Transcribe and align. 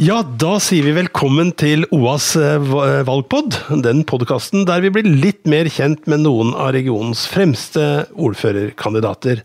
Ja, 0.00 0.22
da 0.24 0.54
sier 0.64 0.86
vi 0.86 0.94
velkommen 0.96 1.50
til 1.60 1.82
OAs 1.92 2.30
eh, 2.40 2.70
valgpod, 3.04 3.52
den 3.84 3.98
podkasten 4.08 4.62
der 4.64 4.80
vi 4.80 4.88
blir 4.94 5.04
litt 5.04 5.42
mer 5.44 5.68
kjent 5.68 6.06
med 6.08 6.22
noen 6.22 6.54
av 6.54 6.70
regionens 6.72 7.26
fremste 7.28 8.06
ordførerkandidater. 8.16 9.42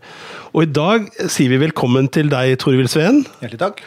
Og 0.56 0.62
i 0.64 0.70
dag 0.78 1.10
sier 1.28 1.50
vi 1.52 1.58
velkommen 1.60 2.06
til 2.08 2.30
deg, 2.32 2.54
Torvild 2.62 2.88
Sveen. 2.88 3.18
Hjertelig 3.42 3.60
takk. 3.60 3.82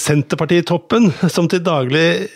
Senterpartitoppen, 0.00 1.10
som 1.28 1.50
til 1.52 1.60
daglig 1.66 2.30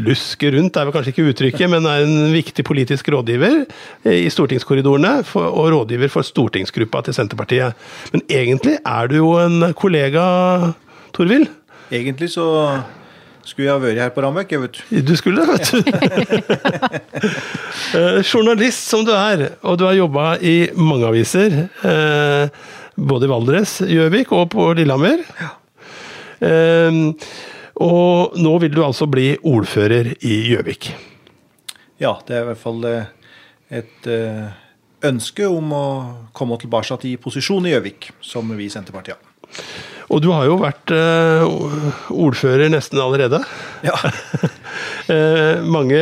lusker 0.00 0.56
rundt, 0.56 0.78
er 0.80 0.88
vel 0.88 0.96
kanskje 0.96 1.12
ikke 1.12 1.26
uttrykket, 1.34 1.68
men 1.74 1.88
er 1.90 2.06
en 2.06 2.32
viktig 2.32 2.64
politisk 2.64 3.10
rådgiver 3.12 3.66
eh, 3.66 4.16
i 4.22 4.30
stortingskorridorene, 4.32 5.12
og 5.42 5.66
rådgiver 5.74 6.08
for 6.14 6.24
stortingsgruppa 6.24 7.04
til 7.04 7.18
Senterpartiet. 7.18 7.84
Men 8.16 8.24
egentlig 8.32 8.78
er 8.80 9.12
du 9.12 9.18
jo 9.18 9.34
en 9.42 9.74
kollega, 9.76 10.24
Torvild? 11.12 11.52
Egentlig 11.92 12.30
så 12.32 12.48
skulle 13.50 13.66
jeg 13.68 13.74
ha 13.74 13.82
vært 13.82 14.00
her 14.00 14.12
på 14.14 14.22
Ramøk, 14.24 14.52
jeg 14.54 14.62
vet 14.62 14.78
du. 14.78 15.00
Du 15.10 15.12
skulle 15.18 15.42
det, 15.42 15.48
vet 15.50 15.66
du. 15.74 15.80
Eh, 17.90 18.20
Journalist 18.22 18.86
som 18.86 19.02
du 19.06 19.10
er, 19.14 19.40
og 19.66 19.78
du 19.80 19.84
har 19.86 19.96
jobba 19.98 20.24
i 20.46 20.68
mange 20.78 21.06
aviser. 21.08 21.56
eh, 21.82 22.48
Både 23.00 23.26
i 23.26 23.30
Valdres, 23.30 23.78
Gjøvik 23.88 24.30
og 24.36 24.50
på 24.52 24.66
Lillehammer. 24.78 25.22
Eh, 26.40 27.00
Og 27.80 28.36
nå 28.36 28.52
vil 28.60 28.74
du 28.74 28.82
altså 28.84 29.06
bli 29.10 29.32
ordfører 29.42 30.12
i 30.20 30.34
Gjøvik. 30.52 30.90
Ja, 32.02 32.14
det 32.28 32.36
er 32.36 32.42
i 32.44 32.48
hvert 32.50 32.60
fall 32.60 32.84
et 33.70 34.08
ønske 35.10 35.48
om 35.48 35.72
å 35.72 35.84
komme 36.36 36.58
tilbake 36.60 36.98
i 37.08 37.14
posisjon 37.16 37.66
i 37.66 37.72
Gjøvik, 37.72 38.10
som 38.20 38.52
vi 38.56 38.66
i 38.68 38.72
Senterpartiet 38.72 39.16
har. 39.16 39.26
Og 40.10 40.18
du 40.24 40.30
har 40.34 40.48
jo 40.48 40.56
vært 40.58 40.90
eh, 40.94 41.44
ordfører 42.10 42.70
nesten 42.72 43.02
allerede. 43.02 43.42
Ja. 43.86 43.96
Eh, 45.10 45.58
mange, 45.66 45.98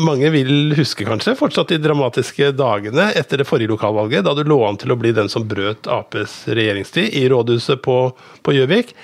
mange 0.00 0.30
vil 0.32 0.72
huske 0.78 1.04
kanskje 1.04 1.34
fortsatt 1.36 1.74
de 1.74 1.76
dramatiske 1.82 2.48
dagene 2.56 3.10
etter 3.18 3.42
det 3.42 3.46
forrige 3.46 3.74
lokalvalget, 3.74 4.24
da 4.24 4.32
du 4.32 4.40
lå 4.48 4.56
an 4.64 4.78
til 4.80 4.94
å 4.94 4.96
bli 4.96 5.10
den 5.12 5.28
som 5.28 5.44
brøt 5.44 5.84
Aps 5.92 6.38
regjeringstid 6.48 7.12
i 7.20 7.26
rådhuset 7.28 7.82
på 7.84 7.98
på 8.16 8.54
Gjøvik. 8.56 8.94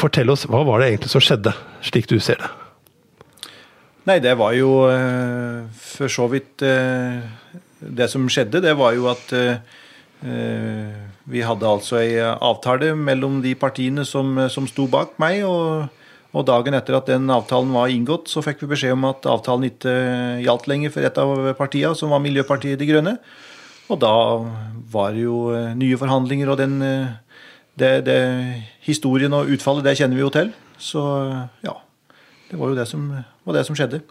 Fortell 0.00 0.32
oss, 0.32 0.46
hva 0.48 0.62
var 0.64 0.80
det 0.80 0.88
egentlig 0.88 1.12
som 1.12 1.26
skjedde, 1.26 1.52
slik 1.84 2.08
du 2.08 2.16
ser 2.16 2.40
det? 2.40 2.48
Nei, 4.08 4.18
det 4.24 4.32
var 4.40 4.56
jo 4.56 4.86
eh, 4.88 5.68
for 5.76 6.16
så 6.16 6.30
vidt 6.32 6.64
Det 6.64 8.08
som 8.08 8.24
skjedde, 8.32 8.64
det 8.64 8.72
var 8.80 8.96
jo 8.96 9.10
at 9.12 9.36
vi 10.22 11.42
hadde 11.44 11.68
altså 11.68 11.98
ei 12.00 12.16
avtale 12.22 12.94
mellom 12.96 13.42
de 13.44 13.52
partiene 13.58 14.04
som, 14.08 14.32
som 14.50 14.66
sto 14.70 14.86
bak 14.90 15.18
meg. 15.22 15.42
og 15.44 15.90
og 16.36 16.44
dagen 16.44 16.76
etter 16.76 16.98
at 16.98 17.08
den 17.08 17.30
avtalen 17.32 17.72
var 17.72 17.88
inngått, 17.88 18.28
så 18.28 18.42
fikk 18.44 18.64
vi 18.64 18.72
beskjed 18.74 18.96
om 18.96 19.06
at 19.08 19.24
avtalen 19.30 19.70
ikke 19.70 19.92
gjaldt 20.44 20.66
lenger 20.68 20.92
for 20.92 21.08
et 21.08 21.20
av 21.22 21.30
partiene, 21.56 21.96
som 21.96 22.12
var 22.12 22.20
Miljøpartiet 22.24 22.80
De 22.80 22.88
Grønne. 22.88 23.14
Og 23.88 24.00
da 24.02 24.12
var 24.92 25.14
det 25.14 25.22
jo 25.22 25.46
eh, 25.54 25.72
nye 25.78 25.96
forhandlinger, 25.96 26.50
og 26.52 26.58
den 26.60 26.76
eh, 26.84 27.14
det, 27.78 27.92
det, 28.08 28.18
historien 28.84 29.32
og 29.36 29.48
utfallet, 29.52 29.84
det 29.86 29.96
kjenner 30.00 30.18
vi 30.18 30.24
jo 30.24 30.32
til. 30.34 30.52
Så 30.76 31.00
ja, 31.64 31.76
det 32.50 32.60
var 32.60 32.72
jo 32.72 32.78
det 32.78 32.88
som, 32.90 33.08
var 33.46 33.56
det 33.56 33.64
som 33.68 33.78
skjedde. 33.78 34.02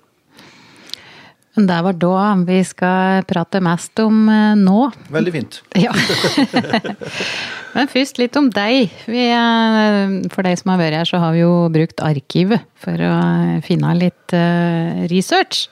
Men 1.56 1.68
det 1.70 1.78
var 1.86 1.96
da 2.00 2.16
vi 2.44 2.58
skal 2.68 3.24
prate 3.30 3.62
mest 3.64 4.00
om 4.04 4.26
eh, 4.32 4.56
nå. 4.60 4.90
Veldig 5.16 5.36
fint. 5.36 5.62
Ja. 5.86 5.94
Men 7.76 7.90
først 7.92 8.20
litt 8.22 8.36
om 8.40 8.48
deg. 8.56 8.92
Vi, 9.08 9.24
eh, 9.36 10.18
for 10.32 10.48
deg 10.48 10.60
som 10.60 10.74
har 10.74 10.80
vært 10.80 11.00
her, 11.02 11.08
så 11.10 11.20
har 11.24 11.36
vi 11.36 11.44
jo 11.44 11.54
brukt 11.72 12.04
arkivet 12.04 12.64
for 12.80 13.00
å 13.00 13.16
finne 13.68 13.96
litt 14.00 14.36
eh, 14.36 15.06
research. 15.12 15.66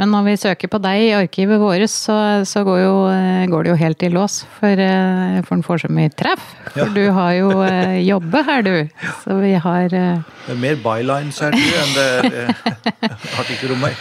Men 0.00 0.14
når 0.14 0.22
vi 0.30 0.34
søker 0.40 0.70
på 0.72 0.78
deg 0.80 1.02
i 1.04 1.08
arkivet 1.12 1.60
vårt, 1.60 1.84
så, 1.92 2.14
så 2.48 2.62
går, 2.64 2.78
jo, 2.80 2.92
eh, 3.12 3.42
går 3.52 3.66
det 3.66 3.72
jo 3.74 3.78
helt 3.82 4.04
i 4.06 4.08
lås. 4.08 4.38
For, 4.56 4.80
eh, 4.80 5.40
for 5.44 5.58
en 5.58 5.64
får 5.66 5.82
så 5.82 5.90
mye 5.92 6.08
treff. 6.16 6.40
For 6.70 6.80
Ja. 6.80 6.86
du 6.94 7.10
har 7.12 7.32
jo 7.36 7.50
jobbe 7.50 8.00
jobbet 8.06 8.46
her, 8.46 8.62
du. 8.62 8.88
Så 9.24 9.36
vi 9.42 9.52
har 9.60 9.92
eh, 9.92 10.22
Det 10.46 10.54
er 10.54 10.60
mer 10.62 10.78
bylines 10.80 11.40
her 11.44 11.52
du, 11.52 11.60
enn 11.60 11.92
det 11.96 12.44
har 13.34 13.42
artikler 13.42 13.76
meg. 13.76 13.98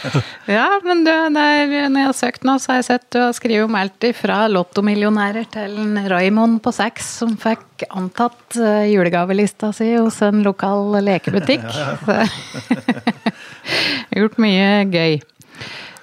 Ja, 0.47 0.67
men 0.85 1.03
du, 1.03 1.11
der, 1.35 1.89
når 1.89 1.99
jeg 1.99 2.07
har 2.07 2.17
søkt 2.17 2.47
nå, 2.47 2.55
så 2.63 2.71
har 2.71 2.79
jeg 2.79 2.87
sett 2.89 3.07
du 3.11 3.19
har 3.19 3.33
skrevet 3.35 3.67
om 3.67 3.75
alt 3.79 4.07
fra 4.15 4.45
lottomillionærer 4.51 5.49
til 5.51 5.75
en 5.83 5.99
Raymond 6.09 6.61
på 6.63 6.71
seks 6.75 7.09
som 7.19 7.35
fikk 7.41 7.83
antatt 7.89 8.55
eh, 8.55 8.87
julegavelista 8.93 9.73
si 9.75 9.91
hos 9.97 10.21
en 10.23 10.45
lokal 10.47 10.95
lekebutikk. 11.03 11.67
Gjort 14.15 14.39
mye 14.41 14.71
gøy. 14.93 15.19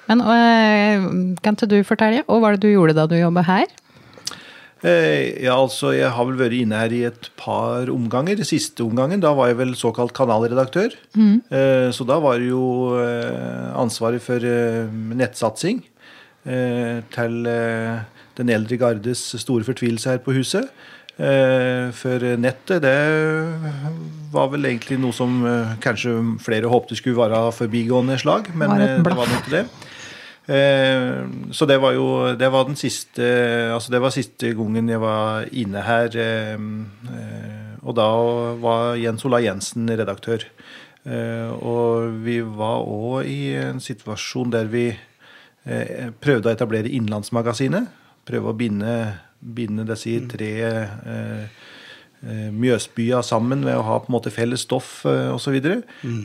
Men 0.08 0.20
øh, 0.22 1.36
kan 1.42 1.56
ikke 1.56 1.68
du 1.72 1.80
fortelle, 1.86 2.22
hva 2.28 2.38
var 2.42 2.54
det 2.56 2.62
du 2.66 2.70
gjorde 2.72 2.94
da 2.94 3.06
du 3.10 3.16
jobba 3.18 3.42
her? 3.48 3.66
Eh, 4.84 5.42
Ja, 5.42 5.56
altså, 5.56 5.90
Jeg 5.96 6.10
har 6.12 6.24
vel 6.28 6.36
vært 6.38 6.54
inne 6.54 6.78
her 6.78 6.92
i 6.94 7.02
et 7.08 7.30
par 7.40 7.88
omganger. 7.90 8.38
Siste 8.46 8.84
omgangen, 8.84 9.20
da 9.24 9.32
var 9.34 9.48
jeg 9.50 9.58
vel 9.58 9.74
såkalt 9.74 10.12
kanalredaktør. 10.14 10.92
Eh, 11.16 11.90
Så 11.90 12.06
da 12.06 12.18
var 12.22 12.38
det 12.38 12.50
jo 12.52 12.94
eh, 13.00 13.72
ansvaret 13.74 14.22
for 14.22 14.36
eh, 14.36 14.86
nettsatsing 15.16 15.82
eh, 16.46 17.00
til 17.10 17.46
eh, 17.50 18.04
den 18.36 18.50
eldre 18.52 18.76
gardes 18.76 19.24
store 19.40 19.64
fortvilelse 19.64 20.10
her 20.12 20.18
på 20.22 20.36
huset. 20.36 20.68
Eh, 21.18 21.88
For 21.96 22.20
nettet, 22.36 22.82
det 22.84 22.94
var 24.32 24.50
vel 24.52 24.68
egentlig 24.68 24.98
noe 25.00 25.16
som 25.16 25.40
eh, 25.48 25.74
kanskje 25.80 26.12
flere 26.44 26.68
håpte 26.68 26.94
skulle 26.98 27.16
være 27.16 27.48
forbigående 27.56 28.18
slag, 28.20 28.52
men 28.54 28.68
Var 28.74 28.80
eh, 28.84 29.02
det 29.02 29.16
var 29.16 29.32
nok 29.32 29.50
det. 29.50 29.64
Eh, 30.48 31.26
Så 31.50 31.66
det 31.66 31.80
var 31.82 31.92
jo 31.96 32.34
det 32.38 32.48
var 32.52 32.64
den 32.68 32.76
siste 32.78 33.24
Altså 33.74 33.90
det 33.90 34.00
var 34.00 34.10
siste 34.14 34.52
gangen 34.54 34.88
jeg 34.88 35.00
var 35.02 35.46
inne 35.52 35.82
her. 35.82 36.06
eh, 36.16 36.54
eh, 36.54 37.74
Og 37.82 37.94
da 37.96 38.06
var 38.62 38.94
Jens 38.96 39.24
Ola 39.24 39.38
Jensen 39.42 39.88
redaktør. 39.88 40.42
Og 41.62 42.16
vi 42.24 42.40
var 42.42 42.80
òg 42.82 43.26
i 43.30 43.54
en 43.54 43.78
situasjon 43.78 44.50
der 44.50 44.64
vi 44.66 44.88
prøvde 46.20 46.48
å 46.50 46.54
etablere 46.54 46.90
Innlandsmagasinet. 46.90 47.86
Prøve 48.26 48.50
å 48.50 48.56
binde, 48.58 48.96
binde 49.38 49.84
disse 49.86 50.16
tre 50.32 50.50
eh, 50.66 51.46
eh, 52.26 52.50
Mjøsbya 52.50 53.22
sammen 53.22 53.62
ved 53.64 53.78
å 53.78 53.84
ha 53.86 54.00
på 54.02 54.10
en 54.10 54.16
måte 54.16 54.32
felles 54.34 54.66
stoff 54.66 55.04
osv. 55.06 55.54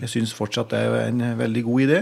Jeg 0.01 0.09
syns 0.09 0.33
fortsatt 0.33 0.73
det 0.73 0.79
er 0.81 1.07
en 1.11 1.21
veldig 1.38 1.63
god 1.69 1.81
idé. 1.85 2.01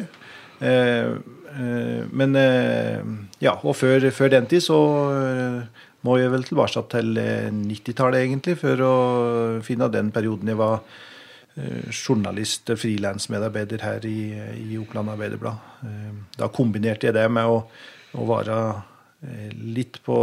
Eh, 1.49 2.05
men 2.11 2.35
eh, 2.37 3.03
ja, 3.43 3.55
og 3.63 3.75
før, 3.79 4.09
før 4.13 4.33
den 4.33 4.49
tid 4.49 4.63
så 4.65 4.79
eh, 5.15 5.85
må 6.05 6.17
jeg 6.19 6.31
vel 6.33 6.45
tilbake 6.47 6.83
til 6.91 7.21
eh, 7.21 7.49
90-tallet, 7.51 8.25
egentlig, 8.25 8.57
for 8.61 8.83
å 8.85 8.95
finne 9.65 9.89
den 9.93 10.11
perioden 10.15 10.51
jeg 10.53 10.59
var 10.59 10.81
journalist, 11.91 12.69
frilansmedarbeider 12.79 13.81
her 13.83 14.05
i, 14.07 14.29
i 14.63 14.77
Oppland 14.79 15.11
Arbeiderblad. 15.11 15.81
Da 16.39 16.47
kombinerte 16.55 17.09
jeg 17.09 17.17
det 17.17 17.25
med 17.35 17.49
å, 17.51 17.57
å 18.15 18.27
være 18.29 18.59
litt 19.75 19.97
på, 20.05 20.19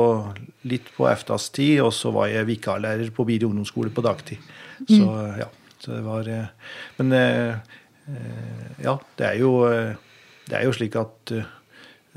litt 0.71 0.89
på 0.97 1.05
efterstid, 1.11 1.83
og 1.85 1.91
så 1.93 2.15
var 2.15 2.31
jeg 2.33 2.49
vikarlærer 2.49 3.13
på 3.13 3.27
Biri 3.29 3.45
ungdomsskole 3.45 3.93
på 3.93 4.07
dagtid. 4.07 4.49
Så 4.89 5.11
ja, 5.43 5.51
så 5.83 5.99
det 5.99 6.07
var 6.07 6.31
Men 7.03 7.13
ja, 8.81 8.97
det 9.19 9.29
er 9.29 9.37
jo, 9.43 9.53
det 10.47 10.59
er 10.59 10.67
jo 10.67 10.75
slik 10.75 10.97
at 10.99 11.33
eh, 11.35 11.47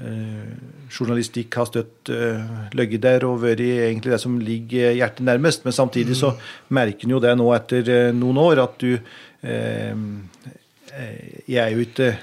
eh, 0.06 0.50
journalistikk 0.90 1.56
har 1.60 1.70
støtt 1.70 2.12
uh, 2.14 2.70
løyet 2.78 3.02
der 3.04 3.26
og 3.28 3.42
vært 3.44 3.62
egentlig 3.66 4.14
det 4.14 4.22
som 4.22 4.40
ligger 4.42 4.96
hjertet 4.98 5.26
nærmest. 5.26 5.66
Men 5.66 5.76
samtidig 5.76 6.18
så 6.18 6.34
merker 6.74 7.08
en 7.08 7.16
jo 7.18 7.22
det 7.24 7.36
nå 7.38 7.50
etter 7.58 7.94
eh, 7.94 8.12
noen 8.16 8.42
år 8.42 8.64
at 8.66 8.78
du 8.82 8.92
eh, 8.96 9.94
eh, 9.94 11.18
Jeg 11.48 11.64
er 11.64 11.74
jo 11.74 11.86
ikke 11.86 12.14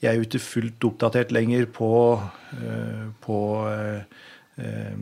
jeg 0.00 0.08
er 0.08 0.16
jo 0.16 0.24
ikke 0.24 0.40
fullt 0.40 0.84
oppdatert 0.88 1.32
lenger 1.32 1.66
på, 1.68 2.20
eh, 2.56 3.08
på 3.20 3.38
eh, 3.68 4.00
eh, 4.56 4.94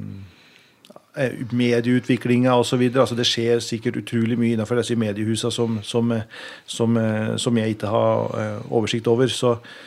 eh, 1.23 1.37
medieutviklinga 1.53 2.57
osv. 2.59 2.83
Altså, 2.91 3.15
det 3.15 3.27
skjer 3.31 3.63
sikkert 3.63 4.01
utrolig 4.03 4.39
mye 4.39 4.57
innenfor 4.57 4.81
disse 4.81 4.99
mediehusene 4.99 5.55
som, 5.55 5.79
som, 5.87 6.11
eh, 6.13 6.27
som, 6.67 6.97
eh, 6.99 7.37
som 7.39 7.63
jeg 7.63 7.77
ikke 7.77 7.93
har 7.95 8.41
eh, 8.41 8.73
oversikt 8.75 9.07
over. 9.07 9.31
Så, 9.31 9.53
eh, 9.53 9.87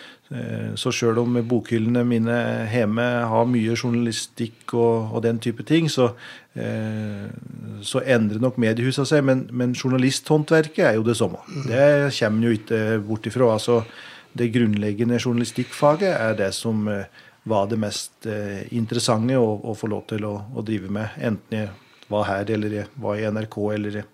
så 0.80 0.94
sjøl 0.95 1.18
om 1.19 1.36
bokhyllene 1.44 2.06
mine 2.07 2.36
hjemme 2.72 3.04
har 3.28 3.50
mye 3.51 3.74
journalistikk 3.75 4.72
og, 4.78 5.12
og 5.12 5.25
den 5.25 5.42
type 5.44 5.66
ting, 5.68 5.89
så, 5.92 6.12
eh, 6.56 7.25
så 7.83 8.04
endrer 8.06 8.39
nok 8.39 8.60
mediehusene 8.62 9.10
seg. 9.10 9.25
Men, 9.28 9.44
men 9.51 9.75
journalisthåndverket 9.75 10.86
er 10.88 10.95
jo 11.00 11.04
det 11.07 11.18
samme. 11.19 11.42
Det 11.68 11.83
kommer 12.16 12.38
en 12.38 12.48
jo 12.48 12.56
ikke 12.56 12.80
bort 13.10 13.28
ifra. 13.28 13.51
Altså, 13.57 13.81
det 14.38 14.54
grunnleggende 14.54 15.19
journalistikkfaget 15.19 16.13
er 16.13 16.39
det 16.39 16.54
som 16.56 16.88
eh, 16.88 17.06
var 17.44 17.68
det 17.68 17.80
mest 17.81 18.30
eh, 18.30 18.63
interessante 18.77 19.38
å, 19.38 19.57
å 19.68 19.75
få 19.77 19.89
lov 19.92 20.06
til 20.12 20.25
å, 20.30 20.36
å, 20.56 20.63
drive 20.66 20.92
med. 20.94 21.18
Enten 21.19 21.57
jeg 21.57 21.72
var 22.12 22.27
her, 22.30 22.56
eller 22.56 22.80
jeg 22.81 22.89
var 23.01 23.19
i 23.19 23.27
NRK, 23.27 23.57
eller 23.75 24.01
jeg 24.01 24.07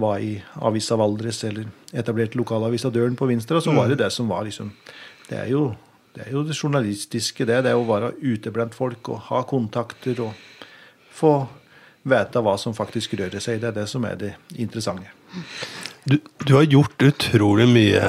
var 0.00 0.22
i 0.24 0.34
Avisa 0.64 0.96
Valdres, 0.96 1.42
eller 1.48 1.68
etablerte 1.92 2.38
lokalavisa 2.40 2.90
Døren 2.92 3.16
på 3.18 3.28
Vinstra, 3.28 3.60
så 3.60 3.74
var 3.76 3.90
det 3.90 4.00
det 4.00 4.08
som 4.14 4.30
var 4.30 4.46
liksom 4.48 4.70
Det 5.32 5.40
er 5.40 5.48
jo 5.48 5.64
det, 6.12 6.26
er 6.26 6.34
jo 6.34 6.42
det 6.44 6.58
journalistiske, 6.58 7.46
det. 7.48 7.62
Det 7.64 7.72
er 7.72 7.80
å 7.80 7.88
være 7.88 8.12
ute 8.20 8.52
blant 8.52 8.74
folk 8.76 9.14
og 9.14 9.28
ha 9.30 9.40
kontakter 9.48 10.20
og 10.20 10.36
få 11.12 11.32
vite 12.02 12.42
hva 12.44 12.58
som 12.60 12.76
faktisk 12.76 13.16
rører 13.16 13.40
seg. 13.40 13.62
Det 13.62 13.70
er 13.70 13.78
det 13.80 13.88
som 13.88 14.04
er 14.04 14.18
det 14.20 14.34
interessante. 14.60 15.08
Du, 16.04 16.18
du, 16.42 16.56
har 16.56 16.66
gjort 16.66 17.04
utrolig 17.06 17.64
mye, 17.70 18.00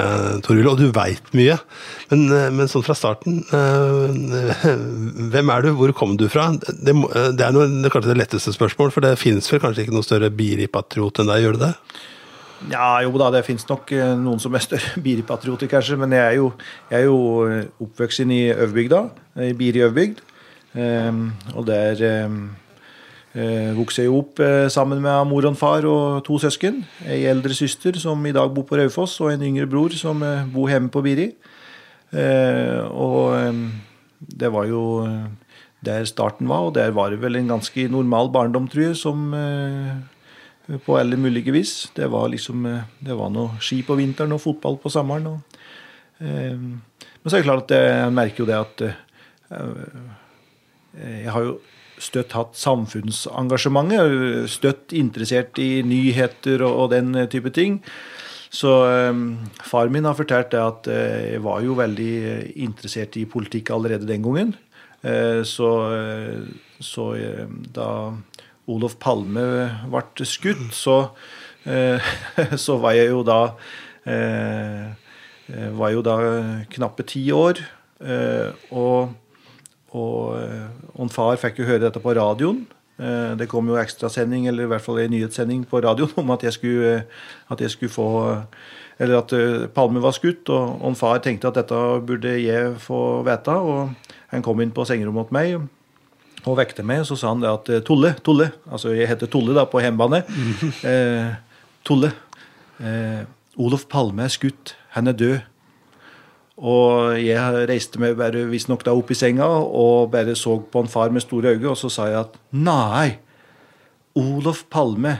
Toril, 0.44 0.66
og 0.66 0.80
du 0.82 0.88
veit 0.92 1.28
mye. 1.38 1.56
Men, 2.10 2.24
eh, 2.26 2.48
men, 2.52 2.68
sånn 2.68 2.82
fra 2.84 2.96
starten 2.98 3.38
øh, 3.54 4.64
Hvem 5.30 5.52
er 5.54 5.64
du? 5.64 5.70
Hvor 5.78 5.94
kom 5.96 6.16
du 6.20 6.26
fra? 6.28 6.48
Det, 6.58 6.92
det 6.92 7.46
er 7.46 7.54
noe, 7.54 7.68
det 7.70 7.92
kanskje 7.94 8.10
det 8.10 8.18
letteste 8.18 8.52
spørsmål, 8.56 8.90
for 8.92 9.06
det 9.06 9.14
finnes 9.20 9.48
vel 9.48 9.62
kanskje 9.62 9.86
ikke 9.86 9.94
noe 9.94 10.06
større 10.06 10.32
Biri-patriot 10.34 11.22
enn 11.22 11.30
deg, 11.30 11.46
gjør 11.46 11.56
det 11.60 11.70
det? 11.70 12.02
Ja, 12.72 13.02
jo 13.04 13.12
da, 13.20 13.28
det 13.34 13.44
finnes 13.44 13.66
nok 13.68 13.90
eh, 13.92 14.14
noen 14.16 14.40
som 14.40 14.54
er 14.56 14.62
større 14.64 15.00
Biri-patrioter, 15.04 15.68
kanskje. 15.70 15.98
Men 16.00 16.14
jeg 16.16 16.24
er 16.24 16.36
jo, 16.38 16.50
jeg 16.90 17.02
er 17.02 17.08
jo 17.10 17.18
oppvokst 17.84 18.24
i 18.24 18.42
Øvbygda, 18.52 19.06
i 19.44 19.52
Biri 19.58 19.84
Øvbygd. 19.84 20.22
Um, 20.74 21.28
og 21.54 21.68
der 21.68 22.00
um, 22.26 22.38
uh, 23.36 23.68
vokste 23.76 24.02
jeg 24.02 24.10
opp 24.10 24.40
uh, 24.42 24.64
sammen 24.72 24.98
med 25.04 25.28
mor 25.30 25.46
og 25.46 25.58
far 25.60 25.86
og 25.86 26.24
to 26.26 26.40
søsken. 26.42 26.80
Ei 27.06 27.28
eldre 27.30 27.54
søster 27.54 27.94
som 28.00 28.24
i 28.26 28.32
dag 28.34 28.50
bor 28.54 28.66
på 28.66 28.80
Raufoss, 28.80 29.20
og 29.22 29.30
en 29.30 29.44
yngre 29.46 29.68
bror 29.70 29.94
som 29.94 30.24
uh, 30.24 30.42
bor 30.50 30.72
hjemme 30.72 30.90
på 30.90 31.04
Biri. 31.04 31.30
Og 32.14 33.34
det 34.38 34.50
var 34.54 34.68
jo 34.70 34.82
der 35.82 36.04
starten 36.06 36.46
var, 36.46 36.68
og 36.68 36.76
der 36.76 36.92
var 36.94 37.10
det 37.10 37.18
vel 37.18 37.34
en 37.36 37.48
ganske 37.50 37.88
normal 37.90 38.30
barndom, 38.30 38.68
tror 38.70 38.84
jeg, 38.84 38.96
som 38.96 39.34
på 40.84 40.96
alle 40.96 41.16
mulige 41.20 41.52
vis. 41.52 41.90
Det 41.96 42.06
var 42.12 42.28
liksom 42.32 42.64
Det 43.00 43.16
var 43.16 43.30
noe 43.30 43.58
ski 43.60 43.82
på 43.84 43.96
vinteren 43.98 44.32
og 44.32 44.40
fotball 44.40 44.78
på 44.80 44.92
sommeren. 44.92 45.26
Og, 45.26 45.38
men 46.20 47.26
så 47.26 47.36
er 47.36 47.42
det 47.42 47.48
klart 47.48 47.70
at 47.70 47.76
jeg 47.76 48.16
merker 48.16 48.44
jo 48.44 48.48
det 48.48 48.58
at 48.58 48.82
jeg 50.94 51.30
har 51.34 51.42
jo 51.44 51.58
støtt 52.00 52.32
hatt 52.32 52.56
samfunnsengasjementet. 52.58 54.48
Støtt 54.50 54.92
interessert 54.96 55.58
i 55.62 55.82
nyheter 55.86 56.64
og, 56.64 56.72
og 56.84 56.90
den 56.94 57.14
type 57.28 57.52
ting. 57.54 57.82
Så 58.54 58.72
eh, 58.86 59.12
far 59.66 59.90
min 59.92 60.06
har 60.08 60.16
fortalt 60.16 60.52
det 60.54 60.62
at 60.62 60.88
jeg 60.88 61.42
var 61.44 61.60
jo 61.66 61.76
veldig 61.78 62.14
interessert 62.54 63.18
i 63.20 63.26
politikk 63.28 63.74
allerede 63.74 64.08
den 64.08 64.24
gangen. 64.24 64.54
Så, 65.44 65.68
så 66.80 67.02
da 67.76 67.88
Olof 68.70 68.98
Palme 69.02 69.46
ble 69.92 70.26
skutt, 70.28 70.70
så, 70.72 70.98
så 72.64 72.76
var 72.80 72.96
jeg 72.96 73.10
jo 73.10 73.22
da 73.26 73.40
var 75.78 75.92
jo 75.92 76.00
da 76.04 76.16
knappe 76.72 77.04
ti 77.08 77.26
år. 77.32 77.60
og 78.72 79.14
og, 79.94 80.38
eh, 80.40 80.70
og 80.98 81.12
far 81.14 81.38
fikk 81.40 81.62
jo 81.62 81.68
høre 81.68 81.86
dette 81.86 82.02
på 82.02 82.14
radioen. 82.18 82.64
Eh, 82.98 83.34
det 83.38 83.48
kom 83.50 83.68
jo 83.70 83.78
ekstrasending, 83.78 84.48
eller 84.50 84.66
i 84.66 84.70
hvert 84.70 84.82
fall 84.82 85.00
en 85.02 85.14
nyhetssending 85.14 85.64
på 85.70 85.82
radioen 85.84 86.14
om 86.22 86.34
at 86.34 86.46
jeg 86.46 86.58
skulle, 86.58 86.94
at 87.50 87.60
jeg 87.60 87.74
skulle 87.74 87.94
få 87.94 88.08
Eller 88.98 89.18
at 89.18 89.32
eh, 89.34 89.66
Palme 89.74 89.98
var 90.02 90.14
skutt. 90.14 90.48
Og, 90.54 90.82
og 90.82 90.96
far 90.96 91.18
tenkte 91.18 91.48
at 91.48 91.56
dette 91.58 91.78
burde 92.06 92.36
jeg 92.38 92.76
få 92.78 93.22
vite. 93.26 93.50
Og 93.50 93.90
han 94.30 94.42
kom 94.42 94.60
inn 94.62 94.70
på 94.70 94.84
sengerommet 94.86 95.26
hos 95.26 95.34
meg 95.34 95.56
og 96.50 96.58
vekte 96.60 96.84
meg. 96.86 97.04
Så 97.08 97.16
sa 97.20 97.32
han 97.32 97.42
det 97.42 97.50
at 97.50 97.70
Tolle, 97.86 98.14
Tolle 98.24 98.50
Altså 98.70 98.92
jeg 98.94 99.08
heter 99.10 99.30
Tolle 99.30 99.56
da 99.56 99.66
på 99.70 99.82
hjemmebane. 99.82 100.24
Eh, 100.90 101.34
Tolle. 101.84 102.12
Eh, 102.80 103.24
Olof 103.60 103.86
Palme 103.88 104.24
er 104.26 104.32
skutt. 104.32 104.74
Han 104.96 105.08
er 105.10 105.18
død. 105.18 105.36
Og 106.64 107.18
jeg 107.18 107.66
reiste 107.68 107.98
meg 107.98 108.14
bare 108.18 108.44
visstnok 108.46 108.84
da 108.86 108.94
opp 108.94 109.10
i 109.10 109.16
senga 109.18 109.46
og 109.48 110.12
bare 110.12 110.36
så 110.38 110.60
på 110.70 110.84
en 110.84 110.90
far 110.90 111.10
med 111.10 111.24
store 111.24 111.56
øyne, 111.56 111.72
og 111.72 111.78
så 111.78 111.90
sa 111.90 112.06
jeg 112.06 112.20
at 112.20 112.36
nei, 112.54 113.16
Olof 114.14 114.62
Palme. 114.70 115.16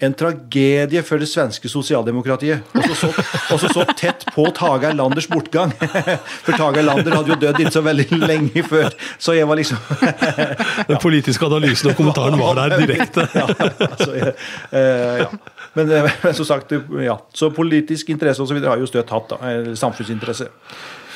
En 0.00 0.14
tragedie 0.16 1.02
for 1.04 1.20
det 1.20 1.28
svenske 1.28 1.68
sosialdemokratiet. 1.68 2.62
Også 2.74 2.94
så 2.96 3.10
også 3.54 3.68
så, 3.74 3.84
tett 3.98 4.24
på 4.34 4.46
Tage 4.56 4.88
Erlanders 4.90 5.26
bortgang. 5.30 5.72
For 6.44 6.56
Tage 6.56 6.80
Erlander 6.80 7.16
hadde 7.16 7.34
jo 7.34 7.38
dødd 7.40 7.60
ikke 7.60 7.74
så 7.74 7.82
veldig 7.84 8.20
lenge 8.22 8.62
før. 8.66 8.94
Så 9.18 9.34
jeg 9.36 9.48
var 9.48 9.60
liksom 9.60 9.78
Den 10.90 11.00
politiske 11.02 11.46
analysen 11.46 11.90
og 11.92 11.98
kommentaren 11.98 12.38
var 12.40 12.56
der 12.60 12.76
direkte. 12.80 13.26
ja, 13.40 13.46
altså, 13.88 14.12
jeg, 14.16 14.34
uh, 14.72 15.20
ja. 15.24 15.28
Men, 15.74 15.92
eh, 15.94 16.08
men, 16.24 16.34
som 16.34 16.48
sagt, 16.48 16.72
ja. 17.02 17.18
Så 17.34 17.50
politisk 17.54 18.08
interesse 18.10 18.42
osv. 18.42 18.58
har 18.64 18.80
jo 18.80 18.88
støtt 18.88 19.12
hatt. 19.14 19.34
da, 19.36 19.52
Samfunnsinteresse. 19.78 20.48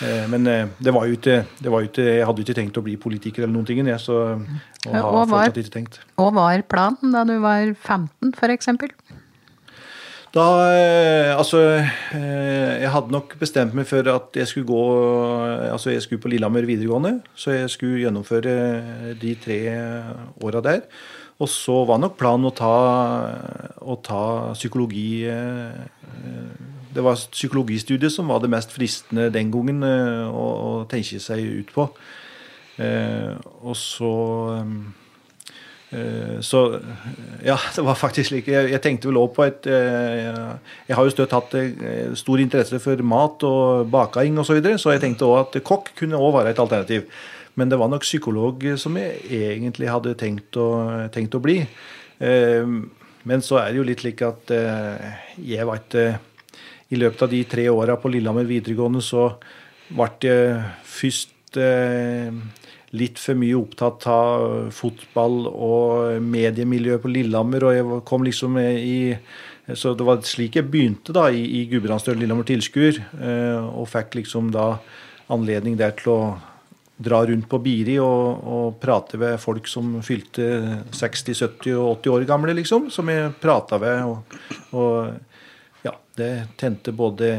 Eh, 0.04 0.24
men 0.30 0.46
eh, 0.50 0.68
det 0.84 0.94
var, 0.94 1.08
jo 1.08 1.18
ikke, 1.18 1.40
det 1.64 1.72
var 1.72 1.84
jo 1.84 1.90
ikke, 1.90 2.06
jeg 2.18 2.28
hadde 2.28 2.42
jo 2.42 2.46
ikke 2.46 2.58
tenkt 2.60 2.80
å 2.80 2.84
bli 2.84 2.96
politiker 3.00 3.44
eller 3.44 3.54
noen 3.56 3.68
ting. 3.68 3.82
Jeg, 3.88 4.00
så, 4.02 4.20
og, 4.36 4.94
har 4.94 5.10
og 5.10 5.28
var, 5.32 5.52
ikke 5.52 5.74
tenkt. 5.74 6.00
Og 6.20 6.32
var 6.36 6.64
planen 6.68 7.14
da 7.14 7.24
du 7.28 7.36
var 7.42 7.72
15, 7.72 8.34
f.eks.? 8.34 8.72
Da 10.34 10.44
Altså, 11.38 11.60
jeg 12.10 12.88
hadde 12.90 13.14
nok 13.14 13.36
bestemt 13.38 13.74
meg 13.78 13.86
for 13.86 14.08
at 14.10 14.34
jeg 14.34 14.48
skulle 14.50 14.66
gå 14.66 14.80
Altså, 15.68 15.92
jeg 15.92 16.02
skulle 16.02 16.24
på 16.24 16.32
Lillehammer 16.32 16.66
videregående, 16.66 17.20
så 17.38 17.54
jeg 17.54 17.70
skulle 17.70 18.00
gjennomføre 18.02 19.14
de 19.20 19.34
tre 19.38 19.58
åra 20.42 20.62
der. 20.64 20.82
Og 21.42 21.50
så 21.50 21.80
var 21.86 21.98
nok 22.02 22.18
planen 22.18 22.46
å 22.46 22.54
ta, 22.54 22.74
å 23.82 23.96
ta 24.02 24.22
psykologi 24.54 25.24
eh, 25.26 26.73
Det 26.94 27.04
var 27.04 27.20
psykologistudiet 27.32 28.12
som 28.12 28.30
var 28.30 28.42
det 28.42 28.52
mest 28.52 28.74
fristende 28.74 29.30
den 29.34 29.52
gangen 29.54 29.82
eh, 29.86 30.26
å, 30.28 30.44
å 30.44 30.74
tenke 30.90 31.20
seg 31.22 31.42
ut 31.62 31.72
på. 31.74 31.88
Eh, 32.82 33.32
og 33.62 33.78
så 33.78 34.12
så 36.42 36.60
ja, 37.46 37.54
det 37.76 37.82
var 37.86 37.94
faktisk 37.94 38.32
slik. 38.32 38.48
Jeg, 38.50 38.72
jeg 38.72 38.82
tenkte 38.82 39.06
vel 39.06 39.20
òg 39.20 39.28
på 39.36 39.44
et 39.44 39.68
Jeg 39.68 40.96
har 40.98 41.06
jo 41.06 41.12
støtt 41.12 41.36
hatt 41.36 41.54
stor 42.18 42.42
interesse 42.42 42.80
for 42.82 43.04
mat 43.06 43.44
og 43.46 43.86
baking 43.92 44.40
osv., 44.42 44.48
så, 44.48 44.56
videre, 44.58 44.80
så 44.82 44.90
jeg 44.96 45.04
tenkte 45.04 45.28
òg 45.28 45.36
at 45.44 45.60
kokk 45.62 45.92
kunne 46.00 46.18
òg 46.18 46.34
være 46.40 46.50
et 46.50 46.62
alternativ. 46.64 47.06
Men 47.54 47.70
det 47.70 47.78
var 47.78 47.90
nok 47.90 48.02
psykolog 48.02 48.64
som 48.80 48.96
jeg 48.98 49.22
egentlig 49.30 49.90
hadde 49.90 50.16
tenkt 50.18 50.58
å, 50.58 50.68
tenkt 51.14 51.36
å 51.38 51.42
bli. 51.42 51.60
Eh, 52.18 52.66
men 53.24 53.44
så 53.44 53.60
er 53.60 53.70
det 53.70 53.80
jo 53.80 53.86
litt 53.86 54.02
slik 54.02 54.22
at 54.26 54.50
eh, 54.54 55.12
jeg 55.54 55.66
var 55.68 55.80
ikke 55.80 56.18
I 56.92 57.00
løpet 57.00 57.24
av 57.24 57.32
de 57.32 57.40
tre 57.48 57.68
åra 57.72 57.96
på 58.00 58.10
Lillehammer 58.12 58.46
videregående 58.48 59.00
så 59.04 59.30
ble 59.88 60.10
jeg 60.24 60.60
først 60.88 61.58
eh, 61.60 62.28
litt 62.94 63.18
for 63.18 63.38
mye 63.38 63.56
opptatt 63.58 64.06
av 64.10 64.70
fotball 64.74 65.48
og 65.50 66.22
mediemiljøet 66.22 67.02
på 67.02 67.10
Lillehammer, 67.10 67.66
og 67.66 67.76
jeg 67.78 68.04
kom 68.08 68.26
liksom 68.26 68.60
i 68.60 69.16
så 69.64 69.94
det 69.96 70.04
var 70.04 70.18
slik 70.28 70.58
jeg 70.58 70.68
begynte 70.68 71.14
da 71.16 71.30
i, 71.32 71.40
i 71.40 71.62
Gudbrandsdølen 71.70 72.20
Lillehammer 72.20 72.44
tilskuer, 72.44 72.98
og 73.72 73.86
fikk 73.88 74.18
liksom 74.18 74.50
da 74.52 74.74
anledning 75.32 75.78
der 75.80 75.94
til 75.96 76.12
å 76.12 76.18
dra 76.96 77.24
rundt 77.26 77.48
på 77.50 77.58
Biri 77.58 77.96
og, 78.02 78.44
og 78.46 78.76
prate 78.82 79.18
ved 79.18 79.38
folk 79.42 79.66
som 79.70 79.96
fylte 80.06 80.46
60, 80.94 81.34
70 81.40 81.74
og 81.74 81.88
80 81.98 82.14
år 82.14 82.26
gamle, 82.28 82.54
liksom. 82.54 82.90
Som 82.94 83.10
jeg 83.10 83.32
prata 83.42 83.80
ved. 83.82 84.04
Og, 84.06 84.36
og, 84.78 85.33
det 86.16 86.46
tente 86.60 86.92
både 86.94 87.30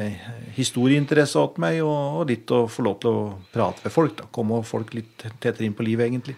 historieinteresse 0.56 1.40
åt 1.40 1.60
meg 1.64 1.80
og, 1.84 2.20
og, 2.20 2.26
litt 2.30 2.52
å 2.52 2.66
få 2.72 2.84
lov 2.86 2.98
til 3.04 3.12
å 3.12 3.22
prate 3.54 3.86
med 3.86 3.94
folk. 3.94 4.18
da, 4.20 4.28
Komme 4.36 4.60
folk 4.68 4.94
litt 4.98 5.24
tettere 5.40 5.68
inn 5.68 5.78
på 5.78 5.86
livet, 5.88 6.10
egentlig. 6.10 6.36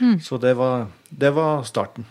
Mm. 0.00 0.16
Så 0.24 0.40
det 0.40 0.54
var, 0.56 0.88
det 1.10 1.32
var 1.36 1.66
starten. 1.68 2.08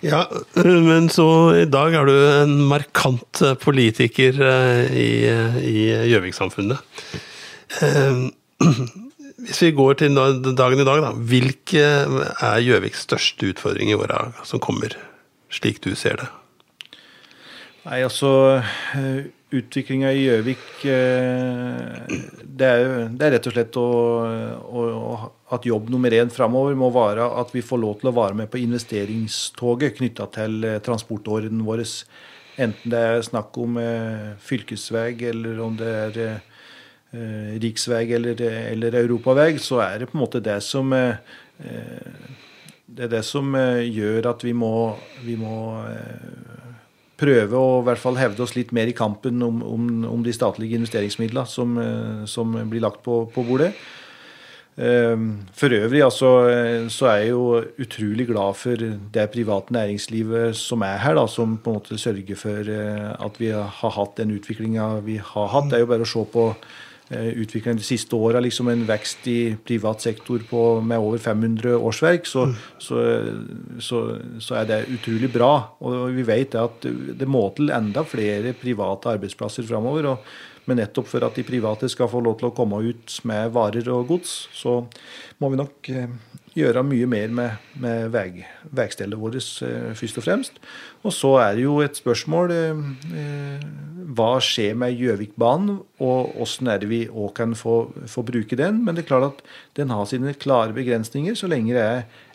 Ja, 0.00 0.24
men 0.88 1.10
så 1.12 1.26
i 1.58 1.66
dag 1.68 1.94
er 1.98 2.08
du 2.08 2.14
en 2.14 2.56
markant 2.70 3.42
politiker 3.60 4.38
eh, 4.46 4.96
i 4.96 5.82
Gjøvik-samfunnet. 6.12 6.80
Eh, 7.82 8.26
hvis 8.60 8.80
hvis 9.40 9.62
vi 9.64 9.70
går 9.72 9.94
til 10.02 10.16
dagen 10.16 10.82
i 10.82 10.86
dag, 10.86 11.02
da. 11.02 11.14
Hvilke 11.16 11.84
er 11.84 12.60
Gjøviks 12.60 13.06
største 13.08 13.48
utfordring 13.54 13.90
i 13.90 13.96
åra 13.96 14.28
som 14.44 14.60
kommer, 14.62 14.94
slik 15.50 15.80
du 15.84 15.94
ser 15.96 16.20
det? 16.20 16.28
Nei, 17.86 18.02
altså 18.04 18.30
Utviklinga 19.50 20.10
i 20.12 20.26
Gjøvik 20.26 20.64
det, 20.84 22.68
det, 22.68 22.68
er 23.24 23.32
rett 23.34 23.46
og 23.48 23.54
slett 23.54 23.78
å, 23.80 23.86
å, 24.60 24.82
at 25.56 25.64
jobb 25.66 25.88
nummer 25.90 26.12
én 26.14 26.30
framover 26.30 26.76
må 26.78 26.90
være 26.94 27.24
at 27.40 27.54
vi 27.56 27.64
får 27.64 27.80
lov 27.82 27.96
til 28.02 28.10
å 28.12 28.16
være 28.20 28.36
med 28.42 28.50
på 28.52 28.60
investeringstoget 28.60 29.96
knytta 29.96 30.28
til 30.36 30.68
transportåren 30.86 31.64
vår. 31.66 31.82
Enten 32.60 32.92
det 32.92 33.00
er 33.00 33.24
snakk 33.24 33.56
om 33.62 33.78
eh, 33.80 34.36
fylkesvei, 34.44 35.14
eller 35.30 35.60
om 35.64 35.76
det 35.78 35.90
er 36.04 36.20
eh, 36.26 37.56
riksvei 37.62 38.04
eller, 38.16 38.42
eller 38.74 38.98
europavei, 39.00 39.54
så 39.58 39.80
er 39.84 40.00
det 40.00 40.10
på 40.10 40.18
en 40.18 40.24
måte 40.24 40.42
det 40.44 40.60
som 40.64 40.92
eh, 40.92 41.16
Det 42.90 43.06
er 43.06 43.12
det 43.12 43.24
som 43.24 43.54
eh, 43.54 43.86
gjør 43.86 44.32
at 44.32 44.44
vi 44.44 44.52
må, 44.52 44.96
vi 45.24 45.36
må 45.38 45.56
eh, 45.86 46.49
prøve 47.20 47.56
å 47.56 47.80
i 47.80 47.86
hvert 47.88 48.02
fall 48.02 48.18
hevde 48.20 48.44
oss 48.44 48.56
litt 48.56 48.74
mer 48.76 48.90
i 48.90 48.96
kampen 48.96 49.42
om, 49.44 49.62
om, 49.66 49.88
om 50.08 50.22
de 50.24 50.34
statlige 50.34 50.78
investeringsmidlene 50.80 51.46
som, 51.48 51.76
eh, 51.80 52.22
som, 52.30 52.56
blir 52.70 52.84
lagt 52.84 53.04
på, 53.06 53.22
på 53.34 53.44
bordet. 53.46 53.74
Ehm, 54.80 55.42
for 55.52 55.74
øvrig 55.76 56.00
altså, 56.06 56.28
så 56.88 57.08
er 57.10 57.16
jeg 57.20 57.32
jo 57.34 57.60
utrolig 57.82 58.26
glad 58.30 58.56
for 58.56 58.84
det 59.14 59.26
private 59.34 59.74
næringslivet 59.76 60.56
som 60.56 60.84
er 60.86 61.02
her, 61.02 61.18
da, 61.18 61.26
som 61.28 61.58
på 61.58 61.72
en 61.72 61.80
måte 61.80 61.98
sørger 62.00 62.38
for 62.38 62.70
eh, 62.76 63.10
at 63.12 63.40
vi 63.42 63.50
har 63.52 63.96
hatt 63.98 64.16
den 64.20 64.32
utviklinga 64.38 65.02
vi 65.04 65.18
har 65.20 65.50
hatt. 65.52 65.68
Det 65.68 65.80
er 65.80 65.84
jo 65.84 65.90
bare 65.90 66.06
å 66.06 66.12
se 66.12 66.24
på 66.32 66.46
eh, 66.54 66.89
utviklingen 67.10 67.80
de 67.80 67.86
siste 67.86 68.14
åra, 68.14 68.38
liksom 68.42 68.68
en 68.70 68.84
vekst 68.86 69.26
i 69.30 69.38
privat 69.66 70.04
sektor 70.04 70.42
på, 70.46 70.60
med 70.80 71.02
over 71.02 71.18
500 71.18 71.74
årsverk, 71.74 72.28
så, 72.30 72.44
mm. 72.46 72.54
så, 72.78 73.00
så, 73.82 74.02
så, 74.38 74.54
er 74.60 74.68
det 74.68 74.78
utrolig 74.94 75.32
bra. 75.34 75.50
Og 75.82 76.14
vi 76.14 76.26
vet 76.26 76.54
at 76.58 76.86
det 76.86 77.28
må 77.28 77.48
til 77.56 77.72
enda 77.74 78.04
flere 78.06 78.54
private 78.54 79.16
arbeidsplasser 79.16 79.66
framover. 79.66 80.12
Og 80.12 80.30
men 80.68 80.80
nettopp 80.80 81.08
for 81.10 81.24
at 81.26 81.36
de 81.38 81.44
private 81.46 81.88
skal 81.90 82.10
få 82.10 82.20
lov 82.24 82.38
til 82.40 82.50
å 82.50 82.54
komme 82.56 82.80
ut 82.84 83.16
med 83.28 83.52
varer 83.54 83.88
og 83.92 84.10
gods, 84.10 84.34
så 84.54 84.80
må 85.40 85.50
vi 85.52 85.58
nok 85.60 85.90
eh, 85.92 86.12
gjøre 86.58 86.82
mye 86.86 87.08
mer 87.10 87.32
med, 87.34 87.70
med 87.80 88.10
veg, 88.12 88.40
veistellet 88.76 89.20
vårt 89.20 89.38
eh, 89.66 89.92
først 89.98 90.20
og 90.20 90.26
fremst. 90.26 90.60
Og 91.06 91.14
så 91.16 91.32
er 91.42 91.56
det 91.56 91.64
jo 91.64 91.78
et 91.84 91.98
spørsmål 91.98 92.54
eh, 92.54 93.64
hva 94.10 94.30
skjer 94.44 94.76
med 94.78 94.98
Gjøvikbanen, 94.98 95.80
og 96.02 96.34
hvordan 96.36 96.72
er 96.74 96.82
det 96.82 96.90
vi 96.90 97.02
òg 97.08 97.32
kan 97.38 97.56
få, 97.56 97.78
få, 98.10 98.24
bruke 98.26 98.58
den. 98.58 98.82
Men 98.84 98.98
det 98.98 99.06
er 99.06 99.12
klart 99.12 99.28
at 99.30 99.44
den 99.80 99.94
har 99.94 100.08
sine 100.10 100.34
klare 100.36 100.76
begrensninger 100.76 101.38
så 101.38 101.50
lenge 101.50 101.76
det 101.76 101.86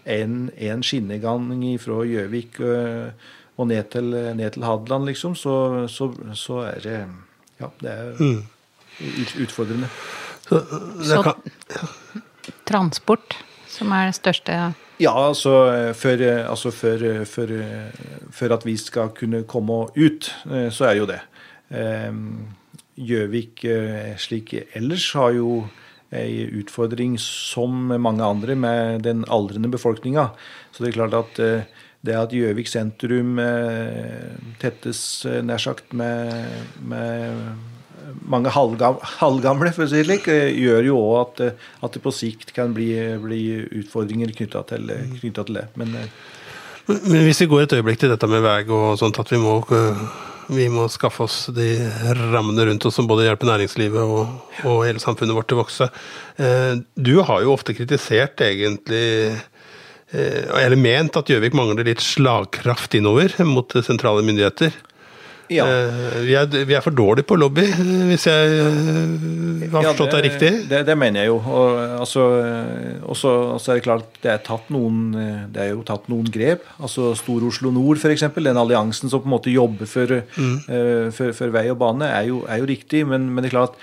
er 0.05 0.25
en 0.65 0.83
skinnegang 0.85 1.49
fra 1.81 2.03
Gjøvik 2.05 2.59
og 3.55 3.69
ned 3.69 3.87
til, 3.93 4.11
ned 4.35 4.51
til 4.53 4.65
Hadeland, 4.67 5.07
liksom, 5.07 5.35
så, 5.39 5.85
så, 5.91 6.09
så 6.35 6.59
er 6.67 6.83
det 6.83 6.99
ja, 7.61 7.69
det 7.81 7.91
er 7.91 8.19
mm. 8.19 8.41
utfordrende. 9.43 9.89
Så, 10.45 10.61
det 11.01 11.21
kan, 11.25 11.53
ja. 11.73 12.55
transport 12.69 13.37
som 13.69 13.93
er 13.95 14.11
det 14.11 14.17
største 14.19 14.57
Ja, 15.01 15.11
altså 15.11 15.53
før, 15.97 16.21
altså 16.45 16.71
før, 16.71 17.23
før, 17.27 17.55
før, 18.31 18.53
at 18.55 18.65
vi 18.65 18.77
skal 18.79 19.09
kunne 19.17 19.43
komme 19.43 19.81
ut, 19.97 20.29
eh, 20.47 20.69
så 20.71 20.87
er 20.87 21.01
jo 21.01 21.07
det. 21.09 21.19
Ehm, 21.75 22.53
Gjøvik 22.95 23.65
eh, 23.67 24.13
slik 24.15 24.53
ellers 24.71 25.09
har 25.17 25.33
jo 25.35 25.65
ei 26.15 26.45
utfordring 26.61 27.17
som 27.19 27.89
mange 27.99 28.23
andre 28.23 28.55
med 28.55 29.03
den 29.03 29.25
aldrende 29.27 29.67
befolkninga. 29.73 30.29
Så 30.71 30.83
det 30.83 30.93
er 30.93 30.97
klart 31.01 31.17
at 31.17 31.41
eh, 31.43 31.67
det 32.05 32.17
at 32.17 32.33
Gjøvik 32.35 32.69
sentrum 32.69 33.39
eh, 33.41 34.35
tettes 34.61 34.99
eh, 35.29 35.41
nær 35.45 35.61
sagt 35.61 35.95
med, 35.97 36.35
med 36.85 37.41
mange 38.29 38.51
halvgamle, 38.53 39.71
for 39.75 39.85
å 39.85 39.89
si 39.89 39.99
det 39.99 40.05
slik, 40.07 40.29
eh, 40.31 40.53
gjør 40.53 40.91
jo 40.91 40.99
òg 41.01 41.17
at, 41.23 41.41
at, 41.81 41.95
det 41.95 42.03
på 42.03 42.13
sikt 42.15 42.53
kan 42.55 42.75
bli, 42.75 42.91
bli 43.23 43.41
utfordringer 43.81 44.33
knytta 44.35 44.63
til, 44.71 44.93
til, 45.23 45.51
det. 45.57 45.67
Men, 45.79 45.97
Men, 46.85 47.19
hvis 47.25 47.41
vi 47.41 47.49
går 47.49 47.65
et 47.65 47.75
øyeblikk 47.79 48.03
til 48.03 48.13
dette 48.13 48.29
med 48.29 48.45
vei 48.45 48.61
og 48.69 48.95
sånt, 49.01 49.17
at 49.21 49.31
vi 49.33 49.41
må, 49.41 49.57
vi 50.53 50.69
må 50.69 50.85
skaffe 50.93 51.25
oss 51.25 51.39
de 51.55 51.71
rammene 52.13 52.67
rundt 52.69 52.85
oss 52.85 52.99
som 52.99 53.09
både 53.09 53.25
hjelper 53.25 53.49
næringslivet 53.49 54.05
og, 54.05 54.53
og 54.69 54.85
hele 54.85 55.01
samfunnet 55.01 55.33
vårt 55.33 55.49
til 55.49 55.57
å 55.57 55.63
vokse. 55.63 55.89
Du 56.93 57.15
har 57.25 57.41
jo 57.41 57.55
ofte 57.55 57.73
kritisert 57.73 58.43
egentlig 58.45 59.33
eller 60.13 60.77
ment 60.77 61.17
at 61.17 61.29
Gjøvik 61.31 61.55
mangler 61.57 61.87
litt 61.87 62.03
slagkraft 62.03 62.93
innover 62.97 63.33
mot 63.47 63.73
sentrale 63.83 64.21
myndigheter. 64.25 64.75
Ja. 65.51 65.65
Eh, 65.69 66.21
vi, 66.25 66.33
er, 66.37 66.47
vi, 66.49 66.73
er, 66.73 66.81
for 66.81 66.95
dårlige 66.95 67.27
på 67.29 67.37
lobby, 67.37 67.65
hvis 68.09 68.25
jeg 68.27 68.53
eh, 68.55 69.67
har 69.69 69.83
forstått 69.85 70.09
ja, 70.09 70.15
det, 70.15 70.15
det, 70.15 70.21
riktig? 70.25 70.51
Det, 70.71 70.79
det, 70.87 70.95
mener 70.97 71.21
jeg 71.21 71.31
jo. 71.31 71.37
Og, 71.37 71.81
altså, 71.99 72.23
også, 73.03 73.33
også, 73.57 73.71
er 73.71 73.79
det 73.79 73.85
klart 73.85 74.17
det 74.23 74.31
er, 74.33 74.63
noen, 74.73 75.03
det 75.53 75.67
er 75.67 75.73
jo 75.73 75.83
tatt 75.85 76.09
noen 76.11 76.29
grep. 76.33 76.65
altså 76.79 77.13
Stor-Oslo 77.17 77.73
Nord, 77.75 78.01
f.eks. 78.01 78.25
Den 78.35 78.61
alliansen 78.61 79.11
som 79.11 79.21
på 79.21 79.29
en 79.29 79.35
måte 79.35 79.53
jobber 79.53 79.89
for, 79.89 80.17
mm. 80.37 80.57
uh, 80.69 81.05
for, 81.15 81.35
for 81.37 81.53
vei 81.53 81.67
og 81.73 81.79
bane, 81.81 82.09
er 82.09 82.31
jo, 82.31 82.41
er 82.49 82.63
jo 82.63 82.69
riktig. 82.69 83.05
Men, 83.09 83.29
men, 83.29 83.45
det 83.45 83.53
er 83.53 83.59
klart 83.59 83.77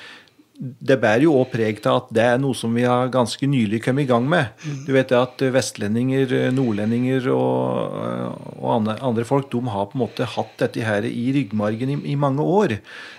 det 0.62 0.99
bærer 1.02 1.25
jo 1.25 1.35
òg 1.40 1.49
preg 1.50 1.81
til 1.83 1.97
at 1.99 2.11
det 2.14 2.23
er 2.23 2.37
noe 2.38 2.54
som 2.54 2.75
vi 2.76 2.85
har 2.87 3.11
ganske 3.11 3.47
nylig 3.50 3.81
kommet 3.83 4.07
i 4.07 4.11
gang 4.12 4.28
med. 4.31 4.52
Du 4.87 4.92
vet 4.95 5.11
at 5.16 5.42
Vestlendinger, 5.54 6.52
nordlendinger 6.54 7.26
og, 7.35 8.37
og 8.61 8.69
andre, 8.76 8.95
andre, 9.02 9.26
folk 9.26 9.50
de 9.50 9.62
har 9.73 9.88
på 9.90 9.99
en 9.99 10.04
måte 10.04 10.28
hatt 10.37 10.54
dette 10.62 10.85
her 10.87 11.09
i 11.09 11.25
ryggmargen 11.35 11.97
i, 11.97 11.99
i 12.14 12.19
mange 12.19 12.47
år. 12.47 12.76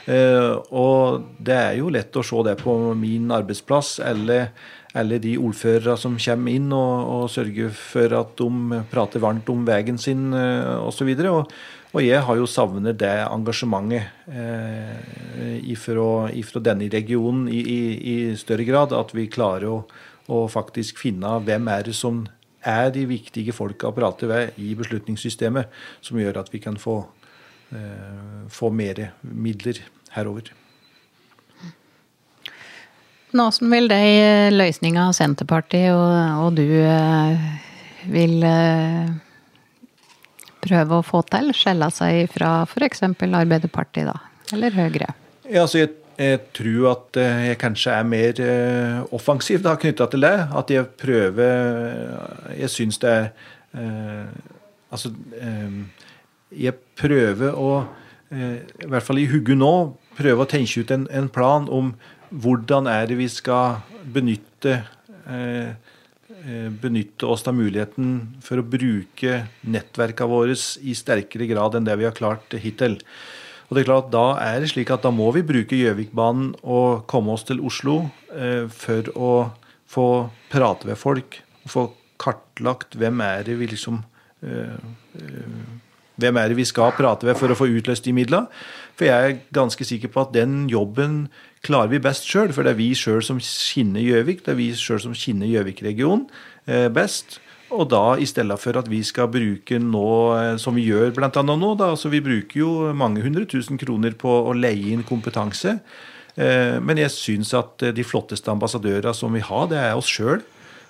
Eh, 0.07 0.53
og 0.71 1.27
det 1.43 1.59
er 1.59 1.77
jo 1.81 1.91
lett 1.91 2.15
å 2.15 2.23
se 2.23 2.47
det 2.47 2.55
på 2.63 2.77
min 2.95 3.27
arbeidsplass 3.35 3.97
eller, 4.07 4.53
eller 4.95 5.19
de 5.23 5.35
ordførere 5.41 5.97
som 5.99 6.15
kommer 6.15 6.55
inn 6.55 6.71
og, 6.71 6.95
og, 7.03 7.29
sørger 7.33 7.75
for 7.75 8.19
at 8.23 8.35
de 8.39 8.83
prater 8.93 9.23
varmt 9.23 9.51
om 9.51 9.67
veien 9.67 9.99
sin 9.99 10.29
eh, 10.31 10.75
osv. 10.79 11.11
Og, 11.27 11.43
så 11.43 11.82
og 11.93 12.01
jeg 12.01 12.23
har 12.25 12.37
jo 12.39 12.47
savnet 12.49 12.97
det 12.97 13.11
engasjementet 13.21 14.31
eh, 14.33 15.59
ifra, 15.69 16.61
denne 16.65 16.87
regionen 16.89 17.45
i, 17.53 17.59
i, 17.61 17.81
i, 18.13 18.15
større 18.37 18.65
grad. 18.65 18.95
At 18.97 19.13
vi 19.13 19.27
klarer 19.29 19.67
å, 19.69 19.75
å, 20.25 20.47
faktisk 20.49 20.97
finne 21.03 21.35
hvem 21.45 21.69
er 21.69 21.85
det 21.85 21.93
som 21.97 22.23
er 22.65 22.89
de 22.95 23.03
viktige 23.05 23.53
folka 23.53 23.91
å 23.91 23.93
prate 23.93 24.25
ved 24.25 24.57
i 24.57 24.71
beslutningssystemet, 24.79 25.69
som 26.01 26.17
gjør 26.17 26.41
at 26.41 26.49
vi 26.49 26.63
kan 26.63 26.79
få, 26.81 27.03
eh, 27.77 28.47
få 28.49 28.71
mer 28.73 29.11
midler 29.21 29.83
herover. 30.15 30.49
Hvordan 33.33 33.69
vil 33.69 33.89
de 33.89 34.49
løsninga 34.53 35.11
Senterpartiet 35.13 35.93
og, 35.93 36.47
og 36.47 36.57
du 36.57 36.65
eh, 36.65 37.45
vil 38.09 38.41
eh, 38.49 39.13
prøve 40.63 40.99
å 40.99 41.05
få 41.05 41.23
til? 41.29 41.51
Skjelle 41.55 41.89
seg 41.93 42.31
fra 42.33 42.63
f.eks. 42.67 43.03
Arbeiderpartiet, 43.03 44.09
da? 44.09 44.17
Eller 44.55 44.75
Høyre? 44.75 45.11
Ja, 45.47 45.63
altså 45.63 45.83
jeg, 45.83 45.91
jeg, 46.19 46.39
tror 46.55 46.89
at 46.93 47.19
eh, 47.21 47.43
jeg 47.49 47.59
kanskje 47.61 47.97
er 47.97 48.07
mer 48.07 48.41
uh, 48.43 49.15
offensiv 49.15 49.63
da, 49.65 49.75
knytta 49.79 50.07
til 50.11 50.25
det. 50.25 50.35
At 50.55 50.71
jeg 50.73 50.87
prøver 51.01 52.55
Jeg 52.59 52.71
syns 52.71 53.01
det 53.03 53.11
er 53.11 53.29
eh, 53.73 54.31
Altså 54.93 55.09
eh, 55.39 55.77
Jeg 56.53 56.77
prøver 56.99 57.55
å, 57.57 57.69
i 58.33 58.89
hvert 58.89 59.05
fall 59.05 59.19
i 59.21 59.25
hugget 59.29 59.57
nå, 59.57 59.71
prøve 60.17 60.45
å 60.45 60.49
tenke 60.49 60.83
ut 60.83 60.91
en, 60.93 61.07
en, 61.09 61.29
plan 61.33 61.65
om 61.65 61.95
hvordan 62.29 62.85
er 62.89 63.07
det 63.09 63.17
vi 63.17 63.25
skal 63.29 63.79
benytte 64.13 64.75
eh, 64.77 64.93
Eh, 65.23 65.69
benytte 66.83 67.27
oss 67.29 67.45
av 67.47 67.55
muligheten 67.55 68.17
for 68.43 68.59
å 68.59 68.65
bruke 68.67 69.45
nettverkene 69.63 70.27
våre 70.27 70.57
i 70.83 70.95
sterkere 70.97 71.47
grad 71.47 71.77
enn 71.77 71.87
det 71.87 71.95
vi 72.01 72.07
har 72.07 72.17
klart 72.17 72.51
hittil. 72.59 72.97
Og 73.73 73.77
det 73.77 73.83
er 73.83 73.89
klart, 73.89 74.11
Da 74.11 74.25
er 74.37 74.59
det 74.61 74.69
slik 74.69 74.91
at 74.93 75.01
da 75.01 75.09
må 75.09 75.31
vi 75.33 75.41
bruke 75.41 75.73
Gjøvikbanen 75.73 76.53
og 76.61 77.07
komme 77.09 77.33
oss 77.33 77.45
til 77.47 77.57
Oslo 77.65 78.11
eh, 78.29 78.67
for 78.69 79.07
å 79.17 79.31
få 79.89 80.07
prate 80.53 80.85
med 80.85 80.99
folk. 80.99 81.39
Få 81.65 81.87
kartlagt 82.21 82.93
hvem 82.99 83.23
er 83.25 83.41
det 83.47 83.55
vi 83.57 83.71
liksom 83.71 84.03
eh, 84.45 84.77
eh, 85.17 85.57
Hvem 86.21 86.37
er 86.37 86.51
det 86.51 86.59
vi 86.59 86.67
skal 86.67 86.93
prate 86.97 87.25
med 87.25 87.37
for 87.39 87.49
å 87.49 87.57
få 87.57 87.69
utløst 87.73 88.05
de 88.05 88.13
midlene? 88.15 88.49
For 88.93 89.09
jeg 89.09 89.29
er 89.31 89.39
ganske 89.55 89.85
sikker 89.87 90.11
på 90.13 90.21
at 90.21 90.35
den 90.35 90.67
jobben 90.69 91.25
klarer 91.65 91.89
vi 91.93 92.01
best 92.03 92.27
sjøl, 92.29 92.51
for 92.53 92.65
det 92.65 92.75
er 92.75 92.81
vi 92.81 92.91
sjøl 92.97 93.23
som 93.25 93.39
kjenner 93.41 94.03
Gjøvik. 94.03 94.43
Det 94.45 94.53
er 94.53 94.59
vi 94.59 94.69
sjøl 94.77 95.01
som 95.01 95.15
kjenner 95.17 95.49
Gjøvik-regionen 95.49 96.27
eh, 96.67 96.89
best. 96.93 97.39
Og 97.73 97.87
da 97.89 98.19
i 98.21 98.27
stedet 98.29 98.59
for 98.61 98.77
at 98.77 98.89
vi 98.91 98.99
skal 99.07 99.31
bruke 99.33 99.79
nå, 99.81 100.09
eh, 100.37 100.55
som 100.61 100.77
vi 100.77 100.85
gjør 100.85 101.15
bl.a. 101.15 101.31
nå, 101.31 101.73
da, 101.79 101.89
altså 101.95 102.11
vi 102.13 102.21
bruker 102.21 102.59
jo 102.59 102.73
mange 102.93 103.23
hundre 103.25 103.47
tusen 103.49 103.81
kroner 103.81 104.13
på 104.19 104.29
å 104.29 104.53
leie 104.53 104.93
inn 104.93 105.07
kompetanse. 105.07 105.79
Eh, 106.37 106.77
men 106.83 107.01
jeg 107.01 107.15
syns 107.15 107.55
at 107.57 107.89
de 107.95 108.05
flotteste 108.05 108.53
ambassadørene 108.53 109.15
som 109.17 109.33
vi 109.33 109.41
har, 109.41 109.65
det 109.71 109.81
er 109.81 109.97
oss 109.97 110.11
sjøl. 110.11 110.43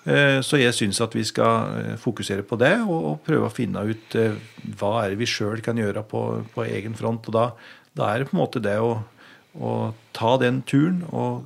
Så 0.03 0.57
jeg 0.60 0.75
syns 0.75 0.98
at 1.00 1.13
vi 1.15 1.22
skal 1.24 1.95
fokusere 2.01 2.43
på 2.43 2.57
det 2.60 2.74
og, 2.83 3.22
prøve 3.24 3.48
å 3.48 3.53
finne 3.53 3.86
ut 3.88 4.15
hva 4.75 4.89
er 5.00 5.13
det 5.13 5.19
vi 5.22 5.27
sjøl 5.31 5.62
kan 5.63 5.79
gjøre 5.79 6.03
på, 6.10 6.24
på, 6.51 6.65
egen 6.67 6.98
front. 7.00 7.29
Og 7.31 7.38
da, 7.38 7.45
da, 7.95 8.10
er 8.10 8.19
det 8.19 8.27
på 8.27 8.36
en 8.36 8.41
måte 8.41 8.60
det 8.60 8.75
å, 8.83 8.98
å 9.55 9.72
ta 10.12 10.33
den 10.41 10.60
turen 10.67 11.05
og 11.07 11.45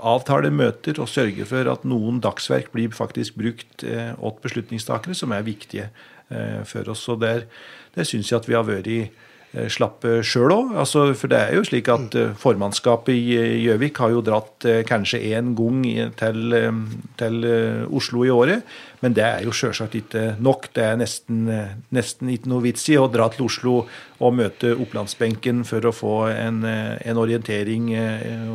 avtale 0.00 0.48
møter 0.54 0.98
og 1.02 1.10
sørge 1.10 1.44
for 1.48 1.68
at 1.68 1.84
noen 1.84 2.22
dagsverk 2.24 2.72
blir 2.72 2.94
faktisk 2.96 3.36
brukt 3.38 3.84
eh, 3.84 4.16
åt 4.16 4.40
beslutningstakere, 4.42 5.14
som 5.18 5.34
er 5.36 5.44
viktige 5.46 5.90
eh, 6.32 6.62
for 6.68 6.88
oss. 6.94 7.04
Og 7.12 7.20
der, 7.22 7.44
der 7.92 8.08
syns 8.08 8.32
jeg 8.32 8.40
at 8.40 8.48
vi 8.48 8.56
har 8.56 8.66
vært 8.66 8.88
i 8.88 9.02
Eh, 9.04 9.31
slapp 9.52 10.06
sjøl 10.24 10.52
òg. 10.54 10.70
Altså, 10.80 11.04
for 11.18 11.28
det 11.28 11.38
er 11.38 11.58
jo 11.58 11.64
slik 11.66 11.90
at 11.92 12.14
eh, 12.16 12.32
formannskapet 12.40 13.12
i 13.12 13.36
eh, 13.36 13.58
Gjøvik 13.66 14.00
har 14.00 14.14
jo 14.14 14.22
dratt 14.24 14.64
kanskje 14.88 15.20
én 15.34 15.52
gang 15.58 15.82
til, 16.16 16.56
til, 17.20 17.46
Oslo 17.92 18.24
i 18.24 18.32
året. 18.32 18.64
Men 19.02 19.16
det 19.16 19.24
er 19.26 19.44
jo 19.44 19.52
sjølsagt 19.52 19.96
ikke 19.98 20.24
nok. 20.40 20.70
Det 20.72 20.84
er 20.86 20.98
nesten, 21.00 21.44
nesten, 21.92 22.30
ikke 22.32 22.48
noe 22.52 22.64
vits 22.64 22.86
i 22.92 22.96
å 22.96 23.08
dra 23.12 23.26
til 23.34 23.48
Oslo 23.48 23.74
og 24.22 24.36
møte 24.38 24.72
opplandsbenken 24.78 25.64
for 25.66 25.84
å 25.84 25.94
få 25.94 26.16
en, 26.30 26.62
en 26.64 27.18
orientering 27.18 27.90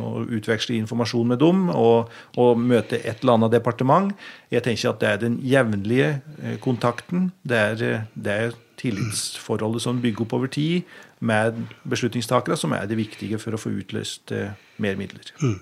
og 0.00 0.32
utveksle 0.38 0.78
informasjon 0.78 1.34
med 1.34 1.42
dem, 1.42 1.66
og, 1.68 2.08
og, 2.40 2.56
møte 2.56 2.96
et 3.02 3.20
eller 3.20 3.36
annet 3.36 3.58
departement. 3.58 4.14
Jeg 4.48 4.64
tenker 4.64 4.94
at 4.94 5.04
det 5.04 5.10
er 5.10 5.20
den 5.26 5.36
jevnlige 5.44 6.56
kontakten. 6.64 7.28
Det 7.44 7.60
er, 7.60 8.08
det 8.16 8.38
er 8.48 8.56
tillitsforholdet 8.78 9.84
som 9.84 10.00
bygger 10.02 10.24
opp 10.24 10.34
over 10.38 10.50
tid 10.52 10.88
med 11.18 11.62
beslutningstakere, 11.88 12.56
som 12.56 12.74
er 12.76 12.88
det 12.88 12.98
viktige 12.98 13.38
for 13.42 13.54
å 13.54 13.60
få 13.60 13.72
utløst 13.80 14.34
eh, 14.34 14.54
mer 14.82 14.98
midler. 14.98 15.30
Mm. 15.42 15.56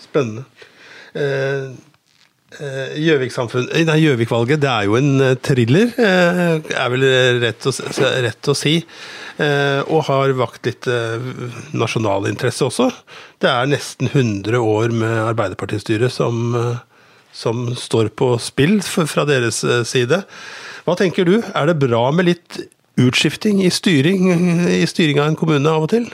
Spennende. 0.00 0.44
Eh, 1.12 1.68
eh, 2.58 2.94
Gjøvik-valget, 3.02 4.62
det 4.62 4.70
er 4.70 4.88
jo 4.88 4.96
en 4.98 5.12
thriller, 5.44 5.92
er 5.98 6.94
vel 6.94 7.06
rett 7.44 7.68
å, 7.68 7.74
rett 8.28 8.52
å 8.52 8.56
si. 8.56 8.78
Og 9.42 10.02
har 10.06 10.34
vakt 10.36 10.68
litt 10.68 10.86
nasjonal 11.74 12.28
interesse 12.28 12.66
også. 12.66 12.90
Det 13.40 13.48
er 13.48 13.70
nesten 13.70 14.10
100 14.12 14.60
år 14.60 14.92
med 14.94 15.14
Arbeiderpartistyre 15.32 16.10
som, 16.12 16.52
som 17.32 17.64
står 17.74 18.12
på 18.14 18.34
spill 18.44 18.76
fra 18.84 19.24
deres 19.26 19.64
side. 19.88 20.20
Hva 20.82 20.96
tenker 20.98 21.28
du, 21.28 21.36
er 21.38 21.68
det 21.68 21.78
bra 21.78 22.08
med 22.10 22.26
litt 22.26 22.58
utskifting 22.98 23.60
i 23.62 23.70
styring, 23.70 24.26
i 24.66 24.82
styring 24.90 25.20
av 25.22 25.30
en 25.30 25.38
kommune 25.38 25.70
av 25.70 25.86
og 25.86 25.92
til? 25.94 26.08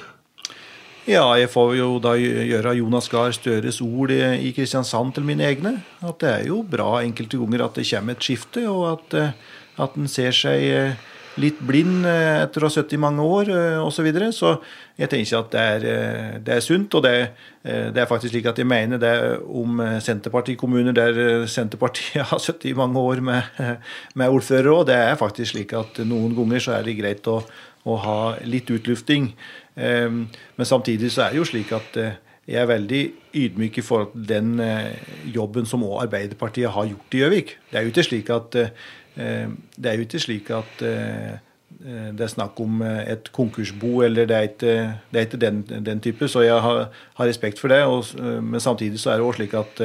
Ja, 1.08 1.24
jeg 1.40 1.48
får 1.48 1.70
jo 1.78 1.86
da 2.04 2.12
gjøre 2.20 2.74
Jonas 2.76 3.06
Gahr 3.08 3.32
Støres 3.32 3.78
ord 3.80 4.12
i 4.12 4.50
Kristiansand 4.52 5.14
til 5.16 5.24
mine 5.24 5.46
egne. 5.46 5.78
At 6.04 6.20
det 6.20 6.28
er 6.34 6.42
jo 6.50 6.60
bra 6.68 6.98
enkelte 7.00 7.40
ganger 7.40 7.64
at 7.64 7.80
det 7.80 7.86
kommer 7.88 8.18
et 8.18 8.26
skifte, 8.26 8.66
og 8.68 8.82
at, 8.90 9.16
eh, 9.16 9.54
at 9.80 9.96
en 9.96 10.10
ser 10.12 10.36
seg 10.36 10.66
eh, 10.68 11.00
litt 11.38 11.60
blind 11.64 12.06
eh, 12.08 12.42
etter 12.44 12.62
å 12.62 12.68
ha 12.68 12.72
sittet 12.72 12.96
i 12.96 13.00
mange 13.00 13.24
år 13.24 13.50
osv. 13.82 13.98
Så, 13.98 14.04
videre. 14.06 14.30
så 14.34 14.54
jeg 14.98 15.10
tenker 15.12 15.40
at 15.40 15.52
det 15.52 15.62
er, 15.74 15.86
eh, 15.92 16.34
det 16.44 16.54
er 16.56 16.64
sunt. 16.64 16.94
Og 16.98 17.04
det, 17.04 17.14
eh, 17.62 17.88
det, 17.94 18.02
er 18.02 18.10
faktisk 18.10 18.34
slik 18.34 18.48
at 18.50 18.60
jeg 18.60 18.68
mener 18.68 19.00
det 19.02 19.14
om 19.46 19.82
Senterpartikommuner 20.04 20.96
der 20.96 21.46
Senterpartiet 21.50 22.26
har 22.32 22.42
sittet 22.42 22.70
i 22.72 22.76
mange 22.78 23.00
år 23.00 23.22
med, 23.24 23.58
med 24.18 24.34
ordfører 24.34 24.70
òg. 24.74 24.86
Det 24.90 24.98
er 24.98 25.20
faktisk 25.20 25.54
slik 25.54 25.74
at 25.78 26.02
noen 26.06 26.36
ganger 26.38 26.64
så 26.64 26.78
er 26.78 26.86
det 26.86 26.98
greit 27.00 27.30
å, 27.30 27.40
å 27.88 27.98
ha 28.04 28.20
litt 28.46 28.70
utlufting. 28.74 29.32
Men 29.78 30.66
samtidig 30.66 31.12
så 31.14 31.22
er 31.22 31.30
det 31.30 31.38
jo 31.38 31.46
slik 31.46 31.70
at 31.76 31.94
jeg 32.48 32.58
er 32.58 32.66
veldig 32.66 33.02
ydmyk 33.38 33.76
i 33.78 33.84
forhold 33.84 34.16
til 34.16 34.24
den 34.26 34.56
jobben 35.30 35.68
som 35.68 35.84
òg 35.86 36.08
Arbeiderpartiet 36.08 36.72
har 36.74 36.88
gjort 36.88 37.14
i 37.14 37.20
Gjøvik. 37.20 37.52
Det 37.70 37.78
er 37.78 37.86
jo 37.86 37.92
ikke 37.92 38.06
slik 38.08 38.32
at 38.34 38.58
Eh, 38.58 38.70
det 39.18 39.90
er 39.90 39.98
jo 39.98 40.06
ikke 40.06 40.20
slik 40.22 40.50
at 40.54 40.82
eh, 40.86 41.32
eh, 41.82 42.10
det 42.14 42.24
er 42.24 42.30
snakk 42.32 42.60
om 42.62 42.82
et 42.82 43.30
konkursbo, 43.34 44.02
eller 44.06 44.28
det 44.30 44.36
er 44.36 44.46
ikke, 44.50 44.76
det 45.10 45.20
er 45.20 45.26
ikke 45.26 45.42
den, 45.42 45.62
den, 45.86 46.00
type. 46.00 46.28
Så 46.28 46.44
jeg 46.46 46.60
har, 46.62 46.86
har 47.18 47.26
respekt 47.26 47.58
for 47.58 47.72
det. 47.72 47.82
Og, 47.84 48.04
men 48.42 48.60
samtidig 48.60 49.00
så 49.00 49.10
er 49.10 49.18
det 49.18 49.26
også 49.26 49.42
slik 49.42 49.54
at 49.58 49.82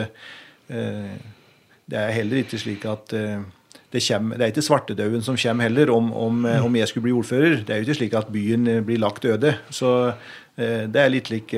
det 1.84 2.00
er 2.00 2.16
heller 2.16 2.40
ikke 2.40 2.58
slik 2.58 2.86
at 2.88 3.12
det, 3.14 4.02
kommer, 4.08 4.38
det 4.38 4.46
er 4.46 4.54
ikke 4.54 4.66
svartedauden 4.66 5.22
som 5.22 5.38
kommer 5.38 5.68
heller, 5.68 5.92
om, 5.92 6.14
om, 6.14 6.46
om, 6.46 6.76
jeg 6.76 6.88
skulle 6.88 7.04
bli 7.04 7.14
ordfører. 7.14 7.60
Det 7.62 7.70
er 7.70 7.82
jo 7.82 7.88
ikke 7.88 8.00
slik 8.00 8.14
at 8.18 8.32
byen 8.34 8.70
blir 8.86 9.02
lagt 9.02 9.26
øde. 9.26 9.58
Så 9.70 10.14
det 10.56 11.02
er 11.02 11.12
litt 11.14 11.30
lik 11.34 11.54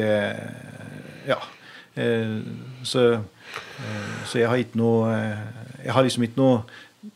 Ja. 1.26 1.38
Så, 2.84 3.22
så 4.26 4.40
jeg 4.40 4.50
har 4.50 4.60
ikke 4.60 4.76
noe 4.76 5.14
Jeg 5.86 5.94
har 5.94 6.04
liksom 6.04 6.26
ikke 6.26 6.42
noe 6.42 6.58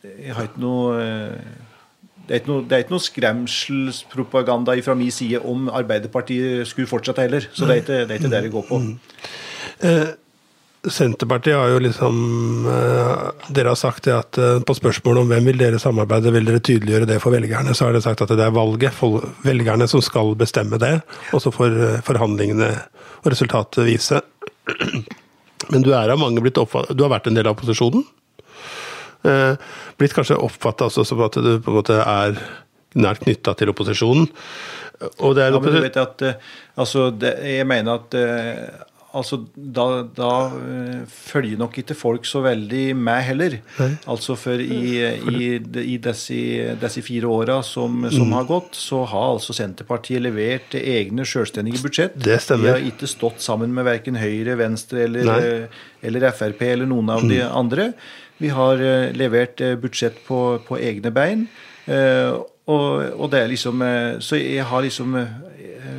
jeg 0.04 0.36
har 0.36 0.48
ikke 0.48 0.62
noe 0.62 0.94
eh, 1.00 1.58
det 2.30 2.36
er, 2.36 2.46
noe, 2.46 2.62
det 2.62 2.76
er 2.76 2.84
ikke 2.84 2.94
noe, 2.94 3.02
skremselspropaganda 3.02 4.76
fra 4.86 4.94
min 4.94 5.10
side 5.10 5.40
om 5.42 5.66
Arbeiderpartiet 5.66 6.68
skulle 6.70 6.86
fortsette 6.86 7.24
heller. 7.24 7.46
Så 7.50 7.66
det 7.66 7.74
er 7.74 7.80
ikke 7.82 7.96
det 7.96 8.14
er 8.14 8.20
ikke 8.20 8.30
det 8.30 8.42
det 8.44 8.52
går 8.52 8.66
på. 8.68 8.78
Mm. 8.78 8.92
Eh, 9.88 10.10
Senterpartiet 10.80 11.58
har 11.58 11.72
jo 11.74 11.80
liksom 11.82 12.14
eh, 12.70 13.24
Dere 13.52 13.72
har 13.72 13.80
sagt 13.80 14.06
det 14.06 14.14
at 14.14 14.38
eh, 14.40 14.60
på 14.62 14.76
spørsmålet 14.78 15.24
om 15.24 15.32
hvem 15.32 15.50
vil 15.50 15.58
dere 15.60 15.80
samarbeide, 15.82 16.32
vil 16.36 16.46
dere 16.46 16.62
tydeliggjøre 16.62 17.08
det 17.10 17.18
for 17.24 17.34
velgerne. 17.34 17.74
Så 17.74 17.88
har 17.88 17.96
dere 17.96 18.06
sagt 18.06 18.22
at 18.22 18.30
det 18.30 18.46
er 18.46 18.54
valget, 18.54 18.94
for 18.94 19.26
velgerne, 19.42 19.90
som 19.90 20.04
skal 20.04 20.36
bestemme 20.38 20.78
det. 20.78 21.00
Og 21.34 21.42
så 21.42 21.50
får 21.54 21.76
forhandlingene 22.06 22.70
og 23.24 23.28
resultatet 23.34 23.90
vise. 23.90 24.22
Men 25.72 25.82
du 25.82 25.90
er 25.98 26.14
av 26.14 26.22
mange 26.22 26.40
blitt 26.40 26.58
oppfattet 26.62 26.96
Du 26.96 27.02
har 27.04 27.12
vært 27.12 27.26
en 27.28 27.36
del 27.36 27.50
av 27.50 27.58
opposisjonen? 27.58 28.06
Eh, 29.22 29.54
blitt 30.00 30.16
kanskje 30.16 30.38
oppfatta 30.40 30.88
som 30.90 31.24
at 31.26 31.36
du 31.36 31.56
på 31.60 31.72
en 31.72 31.80
måte 31.80 31.96
er 32.00 32.38
nært 32.98 33.24
knytta 33.26 33.56
til 33.58 33.72
opposisjonen. 33.72 34.30
Og 35.20 35.34
det 35.36 35.46
er 35.46 35.54
ja, 35.54 35.60
men 35.60 35.74
du 35.76 35.82
vet 35.84 35.96
at 35.96 36.22
eh, 36.28 36.54
altså, 36.76 37.08
det, 37.16 37.30
Jeg 37.48 37.64
mener 37.64 38.02
at 38.02 38.14
eh, 38.20 38.64
altså, 39.16 39.38
da, 39.54 39.84
da 40.16 40.32
følger 41.08 41.60
nok 41.60 41.78
ikke 41.80 41.96
folk 41.96 42.28
så 42.28 42.42
veldig 42.44 42.82
med 42.96 43.20
heller. 43.28 43.58
Nei. 43.78 43.90
Altså 44.12 44.36
For 44.40 44.60
i, 44.60 45.00
i, 45.00 45.50
i 45.84 45.96
disse, 46.04 47.04
fire 47.04 47.28
åra 47.32 47.58
som, 47.64 48.04
som 48.12 48.28
mm. 48.28 48.36
har 48.38 48.48
gått, 48.48 48.80
så 48.80 49.02
har 49.08 49.34
altså 49.34 49.56
Senterpartiet 49.56 50.24
levert 50.24 50.76
egne 50.80 51.28
selvstendige 51.28 51.84
budsjett. 51.84 52.16
Det 52.16 52.40
stemmer. 52.44 52.70
De 52.70 52.74
har 52.76 52.88
ikke 52.92 53.08
stått 53.10 53.44
sammen 53.44 53.72
med 53.76 53.88
verken 53.88 54.20
Høyre, 54.20 54.56
Venstre 54.60 55.04
eller, 55.08 55.68
eller 56.00 56.28
Frp 56.32 56.66
eller 56.72 56.88
noen 56.88 57.12
av 57.16 57.24
mm. 57.24 57.32
de 57.32 57.44
andre. 57.48 57.92
Vi 58.40 58.48
har 58.56 58.80
eh, 58.80 59.10
levert 59.16 59.60
eh, 59.60 59.76
budsjett 59.80 60.16
på, 60.26 60.40
på 60.66 60.78
egne 60.80 61.12
bein. 61.14 61.46
Eh, 61.86 62.32
og, 62.70 62.88
og, 63.16 63.26
det 63.32 63.40
er 63.40 63.48
liksom 63.50 63.82
Så 64.22 64.36
jeg 64.38 64.62
har 64.62 64.82
liksom 64.84 65.16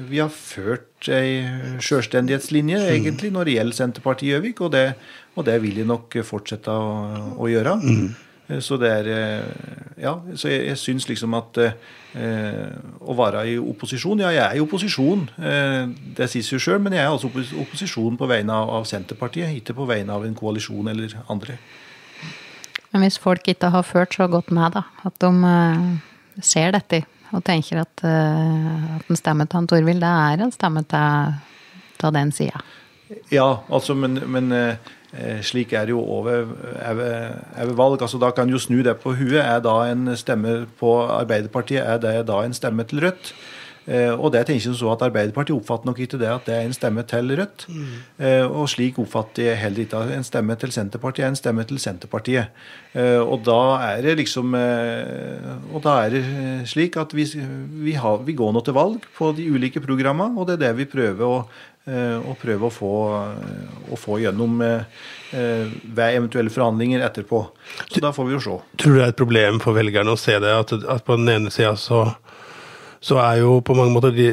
Vi 0.08 0.20
har 0.22 0.30
ført 0.32 1.10
ei 1.12 1.42
sjølstendighetslinje, 1.82 2.78
mm. 2.78 2.92
egentlig, 2.94 3.32
når 3.34 3.50
det 3.50 3.56
gjelder 3.56 3.76
Senterpartiet 3.76 4.28
i 4.28 4.32
Gjøvik, 4.32 4.62
og, 4.62 4.76
og, 5.36 5.46
det 5.46 5.58
vil 5.64 5.82
jeg 5.82 5.90
nok 5.90 6.16
fortsette 6.24 6.72
å, 6.72 6.92
å 7.42 7.50
gjøre. 7.50 7.74
Mm. 7.82 8.62
Så 8.62 8.78
det 8.78 8.92
er 8.92 9.10
Ja, 10.00 10.14
så 10.36 10.52
jeg, 10.52 10.68
jeg 10.70 10.80
syns 10.80 11.10
liksom 11.10 11.34
at 11.36 11.60
eh, 12.16 12.72
å 13.02 13.16
være 13.18 13.44
i 13.52 13.58
opposisjon 13.60 14.24
Ja, 14.24 14.32
jeg 14.34 14.44
er 14.46 14.58
i 14.58 14.64
opposisjon, 14.64 15.28
eh, 15.40 15.86
det 16.18 16.30
sies 16.32 16.50
jo 16.52 16.60
sjøl, 16.62 16.82
men 16.84 16.96
jeg 16.96 17.06
er 17.06 17.12
altså 17.12 17.32
opposisjon 17.32 18.20
på 18.20 18.30
vegne 18.30 18.56
av, 18.56 18.72
av 18.80 18.88
Senterpartiet, 18.90 19.56
ikke 19.62 19.78
på 19.78 19.88
vegne 19.90 20.16
av 20.16 20.28
en 20.28 20.38
koalisjon 20.38 20.92
eller 20.92 21.16
andre. 21.32 21.58
Men 22.92 23.06
hvis 23.06 23.20
folk 23.22 23.48
ikke 23.48 23.72
har 23.72 23.88
ført 23.88 24.16
så 24.18 24.28
godt 24.28 24.52
med, 24.52 24.76
da, 24.76 24.84
at 25.08 25.16
de 25.24 25.32
uh, 25.32 26.42
ser 26.44 26.74
dette 26.76 27.04
og 27.32 27.44
tenker 27.48 27.84
at, 27.86 28.04
uh, 28.04 28.98
at 28.98 29.08
en 29.08 29.20
stemme 29.20 29.48
til 29.48 29.70
Torvild, 29.72 30.04
det 30.04 30.12
er 30.12 30.44
en 30.44 30.52
stemme 30.52 30.84
til, 30.92 31.38
til 32.02 32.18
den 32.18 32.34
sida. 32.36 32.64
Ja, 33.32 33.48
altså, 33.72 33.96
men, 33.96 34.20
men 34.28 34.52
uh, 34.52 35.40
slik 35.44 35.74
er 35.74 35.88
det 35.88 35.96
jo 35.96 36.04
over, 36.04 36.52
over 36.84 37.74
valg. 37.80 38.02
altså 38.02 38.20
Da 38.20 38.32
kan 38.36 38.52
jo 38.52 38.60
snu 38.60 38.82
det 38.84 38.98
på 39.04 39.16
huet. 39.16 39.40
Er 39.40 39.64
da 39.64 39.78
en 39.92 40.16
stemme 40.20 40.66
på 40.80 40.94
Arbeiderpartiet, 41.08 41.84
er 41.84 41.98
det 42.00 42.28
da 42.28 42.44
en 42.44 42.56
stemme 42.56 42.84
til 42.88 43.04
Rødt? 43.06 43.34
Eh, 43.90 44.14
og 44.14 44.30
det 44.36 44.44
tenker 44.46 44.68
jeg 44.68 44.78
så 44.78 44.92
at 44.94 45.02
Arbeiderpartiet 45.08 45.56
oppfatter 45.56 45.90
nok 45.90 46.02
ikke 46.04 46.20
det 46.22 46.30
at 46.30 46.46
det 46.46 46.54
er 46.54 46.68
en 46.68 46.76
stemme 46.76 47.04
til 47.10 47.34
Rødt. 47.40 47.66
Mm. 47.72 47.88
Og 48.54 48.70
slik 48.70 49.00
oppfatter 49.02 49.50
jeg 49.50 49.62
heller 49.64 49.86
ikke 49.86 50.04
at 50.04 50.14
en 50.14 50.28
stemme 50.28 50.58
til 50.62 50.74
Senterpartiet 50.76 51.26
er 51.26 51.32
en 51.32 51.40
stemme 51.40 51.66
til 51.66 51.82
Senterpartiet. 51.82 52.54
Eh, 52.94 53.18
og 53.22 53.42
da 53.48 53.62
er 53.96 54.06
det 54.06 54.18
liksom 54.20 54.54
Og 54.54 55.80
da 55.84 55.94
er 56.04 56.10
det 56.14 56.24
slik 56.70 56.98
at 56.98 57.14
vi, 57.16 57.26
vi, 57.86 57.94
har, 57.98 58.22
vi 58.26 58.36
går 58.38 58.54
nå 58.54 58.62
til 58.66 58.76
valg 58.76 59.06
på 59.18 59.32
de 59.38 59.48
ulike 59.50 59.82
programmene, 59.82 60.38
og 60.38 60.48
det 60.48 60.60
er 60.60 60.64
det 60.68 60.78
vi 60.84 60.90
prøver 60.92 61.26
å 61.26 61.44
og 61.82 62.36
prøve 62.38 62.68
å 62.68 62.70
få, 62.70 62.90
å 63.90 63.98
få 63.98 64.20
gjennom 64.22 64.60
ved 64.62 66.04
eventuelle 66.04 66.54
forhandlinger 66.54 67.02
etterpå. 67.08 67.40
Så 67.90 68.04
da 68.06 68.12
får 68.14 68.28
vi 68.28 68.36
jo 68.36 68.42
se. 68.46 68.58
Tror 68.78 68.94
du 68.94 69.00
det 69.00 69.08
er 69.08 69.14
et 69.16 69.18
problem 69.18 69.58
for 69.64 69.74
velgerne 69.74 70.14
å 70.14 70.20
se 70.20 70.36
det? 70.44 70.52
At, 70.54 70.76
at 70.78 71.08
på 71.08 71.18
den 71.18 71.32
ene 71.34 71.50
sida 71.50 71.74
så 71.82 72.04
så 73.02 73.18
er 73.18 73.40
jo 73.42 73.56
på 73.66 73.74
mange 73.74 73.96
måter 73.96 74.14
de, 74.14 74.28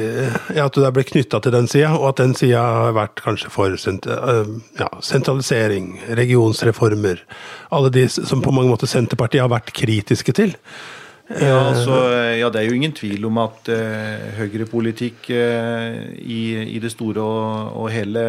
ja, 0.53 0.67
at 0.67 0.75
du 0.75 0.83
der 0.83 0.93
blitt 0.93 1.09
knytta 1.09 1.39
til 1.41 1.55
den 1.55 1.65
sida, 1.69 1.95
og 1.97 2.11
at 2.11 2.21
den 2.21 2.35
sida 2.37 2.61
har 2.61 2.93
vært 2.93 3.23
kanskje 3.25 3.49
for 3.49 3.73
ja, 3.73 4.89
sentralisering, 5.01 5.95
regionsreformer. 6.19 7.23
Alle 7.73 7.89
de 7.95 8.05
som 8.13 8.45
på 8.45 8.53
mange 8.53 8.69
måter 8.69 8.89
Senterpartiet 8.89 9.41
har 9.41 9.49
vært 9.49 9.73
kritiske 9.73 10.37
til. 10.37 10.53
Ja, 11.29 11.59
altså, 11.69 11.93
ja, 12.33 12.47
det 12.49 12.57
er 12.57 12.65
jo 12.65 12.77
ingen 12.77 12.93
tvil 12.97 13.27
om 13.27 13.37
at 13.37 13.67
uh, 13.69 14.29
høyrepolitikk 14.39 15.27
uh, 15.29 15.99
i, 16.17 16.39
i, 16.63 16.79
det 16.81 16.89
store 16.89 17.21
og, 17.21 17.75
og 17.83 17.91
hele 17.93 18.23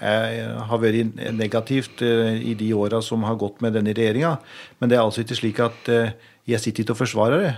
er, 0.00 0.54
har 0.64 0.80
vært 0.80 1.12
negativt 1.36 2.00
uh, 2.00 2.32
i 2.32 2.54
de 2.56 2.70
åra 2.72 3.02
som 3.04 3.28
har 3.28 3.36
gått 3.40 3.60
med 3.60 3.76
denne 3.76 3.92
regjeringa. 3.92 4.38
Men 4.80 4.88
det 4.88 4.96
er 4.96 5.04
altså 5.04 5.26
ikke 5.26 5.40
slik 5.42 5.60
at 5.60 5.92
uh, 5.92 6.31
jeg 6.48 6.60
sitter 6.60 6.82
ikke 6.82 6.96
og 6.96 6.98
forsvarer 6.98 7.42
det. 7.44 7.52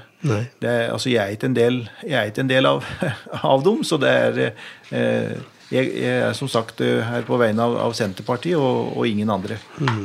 det 0.60 0.68
er, 0.68 0.90
altså, 0.92 1.08
jeg 1.08 1.22
er 1.22 1.32
ikke 1.32 1.48
en 1.48 1.56
del, 1.56 1.78
er 2.04 2.28
ikke 2.28 2.44
en 2.44 2.50
del 2.50 2.68
av, 2.68 2.84
av, 3.52 3.64
dem, 3.64 3.80
så 3.84 3.96
det 4.00 4.10
er 4.12 4.40
eh, 4.44 5.32
jeg, 5.72 5.88
jeg, 5.88 6.18
er 6.28 6.36
som 6.36 6.50
sagt 6.52 6.82
eh, 6.84 7.00
her 7.06 7.24
på 7.24 7.38
vegne 7.40 7.64
av, 7.64 7.78
av 7.86 7.96
Senterpartiet 7.96 8.60
og, 8.60 8.92
og, 8.92 9.08
ingen 9.08 9.32
andre. 9.32 9.56
Mm. 9.80 10.04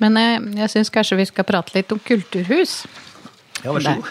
Men 0.00 0.16
jeg, 0.16 0.40
eh, 0.40 0.50
jeg 0.62 0.74
syns 0.76 0.92
kanskje 0.94 1.20
vi 1.20 1.28
skal 1.28 1.48
prate 1.48 1.76
litt 1.76 1.92
om 1.92 2.00
kulturhus. 2.00 2.80
Ja, 3.60 3.74
vær 3.76 3.84
så 3.84 3.92
god. 4.00 4.06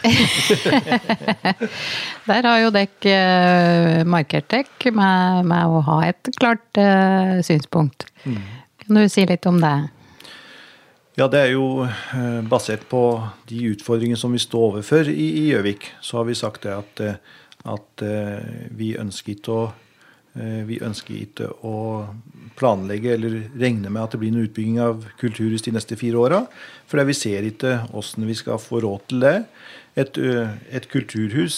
Der 2.30 2.46
har 2.46 2.60
jo 2.62 2.74
dere 2.76 3.14
eh, 3.16 4.04
markert 4.06 4.52
dere 4.54 4.94
med, 4.94 5.48
med, 5.50 5.66
å 5.66 5.82
ha 5.88 6.02
et 6.06 6.30
klart 6.38 6.78
uh, 6.78 7.40
synspunkt. 7.46 8.06
Mm. 8.30 8.44
Kan 8.84 9.00
du 9.00 9.10
si 9.10 9.26
litt 9.26 9.50
om 9.50 9.58
det? 9.64 9.78
Ja, 11.20 11.26
det 11.28 11.40
er 11.42 11.50
jo 11.52 11.84
eh, 11.84 12.40
basert 12.48 12.86
på 12.88 13.02
de 13.50 13.58
utfordringene 13.74 14.16
som 14.20 14.32
vi 14.32 14.40
står 14.40 14.70
overfor 14.70 15.10
i 15.12 15.50
Gjøvik. 15.50 15.90
Så 16.00 16.22
har 16.22 16.28
vi 16.30 16.36
sagt 16.38 16.64
det 16.64 16.72
at, 16.72 17.02
eh, 17.04 17.18
at 17.68 18.04
eh, 18.08 18.70
vi 18.80 18.94
ønsker 18.96 19.36
ikke 19.36 19.58
å 19.58 19.70
vi 20.40 20.78
ønsker 20.86 21.16
ikke 21.18 21.48
å 21.68 21.74
planlegge 22.56 23.10
eller 23.16 23.34
regne 23.60 23.90
med 23.90 24.00
at 24.00 24.14
det 24.14 24.20
blir 24.22 24.32
noen 24.32 24.46
utbygging 24.46 24.78
av 24.80 25.02
kulturhus 25.20 25.66
de 25.66 25.74
neste 25.76 25.98
fire 26.00 26.22
åra. 26.22 26.38
For 26.88 27.02
vi 27.04 27.16
ser 27.18 27.48
ikke 27.50 27.74
hvordan 27.90 28.28
vi 28.30 28.38
skal 28.38 28.62
få 28.62 28.80
råd 28.86 29.08
til 29.10 29.26
det. 29.26 29.34
Et, 30.00 30.20
et 30.70 30.88
kulturhus 30.94 31.58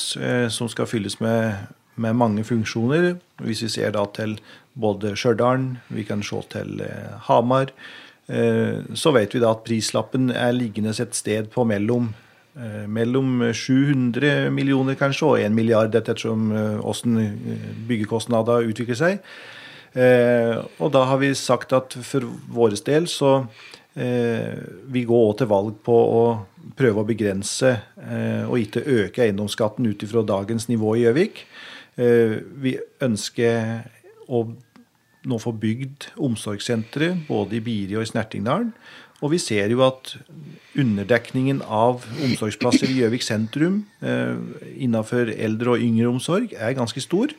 som 0.55 0.71
skal 0.71 0.89
fylles 0.89 1.19
med, 1.21 1.67
med, 1.99 2.17
mange 2.17 2.47
funksjoner. 2.47 3.11
Hvis 3.43 3.61
vi 3.67 3.73
ser 3.75 3.93
da 3.99 4.07
til 4.15 4.39
både 4.73 5.13
Stjørdal, 5.19 5.67
vi 5.91 6.07
kan 6.07 6.23
se 6.25 6.41
til 6.55 6.81
Hamar. 7.27 7.75
Eh, 8.27 8.79
så 8.93 9.11
vet 9.11 9.33
vi 9.35 9.41
da 9.41 9.51
at 9.55 9.63
prislappen 9.65 10.29
er 10.31 10.53
liggende 10.55 10.93
et 10.93 11.17
sted 11.17 11.49
på 11.51 11.65
mellom, 11.67 12.11
eh, 12.55 12.85
mellom 12.87 13.41
700 13.53 14.51
millioner 14.53 14.95
kanskje 14.95 15.27
og 15.27 15.39
1 15.39 15.55
milliard, 15.55 15.95
ettersom 15.95 16.51
hvordan 16.51 17.17
eh, 17.25 17.65
byggekostnader 17.89 18.69
utvikler 18.69 18.99
seg. 18.99 19.25
Og 19.91 20.87
da 20.93 21.01
har 21.03 21.17
vi 21.19 21.33
sagt 21.35 21.73
at 21.75 21.97
for 22.07 22.23
vår 22.47 22.77
del 22.87 23.09
så 23.11 23.41
vi 23.91 25.01
går 25.03 25.25
òg 25.27 25.33
til 25.41 25.49
valg 25.51 25.81
på 25.83 25.91
å 25.91 26.21
prøve 26.79 27.03
å 27.03 27.09
begrense 27.09 27.73
og 28.47 28.55
ikke 28.55 28.85
øke 28.87 29.25
eiendomsskatten 29.25 29.89
ut 29.91 30.05
ifra 30.07 30.23
dagens 30.23 30.69
nivå 30.69 30.93
i 30.95 31.03
Gjøvik. 31.03 31.43
Vi 32.63 32.77
ønsker 33.03 33.83
å 34.31 34.45
nå 35.27 35.37
får 35.41 35.57
bygd 35.61 36.09
omsorgssentre 36.21 37.13
både 37.27 37.59
i 37.59 37.63
Biri 37.63 37.97
og 37.97 38.05
i 38.05 38.09
Snertingdalen. 38.09 38.71
Og 39.21 39.35
vi 39.35 39.37
ser 39.41 39.69
jo 39.69 39.83
at 39.85 40.15
underdekningen 40.79 41.61
av 41.61 42.07
omsorgsplasser 42.25 42.89
i 42.89 43.01
Gjøvik 43.01 43.25
sentrum 43.25 43.83
eh, 44.01 44.33
innenfor 44.81 45.29
eldre- 45.35 45.75
og 45.75 45.83
yngre 45.85 46.09
omsorg 46.09 46.55
er 46.57 46.77
ganske 46.77 47.03
stor. 47.03 47.35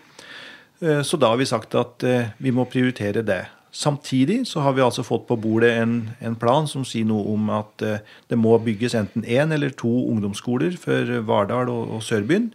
Eh, 0.78 1.02
så 1.02 1.18
da 1.18 1.32
har 1.32 1.40
vi 1.40 1.48
sagt 1.50 1.74
at 1.74 2.06
eh, 2.06 2.30
vi 2.38 2.54
må 2.54 2.68
prioritere 2.70 3.24
det. 3.26 3.42
Samtidig 3.74 4.44
så 4.46 4.62
har 4.62 4.76
vi 4.76 4.84
altså 4.84 5.02
fått 5.02 5.26
på 5.26 5.38
bordet 5.40 5.72
en, 5.80 5.96
en 6.20 6.38
plan 6.38 6.68
som 6.70 6.84
sier 6.86 7.08
noe 7.08 7.24
om 7.34 7.50
at 7.50 7.82
eh, 7.82 8.02
det 8.30 8.38
må 8.38 8.54
bygges 8.62 8.94
enten 8.94 9.26
én 9.26 9.50
eller 9.50 9.74
to 9.74 9.90
ungdomsskoler 10.12 10.78
for 10.78 11.18
Vardal 11.26 11.72
og, 11.72 11.96
og 11.96 12.06
Sørbyen. 12.06 12.52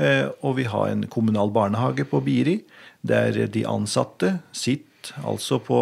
Eh, 0.00 0.30
og 0.40 0.56
vi 0.56 0.64
har 0.64 0.88
en 0.88 1.04
kommunal 1.12 1.52
barnehage 1.52 2.08
på 2.08 2.22
Biri 2.24 2.62
der 3.02 3.46
de 3.50 3.66
ansatte 3.66 4.36
sitter 4.54 5.16
altså 5.26 5.58
på, 5.58 5.80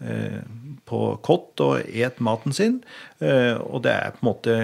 eh, 0.00 0.40
på 0.86 1.00
kott 1.26 1.60
og 1.64 1.82
et 1.86 2.20
maten 2.22 2.54
sin. 2.54 2.80
Eh, 3.20 3.58
og 3.58 3.82
det 3.84 3.92
er 3.92 4.14
på 4.14 4.22
en 4.22 4.30
måte 4.30 4.58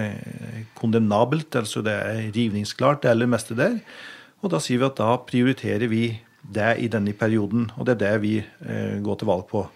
kondemnabelt, 0.79 1.55
altså 1.55 1.83
det 1.83 1.93
er 1.93 2.31
rivningsklart, 2.37 3.03
det 3.03 3.11
aller 3.11 3.31
meste 3.31 3.59
der. 3.59 3.81
Og 4.43 4.53
da 4.53 4.63
sier 4.63 4.79
vi 4.79 4.89
at 4.89 4.99
da 5.01 5.17
prioriterer 5.27 5.91
vi 5.91 6.21
det 6.47 6.77
i 6.79 6.89
denne 6.89 7.13
perioden, 7.17 7.71
og 7.77 7.87
det 7.87 7.97
er 7.97 8.03
det 8.05 8.23
vi 8.23 8.37
eh, 8.39 8.99
går 9.03 9.19
til 9.19 9.31
valg 9.33 9.49
på. 9.51 9.67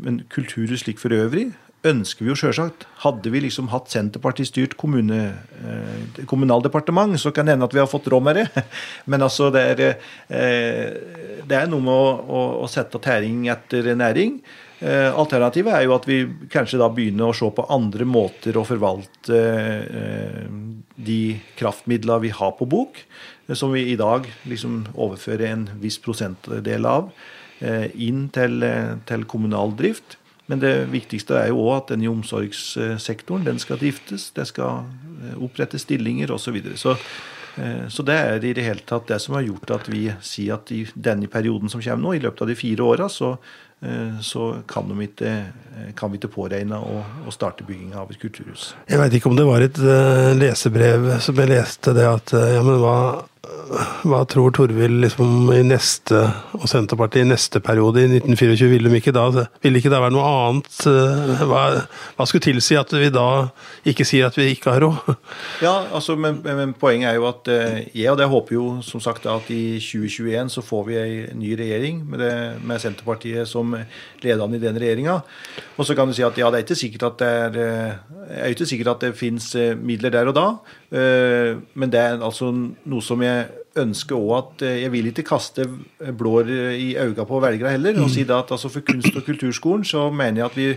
Men 0.00 0.24
kulturhus 0.30 0.82
slik 0.82 0.98
for 0.98 1.14
øvrig 1.14 1.50
ønsker 1.86 2.24
vi 2.24 2.30
jo 2.32 2.36
sjølsagt. 2.36 2.86
Hadde 3.04 3.32
vi 3.32 3.40
liksom 3.44 3.70
hatt 3.72 3.88
Senterparti-styrt 3.92 4.76
kommune, 4.80 5.20
eh, 5.64 6.24
kommunaldepartement, 6.28 7.16
så 7.20 7.32
kan 7.32 7.46
det 7.46 7.56
hende 7.56 7.68
at 7.68 7.76
vi 7.76 7.80
har 7.80 7.88
fått 7.88 8.08
råd 8.12 8.26
med 8.26 8.36
det. 8.36 8.64
Men 9.10 9.22
altså, 9.24 9.50
det 9.54 9.62
er, 9.72 9.84
eh, 10.28 11.40
det 11.48 11.56
er 11.56 11.70
noe 11.70 11.84
med 11.84 11.94
å, 11.94 12.10
å, 12.20 12.42
å 12.64 12.68
sette 12.68 13.00
tæring 13.00 13.48
etter 13.52 13.94
næring. 13.96 14.42
Eh, 14.80 15.10
alternativet 15.12 15.74
er 15.76 15.84
jo 15.84 15.96
at 15.96 16.06
vi 16.08 16.22
kanskje 16.52 16.78
da 16.80 16.88
begynner 16.92 17.28
å 17.28 17.36
se 17.36 17.48
på 17.52 17.66
andre 17.68 18.06
måter 18.08 18.56
å 18.56 18.64
forvalte 18.64 19.40
eh, 19.40 20.46
de 20.96 21.20
kraftmidlene 21.60 22.24
vi 22.24 22.30
har 22.32 22.54
på 22.56 22.68
bok, 22.68 23.02
eh, 23.48 23.56
som 23.56 23.74
vi 23.76 23.90
i 23.92 23.98
dag 24.00 24.28
liksom 24.48 24.86
overfører 24.94 25.50
en 25.50 25.66
viss 25.82 26.00
prosentdel 26.00 26.88
av, 26.88 27.12
eh, 27.60 27.92
inn 27.92 28.28
til, 28.32 28.64
til 29.08 29.28
kommunal 29.28 29.76
drift. 29.76 30.16
Men 30.50 30.58
det 30.58 30.74
viktigste 30.90 31.36
er 31.38 31.52
jo 31.52 31.62
òg 31.62 31.76
at 31.76 31.92
den 31.92 32.02
i 32.02 32.10
omsorgssektoren 32.10 33.46
den 33.46 33.60
skal 33.62 33.78
driftes. 33.78 34.32
Det 34.34 34.48
skal 34.50 34.82
eh, 35.22 35.36
opprettes 35.38 35.86
stillinger 35.86 36.32
osv. 36.34 36.48
Så, 36.48 36.54
videre. 36.56 36.78
så 36.80 36.96
eh, 37.54 37.86
så 37.88 38.02
det 38.06 38.16
er 38.18 38.42
i 38.42 38.54
det 38.56 38.66
hele 38.66 38.82
tatt 38.86 39.06
det 39.12 39.20
som 39.22 39.38
har 39.38 39.46
gjort 39.46 39.76
at 39.78 39.90
vi 39.92 40.08
sier 40.26 40.58
at 40.58 40.72
i 40.74 40.82
denne 40.94 41.30
perioden 41.30 41.70
som 41.70 41.82
kommer 41.82 42.02
nå, 42.02 42.16
i 42.18 42.22
løpet 42.24 42.42
av 42.42 42.50
de 42.50 42.58
fire 42.58 42.82
åra, 42.82 43.06
så, 43.06 43.36
eh, 43.86 44.18
så 44.26 44.50
kan, 44.66 44.90
ikke, 45.06 45.36
kan, 45.94 46.10
vi 46.10 46.18
ikke 46.18 46.34
påregne 46.34 46.82
å, 46.82 47.04
å 47.30 47.34
starte 47.34 47.68
bygginga 47.68 48.02
av 48.02 48.10
et 48.10 48.18
kulturhus. 48.18 48.72
Jeg 48.90 48.98
veit 48.98 49.14
ikke 49.20 49.30
om 49.30 49.38
det 49.38 49.46
var 49.46 49.68
et 49.68 49.78
lesebrev 50.34 51.12
som 51.22 51.38
jeg 51.38 51.54
leste 51.54 51.94
det 51.94 52.10
at 52.10 52.34
ja, 52.34 52.64
men 52.66 52.82
hva 52.82 52.96
hva 53.40 54.18
tror 54.28 54.52
Torvild 54.52 54.98
liksom 55.00 55.48
i 55.54 55.62
neste, 55.64 56.18
og 56.58 56.66
Senterpartiet 56.68 57.24
i 57.24 57.28
neste 57.30 57.60
periode, 57.64 58.02
i 58.02 58.08
1924, 58.18 58.68
ville, 58.68 58.90
ikke 58.98 59.14
da, 59.16 59.46
vil 59.64 59.78
ikke 59.78 59.92
det 59.92 60.00
være 60.02 60.12
noe 60.12 60.26
annet? 60.28 60.68
Eh, 60.90 61.40
hva, 61.48 61.62
hva, 62.18 62.26
skulle 62.28 62.44
tilsi 62.44 62.76
at 62.76 62.92
vi 62.92 63.08
da 63.14 63.48
ikke 63.88 64.04
sier 64.04 64.28
at 64.28 64.36
vi 64.36 64.50
ikke 64.52 64.74
har 64.74 64.84
råd? 64.84 65.14
Ja, 65.64 65.72
altså, 65.88 66.18
men, 66.20 66.42
men 66.44 66.74
poenget 66.76 67.14
er 67.14 67.16
jo 67.16 67.30
at 67.30 67.48
eh, 67.52 67.78
jeg 67.96 68.12
og 68.12 68.18
det 68.20 68.28
håper 68.28 68.56
jo 68.58 68.66
som 68.84 69.00
sagt 69.00 69.28
at 69.30 69.48
i 69.54 69.78
2021 69.80 70.52
så 70.58 70.64
får 70.66 70.84
vi 70.90 71.00
ei 71.00 71.16
ny 71.40 71.54
regjering 71.56 72.04
med, 72.10 72.20
det, 72.20 72.34
med 72.60 72.84
Senterpartiet 72.84 73.48
som 73.48 73.72
ledende 74.20 74.60
i 74.60 74.64
den 74.66 74.80
regjeringa. 74.80 75.16
Og 75.80 75.88
så 75.88 75.96
kan 75.96 76.10
du 76.10 76.16
si 76.16 76.26
at 76.26 76.36
ja, 76.36 76.52
det 76.52 76.60
er 76.60 76.68
ikke 76.68 76.80
sikkert 76.82 77.08
at 77.08 77.24
det 77.24 77.32
er, 77.46 77.58
eh, 77.64 78.36
er 78.44 78.52
ikke 78.52 78.68
sikkert 78.68 78.94
at 78.98 79.08
det 79.08 79.16
finnes 79.16 79.48
midler 79.80 80.12
der 80.12 80.28
og 80.28 80.36
da. 80.36 80.46
Men 80.90 81.90
det 81.92 82.00
er 82.00 82.22
altså 82.26 82.48
noe 82.50 83.04
som 83.04 83.20
jeg 83.22 83.29
ønsker 83.78 84.18
òg 84.18 84.32
at 84.36 84.64
eh, 84.66 84.80
jeg 84.84 84.92
vil 84.94 85.10
ikke 85.10 85.26
kaste 85.28 85.66
blår 86.18 86.50
i 86.50 86.88
øynene 86.98 87.26
på 87.28 87.40
velgere 87.42 87.76
heller. 87.76 88.00
og 88.02 88.10
si 88.10 88.24
da 88.24 88.40
at 88.42 88.50
altså 88.50 88.68
For 88.68 88.80
kunst- 88.86 89.16
og 89.16 89.24
kulturskolen 89.26 89.84
så 89.84 90.10
mener 90.10 90.42
jeg 90.42 90.50
at 90.50 90.58
vi 90.58 90.68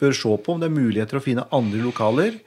bør 0.00 0.12
se 0.12 0.36
på 0.36 0.52
om 0.52 0.60
det 0.60 0.68
er 0.68 0.76
muligheter 0.76 1.18
å 1.18 1.24
finne 1.24 1.48
andre 1.52 1.82
lokaler 1.82 2.38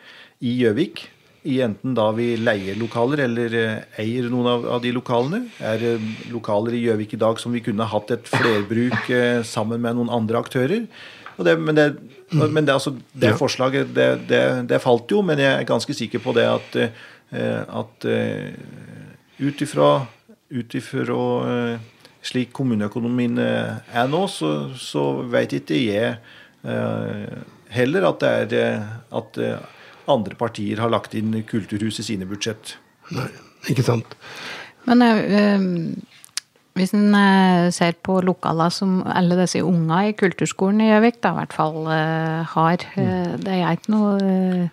i 0.42 0.56
Gjøvik. 0.62 1.10
I 1.46 1.60
enten 1.62 1.94
da 1.94 2.08
vi 2.18 2.34
leier 2.42 2.78
lokaler 2.78 3.26
eller 3.26 3.54
eh, 3.54 3.84
eier 4.02 4.30
noen 4.30 4.50
av, 4.50 4.66
av 4.78 4.82
de 4.82 4.94
lokalene. 4.94 5.46
Er 5.62 5.82
det 5.82 5.94
lokaler 6.34 6.74
i 6.74 6.86
Gjøvik 6.86 7.14
i 7.18 7.22
dag 7.22 7.42
som 7.42 7.54
vi 7.54 7.64
kunne 7.66 7.86
hatt 7.86 8.12
et 8.12 8.30
flerbruk 8.30 9.10
eh, 9.10 9.44
sammen 9.46 9.82
med 9.82 9.98
noen 9.98 10.14
andre 10.14 10.42
aktører. 10.42 10.88
Det, 11.36 11.54
men 11.60 11.76
det, 11.76 11.90
men 12.32 12.64
det, 12.64 12.72
altså, 12.72 12.96
det 13.12 13.34
forslaget 13.36 13.90
det, 13.92 14.08
det, 14.70 14.80
falt 14.80 15.12
jo, 15.12 15.20
men 15.20 15.42
jeg 15.42 15.52
er 15.52 15.68
ganske 15.68 15.94
sikker 15.94 16.22
på 16.24 16.32
det 16.38 16.46
at, 16.48 16.78
at 17.36 18.06
ut 19.40 19.62
ifra 19.62 19.90
uh, 20.06 21.76
slik 22.26 22.54
kommuneøkonomien 22.56 23.40
uh, 23.42 23.78
er 23.92 24.10
nå, 24.12 24.26
så, 24.32 24.72
så 24.80 25.06
vet 25.32 25.58
ikke 25.60 25.80
jeg 25.82 26.16
uh, 26.66 27.44
heller 27.76 28.10
at 28.10 28.26
det 28.52 28.64
er 28.64 28.84
at 29.16 29.40
andre 30.06 30.38
partier 30.38 30.80
har 30.80 30.92
lagt 30.94 31.16
inn 31.18 31.34
kulturhus 31.50 32.00
i 32.00 32.06
sine 32.06 32.28
budsjett. 32.30 32.76
Nei, 33.16 33.30
ikke 33.74 33.84
sant. 33.84 34.14
Men 34.86 35.02
hvis 36.78 36.94
en 36.94 37.18
ser 37.74 37.96
på 38.06 38.20
lokaler 38.22 38.70
som 38.72 39.00
alle 39.10 39.40
disse 39.40 39.64
unga 39.66 40.04
i 40.06 40.14
kulturskolen 40.16 40.84
i 40.86 40.92
Gjøvik 40.92 41.18
da 41.26 41.34
i 41.34 41.40
hvert 41.40 41.58
fall 41.58 41.90
har, 42.54 42.86
mm. 42.96 43.42
det 43.42 43.58
er 43.58 43.74
ikke 43.74 43.96
noe 43.96 44.70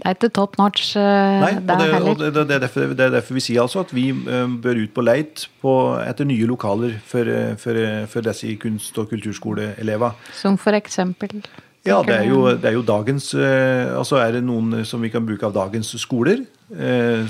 Det 0.00 0.08
er 0.08 0.16
ikke 0.16 0.30
top 0.32 0.56
notch 0.56 0.94
uh, 0.96 1.02
Nei, 1.42 1.52
og 1.60 1.66
det, 1.68 1.88
og 2.00 2.20
det, 2.22 2.30
det, 2.32 2.54
er 2.56 2.62
derfor, 2.64 2.86
det, 2.88 3.04
er 3.04 3.16
derfor, 3.18 3.36
vi 3.36 3.42
sier 3.44 3.60
altså 3.60 3.82
at 3.84 3.90
vi 3.92 4.06
uh, 4.16 4.46
bør 4.48 4.80
ut 4.80 4.94
på 4.96 5.04
leit 5.04 5.44
på, 5.60 5.74
etter 6.00 6.24
nye 6.24 6.48
lokaler 6.48 6.94
for, 7.04 7.28
for, 7.60 7.80
for 8.08 8.24
disse 8.24 8.54
kunst- 8.62 8.96
og 8.96 9.10
kulturskoleelever. 9.12 10.16
Som 10.32 10.56
for 10.60 10.78
eksempel? 10.78 11.42
Ja, 11.84 12.00
det 12.04 12.12
er, 12.12 12.24
jo, 12.28 12.40
det 12.60 12.68
er 12.68 12.74
jo 12.76 12.82
dagens 12.84 13.30
Altså 13.32 14.18
er 14.20 14.34
det 14.34 14.42
noen 14.44 14.82
som 14.84 15.00
vi 15.00 15.08
kan 15.08 15.24
bruke 15.24 15.46
av 15.48 15.54
dagens 15.54 15.94
skoler. 15.96 16.42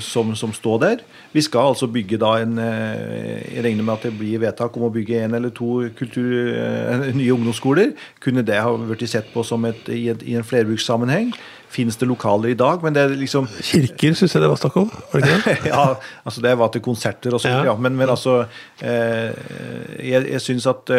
Som, 0.03 0.33
som, 0.35 0.51
står 0.53 0.81
der. 0.83 0.99
Vi 1.31 1.41
skal 1.41 1.71
altså 1.71 1.87
bygge 1.89 2.19
da 2.19 2.33
en 2.43 2.59
Jeg 2.59 3.63
regner 3.63 3.87
med 3.87 3.93
at 3.95 4.09
det 4.09 4.11
blir 4.19 4.43
vedtak 4.43 4.75
om 4.75 4.89
å 4.89 4.91
bygge 4.91 5.23
en 5.23 5.37
eller 5.39 5.55
to 5.55 5.87
kultur, 5.95 6.27
nye 7.15 7.31
ungdomsskoler. 7.31 7.95
Kunne 8.19 8.43
det 8.43 8.59
ha 8.59 8.75
blitt 8.75 9.07
sett 9.09 9.31
på 9.31 9.45
som 9.47 9.63
et, 9.71 9.87
i, 9.87 10.09
et, 10.11 10.27
i 10.27 10.35
en 10.35 10.45
flerbrukssammenheng? 10.45 11.31
Finnes 11.71 11.97
det 11.99 12.07
lokaler 12.09 12.51
i 12.51 12.57
dag? 12.59 12.81
Men 12.83 12.95
det 12.95 13.03
er 13.03 13.17
liksom 13.19 13.47
Kirker 13.63 14.15
syns 14.17 14.35
jeg 14.35 14.43
det 14.43 14.49
var 14.51 14.59
snakk 14.59 14.79
om? 14.81 14.89
var 14.91 15.21
det 15.21 15.35
ikke 15.35 15.43
det? 15.45 15.69
ja, 15.73 15.83
altså 16.27 16.43
det 16.45 16.55
var 16.59 16.71
til 16.73 16.83
konserter 16.85 17.37
og 17.37 17.43
sånn, 17.43 17.61
ja. 17.61 17.71
ja. 17.71 17.75
Men, 17.79 17.95
men, 17.99 18.11
altså 18.11 18.41
eh, 18.83 19.31
Jeg, 20.03 20.27
jeg 20.33 20.43
syns 20.43 20.67
at, 20.69 20.91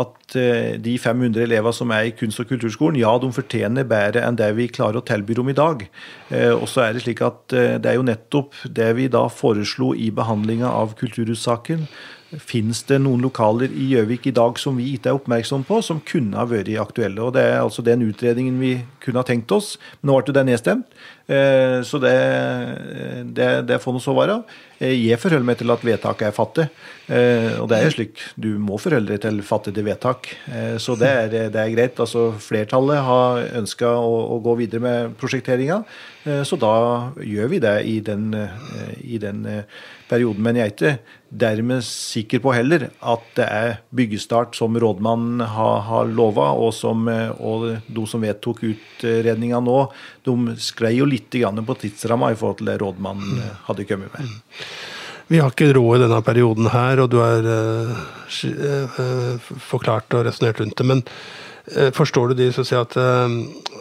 at 0.00 0.36
de 0.82 0.96
500 1.00 1.44
elever 1.44 1.76
som 1.76 1.92
er 1.94 2.08
i 2.08 2.14
kunst- 2.16 2.40
og 2.42 2.48
kulturskolen, 2.50 2.98
ja, 3.00 3.12
de 3.20 3.30
fortjener 3.32 3.88
bedre 3.88 4.24
enn 4.26 4.38
det 4.40 4.50
vi 4.56 4.70
klarer 4.72 5.00
å 5.00 5.06
tilby 5.06 5.36
dem 5.38 5.52
i 5.52 5.56
dag. 5.56 5.86
Eh, 6.32 6.52
og 6.56 6.66
så 6.72 6.86
er 6.86 6.96
det 6.96 7.04
slik 7.06 7.22
at 7.26 7.44
det 7.52 7.92
er 7.92 8.00
jo 8.00 8.08
nettopp 8.08 8.56
det 8.66 8.92
vi 8.98 9.10
da 9.12 9.26
foreslo 9.32 9.92
i 9.94 10.10
behandlinga 10.14 10.72
av 10.72 10.96
kulturhussaken 11.00 11.86
Fins 12.26 12.80
det 12.88 12.96
noen 13.04 13.22
lokaler 13.22 13.70
i 13.70 13.84
Gjøvik 13.92 14.24
i 14.26 14.32
dag 14.34 14.56
som 14.58 14.80
vi 14.80 14.88
ikke 14.96 15.12
er 15.12 15.18
oppmerksom 15.20 15.62
på, 15.68 15.78
som 15.84 16.00
kunne 16.02 16.34
ha 16.34 16.46
vært 16.50 16.72
aktuelle? 16.82 17.22
Og 17.22 17.36
Det 17.36 17.44
er 17.44 17.60
altså 17.60 17.84
den 17.86 18.02
utredningen 18.02 18.58
vi 18.58 18.72
kunne 19.00 19.22
ha 19.22 19.26
tenkt 19.26 19.52
oss. 19.54 19.76
Nå 20.02 20.18
ble 20.18 20.34
det 20.34 20.46
nedstemt, 20.48 20.90
så 21.26 21.98
det, 21.98 22.16
det, 23.34 23.48
det 23.66 23.80
får 23.82 23.96
nå 23.96 24.00
så 24.02 24.14
være. 24.14 24.40
Eh, 24.76 24.92
jeg 25.08 25.20
forholder 25.20 25.46
meg 25.48 25.56
til 25.60 25.72
at 25.72 25.84
vedtaket 25.86 26.28
er 26.28 26.36
fattet. 26.36 26.82
Eh, 27.08 27.56
og 27.62 27.68
det 27.70 27.78
er 27.78 27.86
jo 27.86 27.94
slik, 27.94 28.20
du 28.36 28.50
må 28.60 28.76
forholde 28.80 29.14
deg 29.14 29.22
til 29.24 29.40
fattede 29.46 29.84
vedtak. 29.86 30.28
Så 30.82 30.96
det 31.00 31.08
er, 31.08 31.36
det 31.52 31.60
er 31.62 31.72
greit. 31.72 32.00
Altså 32.02 32.28
Flertallet 32.42 33.00
har 33.06 33.44
ønska 33.62 33.96
å, 33.96 34.14
å, 34.36 34.40
gå 34.44 34.56
videre 34.60 34.84
med 34.84 35.16
prosjekteringa, 35.20 35.82
så 36.46 36.56
da 36.58 36.72
gjør 37.22 37.52
vi 37.52 37.60
det 37.62 37.74
i 37.86 38.00
den, 38.02 38.32
i 38.98 39.18
den 39.22 39.44
perioden. 40.10 40.42
Men 40.42 40.58
jeg 40.58 40.64
er 40.64 40.72
ikke 40.74 40.92
dermed 41.30 41.84
sikker 41.86 42.42
på 42.42 42.54
heller 42.54 42.88
at 42.98 43.28
det 43.38 43.46
er 43.46 43.70
byggestart 43.94 44.58
som 44.58 44.74
rådmannen 44.78 45.44
har, 45.54 45.84
har 45.86 46.10
lova, 46.10 46.50
og, 46.58 46.72
som, 46.74 47.06
og 47.38 47.68
de 47.86 48.06
som 48.10 48.26
vedtok 48.26 48.64
utredninga 48.72 49.62
nå, 49.62 49.78
de 50.26 50.56
sklei 50.60 50.96
jo 50.98 51.08
litt 51.08 51.30
på 51.30 51.78
tidsramma 51.80 52.32
i 52.32 52.38
forhold 52.38 52.60
til 52.60 52.70
det 52.70 52.80
rådmannen 52.82 53.40
hadde 53.68 53.88
kommet 53.88 54.18
med. 54.18 54.36
Vi 55.26 55.40
har 55.42 55.50
ikke 55.50 55.72
råd 55.74 55.98
i 55.98 56.04
denne 56.04 56.20
perioden 56.22 56.68
her, 56.70 57.00
og 57.02 57.10
du 57.10 57.18
har 57.18 57.48
uh, 57.50 59.48
forklart 59.58 60.14
og 60.14 60.28
resonnert 60.28 60.62
rundt 60.62 60.78
det. 60.78 60.86
Men 60.86 61.02
forstår 61.66 62.30
du 62.30 62.36
de 62.38 62.44
som 62.54 62.62
sier 62.62 62.84
at, 62.84 62.94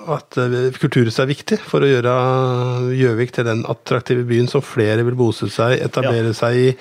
at 0.10 0.38
kulturhuset 0.80 1.20
er 1.22 1.28
viktig 1.30 1.60
for 1.62 1.86
å 1.86 1.90
gjøre 1.90 2.14
Gjøvik 2.98 3.36
til 3.36 3.46
den 3.46 3.62
attraktive 3.70 4.24
byen 4.26 4.50
som 4.50 4.64
flere 4.66 5.06
vil 5.06 5.18
bosette 5.20 5.54
seg, 5.54 5.76
etablere 5.86 6.32
ja. 6.32 6.38
seg 6.40 6.58
i? 6.64 6.72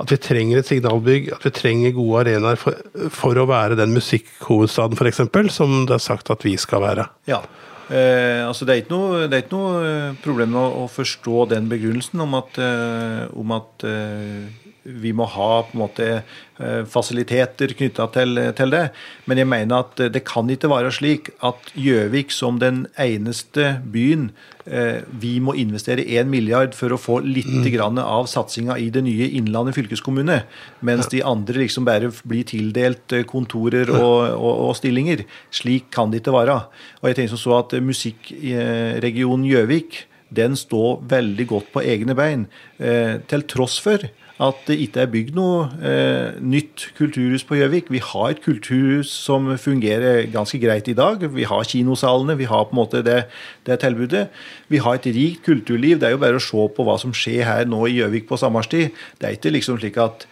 At 0.00 0.14
vi 0.14 0.18
trenger 0.24 0.62
et 0.62 0.70
signalbygg, 0.70 1.28
at 1.36 1.44
vi 1.44 1.52
trenger 1.52 1.92
gode 1.98 2.24
arenaer 2.24 2.56
for, 2.60 2.80
for 3.12 3.36
å 3.36 3.44
være 3.50 3.76
den 3.76 3.92
musikkhovedstaden 3.92 4.96
f.eks., 4.96 5.20
som 5.52 5.84
det 5.84 5.98
er 5.98 6.06
sagt 6.06 6.32
at 6.32 6.48
vi 6.48 6.56
skal 6.60 6.80
være? 6.86 7.10
Ja, 7.28 7.42
Eh, 7.90 8.40
altså 8.46 8.64
det, 8.64 8.72
er 8.72 8.82
ikke 8.82 8.96
noe, 8.96 9.24
er 9.28 9.42
ikke 9.42 9.58
noe 9.58 9.80
eh, 9.84 10.20
problem 10.24 10.56
å, 10.56 10.64
å, 10.80 10.84
forstå 10.88 11.44
den 11.52 11.68
begrunnelsen 11.68 12.22
om 12.24 12.36
at, 12.38 12.56
eh, 12.56 13.24
om 13.36 13.52
at 13.52 13.84
eh, 13.84 14.46
vi 14.84 15.12
må 15.16 15.26
ha 15.32 15.50
på 15.64 15.76
en 15.76 15.82
måte 15.84 16.08
eh, 16.14 16.82
fasiliteter 16.90 17.72
knytta 17.76 18.08
til, 18.14 18.40
til, 18.56 18.74
det. 18.74 18.84
Men 19.26 19.40
jeg 19.40 19.50
mener 19.50 19.84
at 19.84 20.02
det 20.14 20.24
kan 20.28 20.50
ikke 20.50 20.72
være 20.72 20.92
slik 20.94 21.32
at 21.44 21.72
Gjøvik 21.74 22.34
som 22.34 22.60
den 22.62 22.84
eneste 23.00 23.78
byen 23.84 24.30
Eh, 24.64 25.02
vi 25.20 25.34
må 25.44 25.52
investere 25.60 26.06
1 26.16 26.28
milliard 26.32 26.72
for 26.76 26.94
å 26.94 26.98
få 27.00 27.18
litt 27.20 27.50
mm. 27.52 27.66
grann 27.74 27.98
av 28.00 28.24
satsinga 28.32 28.78
i 28.80 28.86
det 28.92 29.02
nye 29.04 29.26
Innlandet 29.36 29.76
fylkeskommune, 29.76 30.38
mens 30.80 31.10
de 31.12 31.20
andre 31.20 31.60
liksom 31.60 31.84
bare 31.84 32.08
blir 32.24 32.46
tildelt 32.48 33.12
eh, 33.12 33.26
kontorer 33.28 33.92
og, 33.92 34.16
og, 34.32 34.62
og 34.70 34.72
stillinger. 34.78 35.26
Slik 35.52 35.90
kan 35.92 36.12
det 36.12 36.22
ikke 36.22 36.36
være. 36.38 36.56
Og 37.02 37.10
jeg 37.10 37.20
tenker 37.20 37.40
så 37.40 37.58
at 37.58 37.76
Musikkregionen 37.84 39.44
Gjøvik 39.50 40.06
den 40.34 40.56
står 40.56 41.04
veldig 41.12 41.46
godt 41.46 41.68
på 41.70 41.82
egne 41.84 42.16
bein, 42.18 42.48
til 42.80 43.44
tross 43.46 43.76
for 43.78 44.02
at 44.42 44.64
det 44.66 44.76
ikke 44.82 45.04
er 45.04 45.10
bygd 45.12 45.36
noe 45.36 45.66
eh, 45.78 46.34
nytt 46.42 46.88
kulturhus 46.98 47.44
på 47.46 47.58
Gjøvik. 47.60 47.90
Vi 47.94 48.00
har 48.02 48.32
et 48.32 48.42
kulturhus 48.42 49.12
som 49.14 49.46
fungerer 49.60 50.26
ganske 50.32 50.58
greit 50.58 50.88
i 50.90 50.96
dag. 50.98 51.22
Vi 51.30 51.46
har 51.46 51.68
kinosalene, 51.70 52.34
vi 52.40 52.48
har 52.50 52.64
på 52.66 52.74
en 52.74 52.80
måte 52.80 53.02
det, 53.06 53.20
det 53.66 53.78
tilbudet. 53.84 54.26
Vi 54.72 54.82
har 54.82 54.98
et 54.98 55.06
rikt 55.06 55.44
kulturliv. 55.46 56.00
Det 56.00 56.08
er 56.08 56.16
jo 56.16 56.22
bare 56.24 56.40
å 56.40 56.42
se 56.42 56.66
på 56.74 56.86
hva 56.86 56.98
som 56.98 57.14
skjer 57.14 57.46
her 57.46 57.70
nå 57.70 57.84
i 57.86 58.00
Gjøvik 58.00 58.26
på 58.30 58.40
sommerstid. 58.40 58.90
Det 59.20 59.28
er 59.28 59.38
ikke 59.38 59.54
liksom 59.54 59.78
slik 59.78 60.00
at 60.02 60.26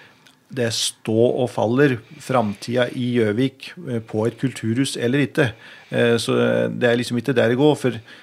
det 0.52 0.68
stå 0.76 1.28
og 1.30 1.46
faller 1.48 1.94
framtida 2.20 2.90
i 2.98 3.14
Gjøvik 3.20 3.70
eh, 3.86 4.02
på 4.02 4.26
et 4.26 4.40
kulturhus 4.42 4.98
eller 4.98 5.28
ikke. 5.28 5.52
Eh, 5.94 6.18
så 6.18 6.36
det 6.74 6.90
er 6.90 6.98
liksom 6.98 7.22
ikke 7.22 7.38
der 7.38 7.54
det 7.54 7.62
går. 7.62 7.78
for 7.78 7.96
Eh, 7.96 8.21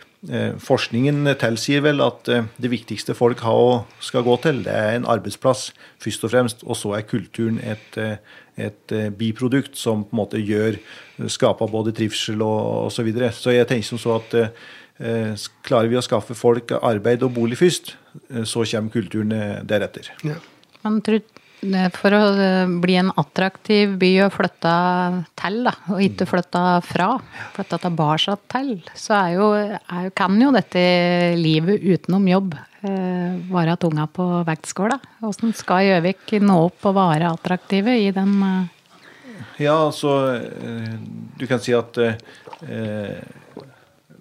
forskningen 0.59 1.29
tilsier 1.39 1.83
vel 1.85 2.01
at 2.03 2.27
eh, 2.27 2.47
det 2.59 2.71
viktigste 2.73 3.15
folk 3.15 3.39
skal 4.03 4.25
gå 4.25 4.35
til, 4.43 4.63
det 4.65 4.73
er 4.75 4.97
en 4.97 5.07
arbeidsplass, 5.07 5.69
først 5.99 6.25
og 6.27 6.33
fremst. 6.33 6.65
Og 6.67 6.75
så 6.75 6.91
er 6.97 7.07
kulturen 7.07 7.59
et, 7.63 7.97
eh, 7.97 8.17
et 8.59 9.15
biprodukt 9.15 9.77
som 9.79 10.03
på 10.03 10.11
en 10.11 10.19
måte 10.19 10.41
gjør 10.43 10.75
skaper 11.31 11.71
både 11.71 11.95
trivsel 11.95 12.41
og 12.43 12.89
osv. 12.89 12.99
Så, 12.99 13.03
videre. 13.07 13.31
så 13.31 13.55
jeg 13.55 13.67
tenker 13.67 13.87
som 13.87 14.01
så 14.01 14.19
at 14.19 14.35
klarer 15.63 15.87
vi 15.87 15.95
å 15.95 16.03
skaffe 16.03 16.35
folk 16.35 16.73
arbeid 16.75 17.23
og 17.23 17.31
bolig 17.31 17.55
først, 17.55 17.93
så 18.43 18.65
kommer 18.67 18.91
kulturen 18.91 19.31
deretter. 19.63 20.09
Ja. 20.27 20.35
Man 20.83 20.99
tror 20.99 21.23
for 21.95 22.15
å 22.15 22.21
eh, 22.39 22.71
bli 22.79 22.95
en 23.01 23.11
attraktiv 23.19 23.97
by 23.99 24.11
å 24.25 24.29
flytte 24.31 24.73
til, 25.39 25.59
da, 25.67 25.73
og 25.91 26.01
ikke 26.03 26.27
flytte 26.29 26.63
fra, 26.87 27.09
flytte 27.55 27.79
tilbake 27.83 28.35
til, 28.53 28.71
så 28.95 29.15
er 29.17 29.35
jo, 29.35 29.49
er, 29.59 30.09
kan 30.15 30.39
jo 30.39 30.53
dette 30.55 30.83
livet 31.39 31.83
utenom 31.83 32.27
jobb 32.31 32.55
eh, 32.55 33.35
være 33.51 33.77
tunga 33.81 34.07
på 34.07 34.27
vektskåla. 34.47 34.99
Hvordan 35.19 35.55
skal 35.57 35.87
Gjøvik 35.89 36.37
nå 36.45 36.59
opp 36.69 36.89
og 36.91 36.99
være 36.99 37.33
attraktive 37.33 37.97
i 38.07 38.11
den 38.15 38.35
eh... 38.43 38.75
Ja, 39.59 39.75
altså 39.85 40.11
Du 41.39 41.45
kan 41.47 41.59
si 41.63 41.73
at 41.75 41.95
eh, 41.99 43.19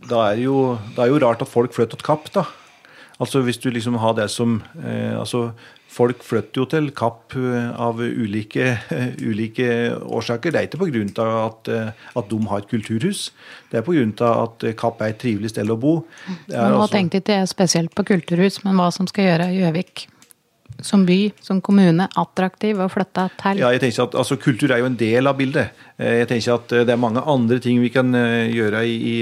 da 0.09 0.23
er, 0.31 0.41
jo, 0.43 0.79
det 0.95 1.05
er 1.05 1.13
jo 1.13 1.21
rart 1.23 1.43
at 1.43 1.51
folk 1.51 1.75
flytter 1.75 1.99
til 1.99 2.07
Kapp, 2.07 2.31
da. 2.35 2.47
Altså 3.19 3.43
Hvis 3.43 3.59
du 3.59 3.71
liksom 3.71 3.99
har 3.99 4.15
det 4.19 4.29
som 4.31 4.61
eh, 4.83 5.15
altså 5.19 5.49
Folk 5.89 6.21
flytter 6.27 6.61
jo 6.61 6.67
til 6.69 6.91
Kapp 6.97 7.33
eh, 7.39 7.71
av 7.81 8.03
ulike, 8.03 8.75
ulike 9.31 9.71
årsaker. 10.05 10.53
Det 10.53 10.61
er 10.61 10.69
ikke 10.69 10.83
pga. 10.85 11.29
At, 11.47 11.73
eh, 11.73 12.05
at 12.19 12.29
de 12.29 12.41
har 12.51 12.63
et 12.63 12.69
kulturhus. 12.71 13.31
Det 13.73 13.81
er 13.81 13.87
pga. 13.87 14.35
at 14.45 14.69
Kapp 14.79 15.01
er 15.01 15.15
et 15.15 15.23
trivelig 15.23 15.55
sted 15.55 15.71
å 15.73 15.79
bo. 15.81 15.97
Nå 16.53 16.61
altså... 16.69 16.93
tenkte 16.93 17.23
ikke 17.23 17.41
jeg 17.41 17.51
spesielt 17.55 17.97
på 17.97 18.05
kulturhus, 18.13 18.63
men 18.67 18.77
hva 18.79 18.93
som 18.95 19.09
skal 19.11 19.31
gjøre 19.31 19.51
Gjøvik 19.57 20.09
som 20.85 21.05
by, 21.07 21.33
som 21.43 21.63
kommune, 21.65 22.07
attraktiv 22.21 22.81
å 22.81 22.89
flytte 22.93 23.29
til? 23.41 23.63
Ja, 23.63 23.73
jeg 23.75 23.83
tenker 23.83 24.07
at 24.07 24.17
altså, 24.19 24.39
Kultur 24.41 24.73
er 24.75 24.83
jo 24.83 24.91
en 24.91 24.99
del 24.99 25.31
av 25.31 25.39
bildet. 25.39 25.75
Eh, 25.99 26.21
jeg 26.21 26.31
tenker 26.31 26.59
at 26.59 26.77
det 26.87 26.95
er 26.95 27.01
mange 27.01 27.25
andre 27.25 27.59
ting 27.65 27.81
vi 27.83 27.91
kan 27.95 28.15
gjøre 28.15 28.85
i 28.87 29.17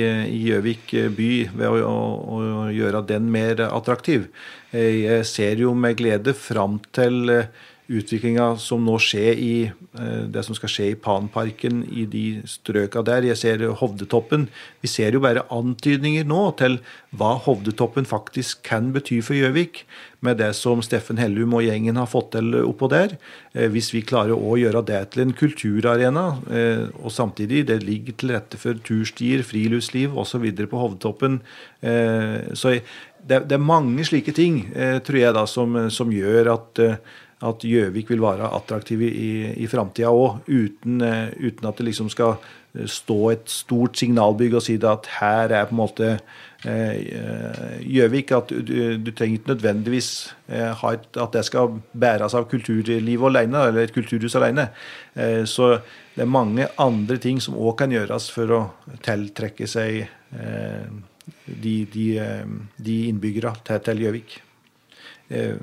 Gjøvik 0.47 0.93
by 1.17 1.33
ved 1.57 1.81
å, 1.81 1.95
å, 1.95 2.43
å 2.67 2.69
gjøre 2.75 3.07
den 3.09 3.31
mer 3.33 3.67
attraktiv. 3.71 4.29
Eh, 4.77 5.03
jeg 5.07 5.27
ser 5.29 5.63
jo 5.63 5.75
med 5.77 5.97
glede 5.99 6.35
fram 6.37 6.81
til 6.97 7.31
eh, 7.33 7.49
utviklinga 7.87 8.57
som 8.59 8.85
nå 8.87 8.97
skjer 9.03 9.39
i 9.39 9.55
eh, 9.69 10.25
det 10.33 10.43
som 10.47 10.57
skal 10.59 10.73
skje 10.73 10.89
i 10.93 10.99
Panparken, 10.99 11.85
i 11.87 12.07
de 12.11 12.43
strøka 12.49 13.03
der. 13.07 13.29
Jeg 13.31 13.41
ser 13.41 13.65
Hovdetoppen. 13.81 14.49
Vi 14.83 14.91
ser 14.91 15.15
jo 15.15 15.23
bare 15.25 15.47
antydninger 15.55 16.27
nå 16.27 16.43
til 16.61 16.81
hva 17.17 17.37
Hovdetoppen 17.47 18.09
faktisk 18.09 18.65
kan 18.67 18.93
bety 18.95 19.23
for 19.25 19.39
Gjøvik, 19.39 19.85
med 20.25 20.41
det 20.41 20.51
som 20.59 20.81
Steffen 20.83 21.21
Hellum 21.21 21.55
og 21.55 21.67
gjengen 21.67 21.99
har 22.01 22.09
fått 22.11 22.33
til 22.35 22.55
oppå 22.65 22.89
der. 22.91 23.15
Hvis 23.53 23.93
vi 23.95 24.01
klarer 24.03 24.35
å 24.35 24.57
gjøre 24.59 24.83
det 24.89 25.03
til 25.13 25.23
en 25.23 25.35
kulturarena, 25.37 26.25
og 26.99 27.13
samtidig 27.15 27.67
det 27.69 27.77
ligger 27.85 28.17
til 28.17 28.33
rette 28.35 28.59
for 28.59 28.81
turstier, 28.83 29.45
friluftsliv 29.47 30.17
osv. 30.19 30.49
på 30.67 30.81
Hovdetoppen, 30.81 31.39
så 32.57 32.75
det, 33.27 33.53
er 33.53 33.63
mange 33.63 34.05
slike 34.07 34.35
ting, 34.35 34.61
eh, 34.75 34.99
tror 35.05 35.19
jeg, 35.19 35.35
da, 35.37 35.47
som, 35.51 35.79
som 35.93 36.13
gjør 36.15 36.53
at 36.55 36.83
eh, 36.83 36.99
at 37.45 37.65
Gjøvik 37.69 38.09
vil 38.11 38.23
være 38.25 38.49
attraktiv 38.57 39.03
i, 39.05 39.53
i 39.61 39.67
framtida 39.69 40.09
òg, 40.09 40.47
uten, 40.49 41.03
eh, 41.05 41.35
uten, 41.37 41.69
at 41.69 41.77
det 41.77 41.91
liksom 41.91 42.09
skal 42.13 42.39
stå 42.85 43.19
et 43.33 43.49
stort 43.49 43.97
signalbygg 43.97 44.57
og 44.59 44.65
si 44.65 44.77
at 44.85 45.09
her 45.19 45.53
er 45.55 45.69
på 45.69 45.75
en 45.75 45.81
måte 45.81 46.09
eh, 46.69 47.81
Gjøvik 47.85 48.33
at 48.37 48.53
du, 48.53 48.75
du 49.01 49.11
trenger 49.13 49.41
ikke 49.41 49.53
nødvendigvis 49.55 50.11
eh, 50.49 50.85
et, 50.93 51.07
at 51.17 51.37
det 51.37 51.45
skal 51.49 51.79
bæres 51.93 52.37
av 52.37 52.49
kulturlivet 52.51 53.31
alene, 53.31 53.67
eller 53.69 53.87
et 53.87 53.95
kulturhus 53.95 54.37
alene. 54.37 54.69
Eh, 55.15 55.45
så 55.49 55.77
det 56.17 56.25
er 56.25 56.33
mange 56.33 56.69
andre 56.81 57.19
ting 57.23 57.41
som 57.45 57.57
òg 57.57 57.79
kan 57.83 57.93
gjøres 57.93 58.31
for 58.33 58.53
å 58.57 58.63
tiltrekke 59.05 59.69
seg 59.71 60.05
eh, 60.07 60.87
de, 61.47 61.77
de, 61.93 62.07
eh, 62.21 62.45
de 62.77 63.01
innbyggere 63.11 63.57
til, 63.65 63.83
til 63.85 64.07
Gjøvik. 64.07 64.39
Eh, 65.33 65.57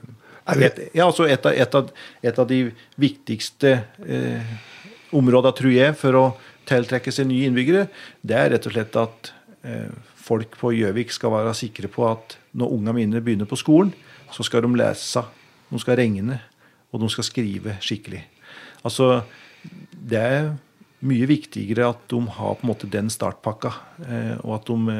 et, 0.45 0.79
ja, 0.93 1.05
altså 1.07 1.27
et, 1.27 1.45
av, 1.45 1.53
et, 1.55 1.75
av, 1.75 1.91
et 2.23 2.39
av 2.39 2.47
de 2.49 2.59
viktigste 2.99 3.77
eh, 4.05 4.55
områdene, 5.15 5.55
tror 5.55 5.75
jeg, 5.75 5.95
for 5.99 6.19
å 6.19 6.25
tiltrekke 6.67 7.11
seg 7.13 7.29
nye 7.29 7.47
innbyggere, 7.49 7.87
det 8.23 8.39
er 8.39 8.51
rett 8.55 8.67
og 8.67 8.75
slett 8.75 8.99
at 8.99 9.31
eh, 9.67 9.87
folk 10.23 10.57
på 10.59 10.73
Gjøvik 10.77 11.13
skal 11.15 11.33
være 11.35 11.55
sikre 11.57 11.91
på 11.91 12.07
at 12.07 12.37
når 12.55 12.75
ungene 12.75 12.97
mine 12.99 13.23
begynner 13.23 13.49
på 13.49 13.59
skolen, 13.59 13.93
så 14.33 14.45
skal 14.45 14.65
de 14.65 14.71
lese, 14.79 15.23
de 15.69 15.81
skal 15.81 15.99
regne, 15.99 16.39
og 16.93 17.01
de 17.01 17.09
skal 17.11 17.27
skrive 17.27 17.77
skikkelig. 17.83 18.21
Altså, 18.83 19.23
det 19.93 20.19
er 20.19 20.53
mye 21.03 21.27
viktigere 21.27 21.89
at 21.91 22.03
de 22.11 22.19
har 22.37 22.55
på 22.55 22.63
en 22.63 22.71
måte 22.71 22.87
den 22.91 23.09
startpakka, 23.11 23.71
eh, 24.07 24.35
og 24.39 24.55
at 24.57 24.69
de, 24.69 24.97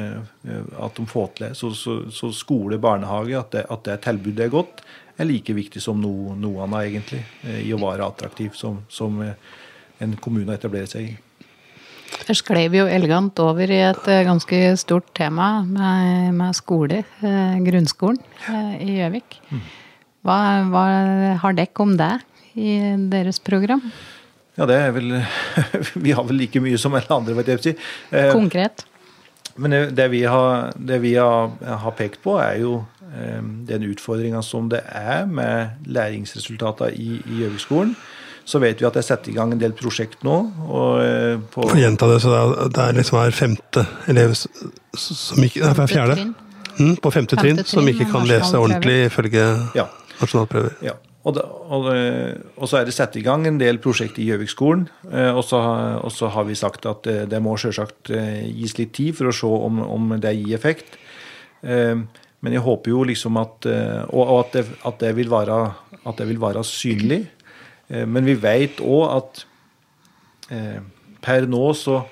eh, 0.50 0.66
at 0.84 0.98
de 0.98 1.06
får 1.08 1.30
til 1.32 1.46
det. 1.46 1.52
Så, 1.58 1.72
så, 1.78 1.96
så, 2.12 2.30
skole, 2.36 2.78
barnehage, 2.78 3.38
at 3.38 3.54
det, 3.54 3.64
at 3.72 3.86
det 3.88 4.00
tilbudet 4.04 4.46
er 4.46 4.52
godt, 4.52 4.84
er 5.18 5.28
like 5.28 5.54
viktig 5.54 5.82
som 5.82 6.00
noe, 6.02 6.34
noe 6.38 6.64
annet, 6.64 6.88
egentlig, 6.88 7.22
eh, 7.44 7.60
i 7.68 7.72
å 7.74 7.80
være 7.82 8.06
attraktiv 8.06 8.56
som, 8.58 8.82
som 8.90 9.20
eh, 9.22 9.36
en 10.02 10.16
kommune 10.20 10.56
etablerer 10.56 10.90
seg 10.90 11.12
i. 11.12 11.14
Der 12.14 12.36
sklei 12.38 12.66
vi 12.70 12.78
jo 12.78 12.86
elegant 12.90 13.38
over 13.42 13.70
i 13.70 13.80
et 13.88 14.08
eh, 14.10 14.24
ganske 14.26 14.60
stort 14.80 15.10
tema 15.16 15.48
med, 15.66 16.34
med 16.38 16.56
skole, 16.56 17.02
grunnskolen 17.64 18.20
i 18.82 19.00
Gjøvik. 19.00 19.38
Hva, 20.24 20.38
hva 20.70 20.84
har 21.42 21.56
dere 21.56 21.84
om 21.84 21.94
det 21.98 22.14
i 22.56 22.78
deres 23.10 23.42
program? 23.44 23.82
Ja, 24.54 24.66
det 24.70 24.76
er 24.78 24.92
vel 24.94 25.16
Vi 26.06 26.14
har 26.14 26.24
vel 26.26 26.38
like 26.38 26.62
mye 26.62 26.78
som 26.80 26.94
alle 26.94 27.10
andre, 27.10 27.34
vet 27.40 27.50
jeg 27.50 27.64
si. 27.64 27.72
Konkret? 28.32 28.86
Men 29.60 29.74
det 29.94 30.06
vi 30.10 30.24
har, 30.26 30.72
det 30.74 30.98
vi 31.02 31.12
har, 31.18 31.52
har 31.62 31.94
pekt 31.98 32.22
på, 32.24 32.38
er 32.42 32.62
jo 32.62 32.78
den 33.68 33.84
utfordringa 33.86 34.40
som 34.42 34.66
det 34.72 34.80
er 34.90 35.28
med 35.30 35.86
læringsresultater 35.86 36.96
i 36.98 37.20
Gjøvik-skolen. 37.22 37.94
Så 38.44 38.60
vet 38.60 38.80
vi 38.80 38.86
at 38.86 38.96
det 38.96 39.00
er 39.00 39.06
satt 39.06 39.28
i 39.30 39.34
gang 39.34 39.54
en 39.54 39.60
del 39.60 39.72
prosjekt 39.76 40.24
nå. 40.26 40.36
Og 40.68 41.00
eh, 41.00 41.36
på 41.52 41.64
gjenta 41.80 42.08
det, 42.10 42.20
så 42.20 42.32
det 42.68 42.82
er 42.82 42.96
liksom 42.98 43.18
hver 43.18 43.36
femte 43.36 43.86
elev 44.10 44.34
som 44.36 45.46
ikke 45.46 45.62
Nei, 45.64 45.72
hver 45.78 45.90
fjerde. 45.90 46.18
Mm, 46.74 46.96
på 47.00 47.12
femte, 47.14 47.38
trinn, 47.38 47.62
som 47.68 47.86
ikke 47.88 48.08
kan 48.10 48.26
lese 48.28 48.58
ordentlig 48.58 49.06
ifølge 49.06 49.46
ja. 49.78 49.86
nasjonalprøver. 50.20 50.76
Ja. 50.84 50.96
Og, 51.24 51.32
da, 51.38 51.44
og, 51.72 51.86
og, 51.88 52.66
så 52.68 52.82
er 52.82 52.84
det 52.84 52.92
satt 52.92 53.14
i 53.16 53.22
gang 53.24 53.46
en 53.48 53.56
del 53.56 53.78
prosjekt 53.80 54.18
i 54.20 54.26
Gjøvik-skolen. 54.28 54.84
Eh, 55.08 55.30
og, 55.30 55.46
og, 55.54 56.10
så 56.12 56.28
har 56.34 56.44
vi 56.44 56.58
sagt 56.58 56.84
at 56.90 57.00
det, 57.08 57.16
det 57.32 57.40
må 57.40 57.56
selvsagt 57.56 58.12
eh, 58.12 58.44
gis 58.52 58.76
litt 58.76 58.92
tid 58.98 59.16
for 59.16 59.30
å 59.30 59.36
se 59.38 59.48
om, 59.48 59.80
om 59.86 60.12
det 60.20 60.34
gir 60.36 60.58
effekt. 60.58 61.00
Men 62.44 62.52
jeg 62.52 62.64
håper 62.64 62.92
jo 62.92 63.06
liksom 63.08 63.38
at 63.40 63.66
Og 64.12 64.32
at 64.36 64.52
det, 64.52 64.64
at 64.84 65.00
det, 65.00 65.14
vil, 65.16 65.30
være, 65.32 65.56
at 66.04 66.18
det 66.20 66.28
vil 66.28 66.40
være 66.42 66.64
synlig. 66.68 67.22
Eh, 67.88 68.06
men 68.08 68.26
vi 68.26 68.36
vet 68.40 68.80
òg 68.84 69.04
at 69.18 69.42
eh, 70.54 70.80
per 71.24 71.48
nå 71.50 71.66
så 71.78 72.02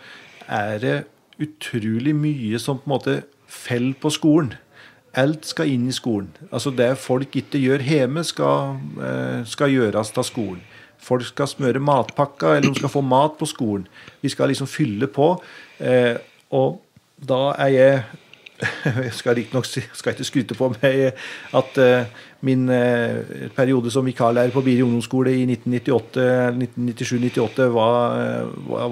er 0.48 0.82
det 0.82 0.96
utrolig 1.42 2.14
mye 2.16 2.60
som 2.60 2.80
på 2.80 2.88
en 2.88 2.94
måte 2.96 3.16
faller 3.48 3.96
på 4.00 4.12
skolen. 4.12 4.52
Alt 5.18 5.44
skal 5.48 5.68
inn 5.68 5.88
i 5.90 5.94
skolen. 5.96 6.30
Altså 6.50 6.72
Det 6.72 6.94
folk 6.96 7.34
ikke 7.36 7.60
gjør 7.60 7.84
hjemme, 7.84 8.24
skal, 8.24 8.78
eh, 9.00 9.42
skal 9.48 9.72
gjøres 9.72 10.14
av 10.16 10.28
skolen. 10.28 10.62
Folk 11.02 11.26
skal 11.26 11.50
smøre 11.50 11.82
matpakka, 11.82 12.54
eller 12.56 12.70
de 12.70 12.78
skal 12.78 12.92
få 12.92 13.02
mat 13.02 13.34
på 13.38 13.48
skolen. 13.50 13.88
Vi 14.22 14.30
skal 14.30 14.52
liksom 14.52 14.68
fylle 14.70 15.08
på. 15.10 15.32
Og 16.54 16.68
da 17.18 17.40
er 17.58 17.72
jeg 17.74 18.04
jeg 18.62 19.12
skal 19.20 19.34
riktignok 19.38 19.66
skal 19.66 20.12
ikke 20.14 20.26
skryte 20.26 20.54
på 20.58 20.68
meg 20.76 20.94
at 21.56 21.78
uh, 21.82 22.04
min 22.46 22.62
uh, 22.70 23.18
periode 23.56 23.90
som 23.94 24.06
vikarlærer 24.06 24.52
på 24.54 24.64
Biri 24.64 24.82
ungdomsskole 24.84 25.30
i 25.34 25.42
1997-98 25.56 27.68
var, 27.74 27.98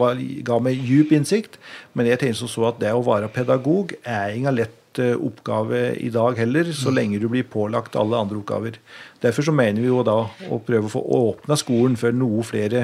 var, 0.01 0.13
ga 0.47 0.57
meg 0.63 0.75
djup 0.87 1.09
innsikt. 1.17 1.53
Men 1.95 2.07
jeg 2.11 2.21
tenkte 2.23 2.51
så 2.51 2.63
at 2.71 2.81
det 2.83 2.93
å 2.95 3.07
være 3.07 3.35
pedagog 3.35 3.87
er 4.03 4.37
ingen 4.37 4.59
lett 4.59 4.77
oppgave 5.01 5.81
i 6.03 6.11
dag 6.11 6.35
heller, 6.35 6.67
så 6.75 6.91
mm. 6.91 6.97
lenge 6.97 7.21
du 7.23 7.29
blir 7.31 7.47
pålagt 7.47 7.95
alle 7.99 8.19
andre 8.19 8.41
oppgaver. 8.41 8.75
Derfor 9.23 9.43
så 9.47 9.53
mener 9.55 9.81
vi 9.85 9.87
jo 9.87 10.03
da 10.07 10.19
å 10.51 10.59
prøve 10.67 10.87
å 10.89 10.95
få 10.97 11.03
åpna 11.15 11.55
skolen 11.59 11.95
for 12.01 12.11
noe 12.17 12.43
flere 12.47 12.81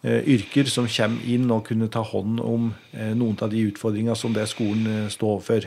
yrker 0.00 0.64
som 0.72 0.88
kommer 0.88 1.20
inn 1.28 1.52
og 1.52 1.66
kunne 1.68 1.92
ta 1.92 2.00
hånd 2.00 2.40
om 2.40 2.72
noen 2.96 3.36
av 3.44 3.52
de 3.52 3.68
utfordringene 3.68 4.16
som 4.16 4.32
det 4.32 4.48
skolen 4.48 5.12
står 5.12 5.44
for. 5.44 5.60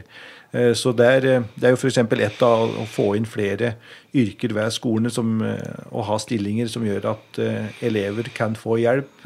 Eh, 0.54 0.74
så 0.78 0.92
det 0.94 1.06
er, 1.06 1.26
eh, 1.26 1.46
det 1.58 1.66
er 1.66 1.74
jo 1.74 1.80
f.eks. 1.82 1.98
ett 1.98 2.42
av 2.46 2.76
å 2.78 2.86
få 2.86 3.14
inn 3.18 3.26
flere 3.26 3.74
yrker 4.14 4.54
ved 4.54 4.74
skolene 4.76 5.10
som, 5.10 5.42
eh, 5.42 5.88
og 5.90 6.06
ha 6.06 6.18
stillinger 6.22 6.70
som 6.70 6.86
gjør 6.86 7.10
at 7.16 7.40
elever 7.82 8.30
kan 8.36 8.54
få 8.56 8.78
hjelp. 8.78 9.26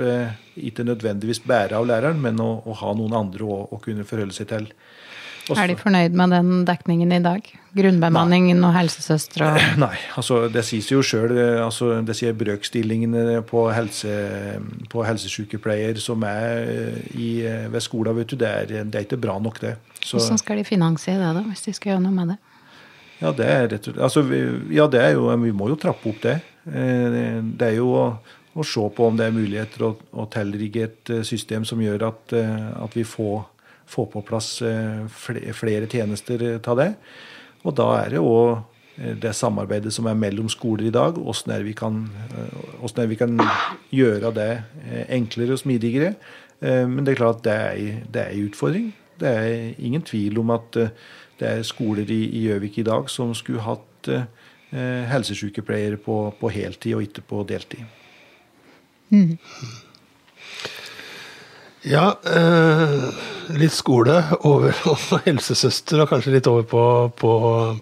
Ikke 0.57 0.87
nødvendigvis 0.87 1.43
bære 1.43 1.75
av 1.75 1.85
læreren, 1.85 2.21
men 2.21 2.39
å, 2.39 2.63
å 2.65 2.73
ha 2.79 2.93
noen 2.95 3.13
andre 3.13 3.43
å, 3.43 3.67
å 3.71 3.81
kunne 3.83 4.07
forholde 4.07 4.33
seg 4.33 4.47
til. 4.53 4.71
Også, 5.47 5.62
er 5.63 5.71
de 5.71 5.77
fornøyd 5.79 6.15
med 6.19 6.33
den 6.36 6.63
dekningen 6.67 7.12
i 7.15 7.19
dag? 7.23 7.45
Grunnbemanningen 7.77 8.63
og 8.67 8.73
helsesøstre? 8.75 9.47
Og... 9.47 9.67
Nei, 9.86 9.93
altså 10.19 10.41
det 10.51 10.65
sies 10.67 10.89
jo 10.91 11.03
sjøl. 11.05 11.36
Altså, 11.63 11.93
det 12.05 12.17
sier 12.19 12.36
brøkstillingene 12.38 13.41
på, 13.47 13.67
helse, 13.71 14.17
på 14.91 15.05
helsesykepleier 15.07 16.01
som 16.03 16.25
er 16.27 16.67
i, 17.15 17.31
ved 17.71 17.79
skolen, 17.86 18.17
vet 18.19 18.33
du. 18.33 18.39
Det 18.41 18.49
er, 18.49 18.83
det 18.83 18.99
er 18.99 19.07
ikke 19.07 19.21
bra 19.23 19.38
nok, 19.39 19.62
det. 19.63 19.77
Så, 20.01 20.17
Hvordan 20.17 20.41
skal 20.43 20.60
de 20.60 20.67
finansiere 20.67 21.23
det, 21.23 21.33
da, 21.39 21.47
hvis 21.47 21.65
de 21.67 21.75
skal 21.77 21.95
gjøre 21.95 22.05
noe 22.07 22.17
med 22.17 22.36
det? 22.36 22.41
Ja, 23.17 23.31
det 23.33 23.47
er 23.49 23.63
rett 23.71 23.88
og 23.88 23.95
slett 23.95 24.03
altså, 24.05 24.21
Ja, 24.73 24.86
det 24.91 25.01
er 25.01 25.15
jo 25.15 25.29
Vi 25.41 25.53
må 25.55 25.71
jo 25.71 25.77
trappe 25.79 26.12
opp 26.12 26.19
det. 26.21 26.38
Eh, 26.69 27.39
det 27.41 27.71
er 27.71 27.77
jo 27.79 27.89
å, 27.97 28.05
å 28.53 28.65
se 28.65 28.83
på 28.93 29.07
om 29.07 29.17
det 29.17 29.29
er 29.29 29.36
muligheter 29.36 29.88
å, 29.88 29.93
å 30.13 30.27
tilrigge 30.31 30.83
et 30.86 31.13
eh, 31.13 31.23
system 31.27 31.65
som 31.67 31.81
gjør 31.81 32.10
at, 32.12 32.36
eh, 32.38 32.67
at 32.83 32.97
vi 32.97 33.05
får 33.07 33.45
få 33.88 34.06
på 34.12 34.23
plass 34.26 34.62
eh, 34.62 35.06
flere 35.56 35.88
tjenester 35.89 36.43
av 36.58 36.80
det. 36.80 36.89
Og 37.65 37.76
da 37.78 37.88
er 38.02 38.15
det 38.15 38.23
òg 38.23 38.58
eh, 38.97 39.15
det 39.21 39.34
samarbeidet 39.38 39.93
som 39.95 40.10
er 40.10 40.19
mellom 40.19 40.50
skoler 40.52 40.89
i 40.89 40.93
dag, 40.93 41.17
åssen 41.17 41.54
er, 41.56 41.63
eh, 41.63 43.08
vi 43.08 43.19
kan 43.19 43.39
gjøre 43.91 44.34
det 44.36 44.52
enklere 45.08 45.58
og 45.58 45.63
smidigere. 45.63 46.15
Men 46.60 47.06
det 47.06 47.12
er 47.12 47.19
klart 47.19 47.43
at 47.43 47.43
det 47.45 47.54
er, 47.54 47.97
det 48.10 48.21
er 48.21 48.32
en 48.34 48.45
utfordring. 48.47 48.88
Det 49.21 49.30
er 49.30 49.76
ingen 49.78 50.02
tvil 50.02 50.39
om 50.41 50.50
at 50.56 50.71
det 50.73 51.45
er 51.45 51.62
skoler 51.62 52.10
i 52.10 52.47
Gjøvik 52.47 52.80
i 52.82 52.86
dag 52.88 53.12
som 53.13 53.36
skulle 53.38 53.62
hatt 53.62 54.10
helsesykepleiere 54.73 56.00
på, 56.02 56.15
på 56.39 56.50
heltid 56.50 56.95
og 56.97 57.06
ikke 57.06 57.21
på 57.30 57.43
deltid. 57.45 57.86
Mm. 59.13 59.38
Ja, 61.88 62.17
eh, 62.26 63.04
litt 63.55 63.75
skole 63.75 64.19
over 64.47 64.75
på 65.10 65.21
helsesøster, 65.25 66.01
og 66.03 66.12
kanskje 66.12 66.36
litt 66.36 66.49
over 66.51 66.67
på, 66.67 66.83
på, 67.19 67.31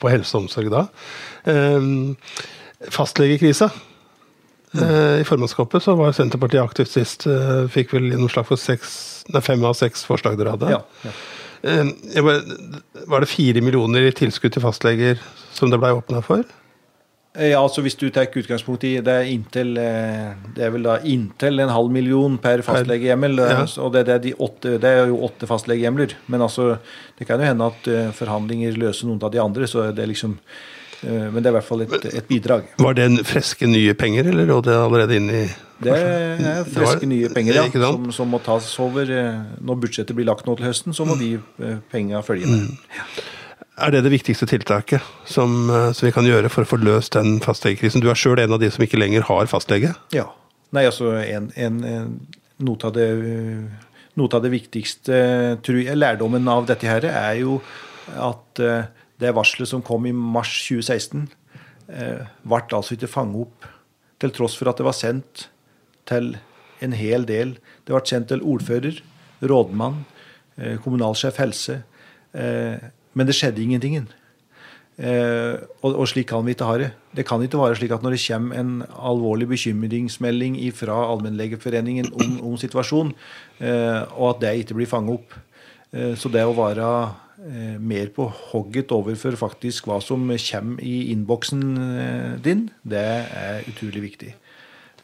på 0.01 0.13
helse 0.13 0.37
og 0.37 0.45
omsorg 0.45 0.71
da. 0.73 0.85
Eh, 1.49 1.91
fastlegekrisa. 2.93 3.69
Eh, 4.75 5.21
I 5.21 5.27
formannskapet 5.27 5.83
så 5.83 5.95
var 5.95 6.15
Senterpartiet 6.15 6.63
aktivt 6.63 6.91
sist. 6.91 7.27
Eh, 7.29 7.65
fikk 7.71 7.95
vel 7.95 8.11
gjennomslag 8.11 8.47
for 8.49 8.59
seks, 8.59 9.23
nei, 9.31 9.41
fem 9.45 9.63
av 9.65 9.77
seks 9.79 10.05
forslag 10.07 10.37
dere 10.39 10.55
hadde. 10.55 10.75
Ja, 10.75 10.83
ja. 11.05 11.15
Eh, 11.65 12.21
var 13.09 13.23
det 13.23 13.31
fire 13.31 13.63
millioner 13.65 14.05
i 14.05 14.13
tilskudd 14.15 14.53
til 14.53 14.65
fastleger 14.65 15.21
som 15.55 15.71
det 15.71 15.79
blei 15.81 15.95
åpna 15.95 16.21
for? 16.25 16.43
Eh, 17.37 17.51
ja, 17.51 17.61
altså 17.61 17.83
Hvis 17.83 17.97
du 17.99 18.07
tar 18.13 18.29
utgangspunkt 18.31 18.85
i 18.87 18.95
det 19.03 19.11
er, 19.11 19.31
inntil, 19.31 19.75
eh, 19.81 20.35
det 20.55 20.67
er 20.67 20.71
vel 20.75 20.85
da 20.87 20.99
inntil 21.03 21.59
en 21.63 21.73
halv 21.73 21.91
million 21.91 22.37
per 22.41 22.63
fastlegehjemmel. 22.65 23.41
Ja. 23.41 23.65
og 23.83 23.91
det, 23.95 24.05
det, 24.07 24.15
er 24.15 24.23
de 24.23 24.33
åtte, 24.47 24.77
det, 24.81 24.91
er 24.91 25.11
jo 25.11 25.19
åtte 25.27 25.49
fastlegehjemler. 25.49 26.15
Men 26.31 26.45
altså, 26.45 26.75
det 27.19 27.27
kan 27.27 27.41
jo 27.41 27.49
hende 27.49 27.67
at 27.73 27.91
eh, 27.91 28.13
forhandlinger 28.15 28.79
løser 28.79 29.09
noen 29.09 29.21
av 29.23 29.35
de 29.35 29.43
andre. 29.43 29.67
så 29.67 29.91
det 29.91 30.05
er 30.05 30.13
liksom 30.13 30.39
men 31.05 31.35
det 31.35 31.49
er 31.49 31.51
i 31.51 31.53
hvert 31.59 31.67
fall 31.67 31.83
et, 31.83 32.05
et 32.17 32.25
bidrag. 32.25 32.69
Var 32.81 32.95
det 32.97 33.03
en 33.05 33.19
freske 33.27 33.67
nye 33.69 33.93
penger, 33.99 34.31
eller 34.31 34.47
lå 34.49 34.55
det 34.65 34.73
allerede 34.73 35.19
inne 35.19 35.41
i 35.43 35.43
Det 35.85 35.93
er 35.93 36.63
freske 36.71 37.05
nye 37.05 37.29
penger, 37.29 37.59
ja. 37.59 37.65
Som, 37.83 38.07
som, 38.15 38.31
må 38.31 38.39
tas 38.41 38.71
over. 38.81 39.11
Når 39.61 39.81
budsjettet 39.83 40.17
blir 40.17 40.25
lagt 40.25 40.47
nå 40.47 40.55
til 40.57 40.65
høsten, 40.65 40.95
så 40.97 41.05
må 41.05 41.19
de 41.19 41.35
penga 41.91 42.23
følge 42.25 42.49
med. 42.49 42.71
Mm. 42.71 42.95
Ja. 42.95 43.34
Er 43.75 43.91
det 43.91 44.05
det 44.05 44.13
viktigste 44.13 44.47
tiltaket 44.47 45.03
som, 45.27 45.69
eh, 45.69 45.91
som 45.91 46.05
vi 46.07 46.13
kan 46.15 46.23
gjøre 46.23 46.49
for 46.51 46.63
å 46.63 46.69
få 46.69 46.79
løst 46.79 47.17
den 47.17 47.41
fastlegekrisen? 47.43 47.99
Du 47.99 48.07
er 48.09 48.15
sjøl 48.15 48.39
en 48.39 48.55
av 48.55 48.61
de 48.61 48.69
som 48.71 48.83
ikke 48.85 48.99
lenger 48.99 49.27
har 49.27 49.49
fastlege? 49.51 49.91
Ja. 50.15 50.29
Nei, 50.71 50.85
altså 50.87 51.11
en, 51.19 51.51
en, 51.55 51.81
noe, 52.63 52.77
av 52.83 52.93
det, 52.95 53.07
noe 54.15 54.31
av 54.31 54.43
det 54.43 54.51
viktigste 54.51 55.19
jeg, 55.63 55.95
lærdommen 55.95 56.47
av 56.51 56.65
dette 56.67 56.87
her 56.87 57.05
er 57.11 57.35
jo 57.41 57.59
at 58.15 58.63
eh, 58.63 58.87
det 59.19 59.35
varselet 59.35 59.71
som 59.71 59.83
kom 59.83 60.07
i 60.07 60.15
mars 60.15 60.55
2016, 60.69 61.27
eh, 61.91 62.23
ble 62.47 62.63
altså 62.71 62.95
ikke 62.95 63.11
fanget 63.11 63.43
opp. 63.43 63.71
Til 64.23 64.31
tross 64.31 64.55
for 64.55 64.71
at 64.71 64.79
det 64.79 64.87
var 64.87 64.95
sendt 64.95 65.49
til 66.07 66.37
en 66.83 66.95
hel 66.95 67.27
del. 67.27 67.57
Det 67.83 67.91
ble 67.91 68.03
sendt 68.07 68.31
til 68.31 68.43
ordfører, 68.43 69.01
rådmann, 69.43 70.05
kommunalsjef 70.83 71.35
helse. 71.41 71.81
Men 73.15 73.27
det 73.27 73.35
skjedde 73.37 73.63
ingenting. 73.63 73.97
Eh, 74.95 75.55
og, 75.81 75.89
og, 75.91 76.05
slik 76.07 76.29
kan 76.29 76.45
vi 76.45 76.53
ikke 76.55 76.67
ha 76.69 76.77
det. 76.79 76.91
Det 77.15 77.25
kan 77.27 77.43
ikke 77.43 77.59
være 77.59 77.79
slik 77.79 77.91
at 77.95 78.03
når 78.03 78.15
det 78.15 78.21
kommer 78.23 78.59
en 78.59 78.75
alvorlig 78.95 79.47
bekymringsmelding 79.51 80.55
fra 80.75 81.01
Allmennlegeforeningen 81.09 82.13
om, 82.15 82.37
om 82.51 82.55
situasjonen, 82.59 83.11
eh, 83.59 84.01
og 84.15 84.35
at 84.35 84.41
det 84.43 84.55
ikke 84.63 84.79
blir 84.79 84.91
fanget 84.91 85.19
opp. 85.19 85.35
Eh, 85.91 86.15
så 86.19 86.31
det 86.31 86.45
å 86.47 86.55
være 86.55 86.87
eh, 87.43 87.75
mer 87.79 88.11
på 88.15 88.29
hogget 88.51 88.91
overfor 88.95 89.35
faktisk 89.39 89.89
hva 89.89 89.99
som 90.03 90.27
kommer 90.31 90.83
i 90.83 91.11
innboksen 91.11 91.67
eh, 91.83 92.33
din, 92.43 92.69
det 92.83 93.05
er 93.35 93.67
utrolig 93.71 94.09
viktig. 94.11 94.35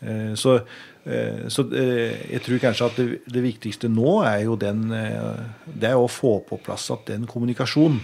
Eh, 0.02 0.34
så, 0.34 0.56
eh, 1.04 1.48
så, 1.48 1.66
eh, 1.74 2.32
jeg 2.34 2.42
tror 2.42 2.62
kanskje 2.64 2.88
at 2.88 2.98
det, 2.98 3.06
det, 3.30 3.44
viktigste 3.46 3.90
nå 3.90 4.16
er 4.26 4.48
jo 4.48 4.56
den 4.58 4.88
Det 4.90 5.92
er 5.92 5.98
å 5.98 6.10
få 6.10 6.40
på 6.48 6.58
plass 6.64 6.90
at 6.94 7.06
den 7.12 7.28
kommunikasjonen 7.30 8.02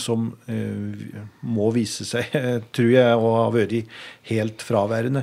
som 0.00 0.32
må 1.46 1.68
vise 1.70 2.02
seg, 2.08 2.32
tror 2.74 2.88
jeg, 2.90 3.14
å 3.14 3.28
ha 3.36 3.48
vært 3.54 3.90
helt 4.26 4.64
fraværende. 4.64 5.22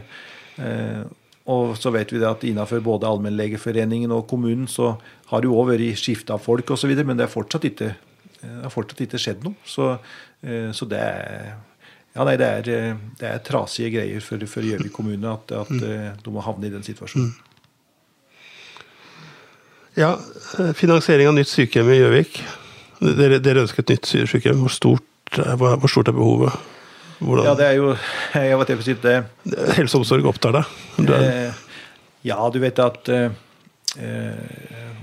Og 1.52 1.74
så 1.76 1.92
vet 1.92 2.14
vi 2.14 2.22
det 2.22 2.30
at 2.30 2.46
innenfor 2.48 2.80
både 2.86 3.10
Allmennlegeforeningen 3.10 4.14
og 4.16 4.30
kommunen 4.30 4.70
så 4.72 4.94
har 5.32 5.42
det 5.42 5.50
jo 5.50 5.58
òg 5.60 5.74
vært 5.74 6.00
skifte 6.00 6.38
av 6.38 6.46
folk 6.46 6.72
osv., 6.72 6.94
men 7.02 7.18
det 7.18 7.26
har 7.26 7.34
fortsatt 7.34 7.68
fortsatt 8.72 9.04
ikke 9.04 9.20
skjedd 9.20 9.44
noe. 9.44 9.58
Så, 9.66 9.90
så 10.78 10.88
det 10.88 11.02
er 11.02 11.52
ja, 12.16 12.24
nei, 12.24 12.36
det 12.40 12.48
er, 12.48 12.70
eh, 12.72 13.00
det 13.20 13.28
er 13.28 13.42
trasige 13.44 13.90
greier 13.98 14.24
for, 14.24 14.40
for 14.48 14.64
Gjøvik 14.64 14.94
kommune 14.96 15.34
at, 15.34 15.52
at 15.52 15.72
mm. 15.72 15.82
Eh, 15.84 16.14
de 16.24 16.32
må 16.32 16.44
havne 16.46 16.70
i 16.70 16.72
den 16.72 16.86
situasjonen. 16.86 17.34
Mm. 17.34 17.42
Ja, 20.00 20.14
eh, 20.60 20.72
finansiering 20.76 21.28
av 21.32 21.36
nytt 21.36 21.52
sykehjem 21.52 21.92
i 21.92 22.00
Gjøvik. 22.00 22.40
Dere, 23.04 23.42
dere, 23.44 23.66
ønsker 23.66 23.84
et 23.84 23.92
nytt 23.96 24.14
sykehjem. 24.32 24.64
Hvor 24.64 24.72
stort, 24.72 25.42
hvor 25.60 25.92
stort 25.92 26.12
er 26.12 26.16
behovet? 26.16 26.56
Hvordan? 27.20 27.46
Ja, 27.48 27.54
det 27.60 27.68
er 27.68 27.76
jo 27.80 27.92
jeg 28.36 28.60
vet 28.60 28.72
ikke, 28.76 28.96
det, 29.04 29.16
Helse 29.78 29.96
og 29.96 30.02
omsorg 30.04 30.26
opptar 30.28 30.56
deg? 30.56 30.74
Eh, 31.16 31.54
ja, 32.28 32.40
du 32.52 32.60
vet 32.60 32.80
at 32.84 33.08
eh, 33.12 33.32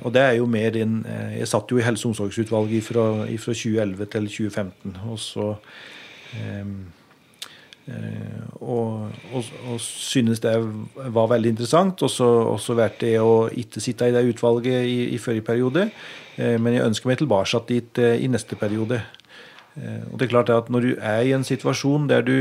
Og 0.05 0.13
det 0.13 0.21
er 0.21 0.35
jo 0.37 0.45
mer 0.51 0.77
inn 0.77 0.99
Jeg 1.39 1.49
satt 1.49 1.73
jo 1.73 1.81
i 1.81 1.85
helse- 1.87 2.05
og 2.05 2.13
omsorgsutvalget 2.13 2.85
fra, 2.85 3.07
fra 3.25 3.55
2011 3.57 4.13
til 4.13 4.29
2015. 4.29 5.01
og 5.09 5.19
så 5.21 5.55
Eh, 6.33 6.67
og, 8.63 9.11
og, 9.35 9.49
og, 9.67 9.81
synes 9.83 10.41
det 10.41 10.53
var 10.95 11.31
veldig 11.33 11.51
interessant. 11.55 12.03
Og 12.03 12.11
så 12.63 12.77
vært 12.79 13.01
det 13.03 13.17
å 13.21 13.49
ikke 13.49 13.83
sitte 13.83 14.09
i 14.09 14.15
det 14.15 14.25
utvalget 14.31 14.87
i, 14.87 14.99
i 15.17 15.21
forrige 15.23 15.47
periode. 15.47 15.89
Eh, 16.37 16.59
men 16.63 16.77
jeg 16.77 16.87
ønsker 16.87 17.11
meg 17.11 17.21
tilbake 17.21 17.63
dit 17.69 18.03
eh, 18.03 18.23
i 18.23 18.31
neste 18.31 18.59
periode. 18.59 19.03
Og 19.73 20.19
det 20.21 20.27
er 20.27 20.29
klart 20.29 20.51
at 20.53 20.67
Når 20.69 20.81
du 20.85 20.91
er 21.01 21.23
i 21.25 21.31
en 21.33 21.45
situasjon 21.45 22.05
der 22.11 22.21
du 22.21 22.35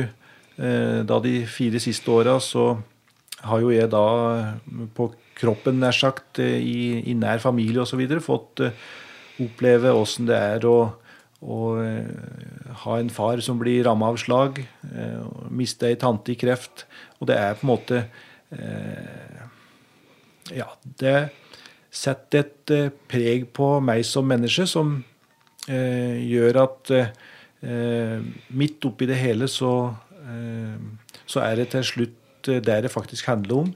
da 1.07 1.19
de 1.23 1.45
fire 1.47 1.79
siste 1.79 2.11
åra 2.11 2.33
så 2.43 2.73
har 3.47 3.61
jo 3.63 3.69
jeg 3.71 3.87
da 3.87 4.57
på 4.93 5.05
kroppen, 5.39 5.79
nær 5.79 5.95
sagt, 5.95 6.41
i, 6.43 6.99
i 7.07 7.13
nær 7.15 7.39
familie 7.39 7.85
osv. 7.85 8.03
fått 8.19 8.59
oppleve 9.39 9.95
åssen 9.95 10.27
det 10.27 10.35
er 10.35 10.67
å 10.67 10.91
og 11.41 11.81
eh, 11.81 12.73
ha 12.83 12.97
en 13.01 13.09
far 13.09 13.41
som 13.41 13.59
blir 13.61 13.83
ramma 13.87 14.11
av 14.13 14.19
slag, 14.21 14.61
eh, 14.61 15.21
miste 15.49 15.89
ei 15.89 15.97
tante 15.99 16.33
i 16.33 16.37
kreft. 16.39 16.85
Og 17.19 17.29
det 17.31 17.37
er 17.37 17.57
på 17.57 17.65
en 17.65 17.73
måte 17.73 18.03
eh, 18.53 19.47
Ja, 20.51 20.67
det 20.83 21.31
setter 21.91 22.43
et 22.43 22.95
preg 23.07 23.45
på 23.55 23.73
meg 23.83 24.03
som 24.07 24.25
menneske 24.27 24.65
som 24.67 24.97
gjør 25.67 26.57
at 26.63 26.91
midt 28.49 28.87
oppi 28.87 29.05
det 29.07 29.19
hele 29.19 29.47
så, 29.51 29.91
så 31.29 31.43
er 31.45 31.59
det 31.59 31.67
til 31.75 31.85
slutt 31.85 32.49
det 32.65 32.79
det 32.87 32.91
faktisk 32.91 33.29
handler 33.29 33.61
om. 33.61 33.69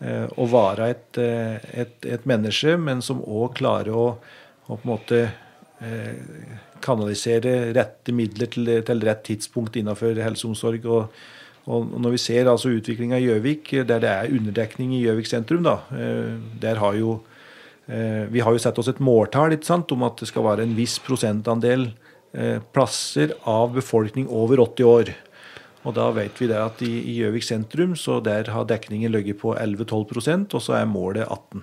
Å 0.00 0.48
være 0.48 0.88
et, 0.94 1.20
et, 1.20 2.08
et 2.08 2.26
menneske, 2.30 2.78
men 2.80 3.04
som 3.04 3.20
òg 3.20 3.58
klarer 3.60 3.92
å, 3.92 4.06
å 4.16 4.72
på 4.72 4.80
en 4.80 4.92
måte 4.94 5.20
kanalisere 6.82 7.72
rette 7.76 8.10
midler 8.10 8.48
til, 8.50 8.70
til 8.82 9.02
rett 9.06 9.20
tidspunkt 9.28 9.76
innenfor 9.78 10.18
helseomsorg. 10.24 10.86
og. 10.86 11.18
Og, 11.68 11.88
når 12.00 12.14
vi 12.14 12.20
ser 12.22 12.48
altså 12.48 12.72
utviklinga 12.72 13.18
i 13.20 13.26
Gjøvik, 13.26 13.74
der 13.88 14.00
det 14.00 14.10
er 14.10 14.32
underdekning 14.32 14.94
i 14.96 15.02
Gjøvik 15.02 15.28
sentrum, 15.28 15.66
da, 15.66 15.82
eh, 15.92 16.38
der 16.60 16.80
har 16.80 16.96
jo 16.96 17.18
eh, 17.88 18.24
vi 18.32 18.40
har 18.40 18.54
jo 18.54 18.62
sett 18.62 18.78
oss 18.80 18.88
et 18.88 19.02
måltall 19.04 19.58
om 19.92 20.06
at 20.08 20.16
det 20.16 20.28
skal 20.30 20.46
være 20.46 20.64
en 20.64 20.76
viss 20.76 20.98
prosentandel 20.98 21.90
eh, 22.32 22.58
plasser 22.72 23.36
av 23.44 23.74
befolkning 23.76 24.28
over 24.28 24.64
80 24.64 24.84
år. 24.84 25.12
Og 25.84 25.94
da 25.94 26.08
vet 26.10 26.40
vi 26.40 26.48
det 26.48 26.56
at 26.56 26.80
i 26.82 27.20
Gjøvik 27.20 27.44
sentrum 27.44 27.94
så 27.96 28.18
der 28.24 28.48
har 28.50 28.64
dekningen 28.64 29.12
ligget 29.12 29.40
på 29.40 29.54
11-12% 29.54 30.56
og 30.56 30.64
så 30.64 30.80
er 30.80 30.88
målet 30.88 31.28
18 31.28 31.62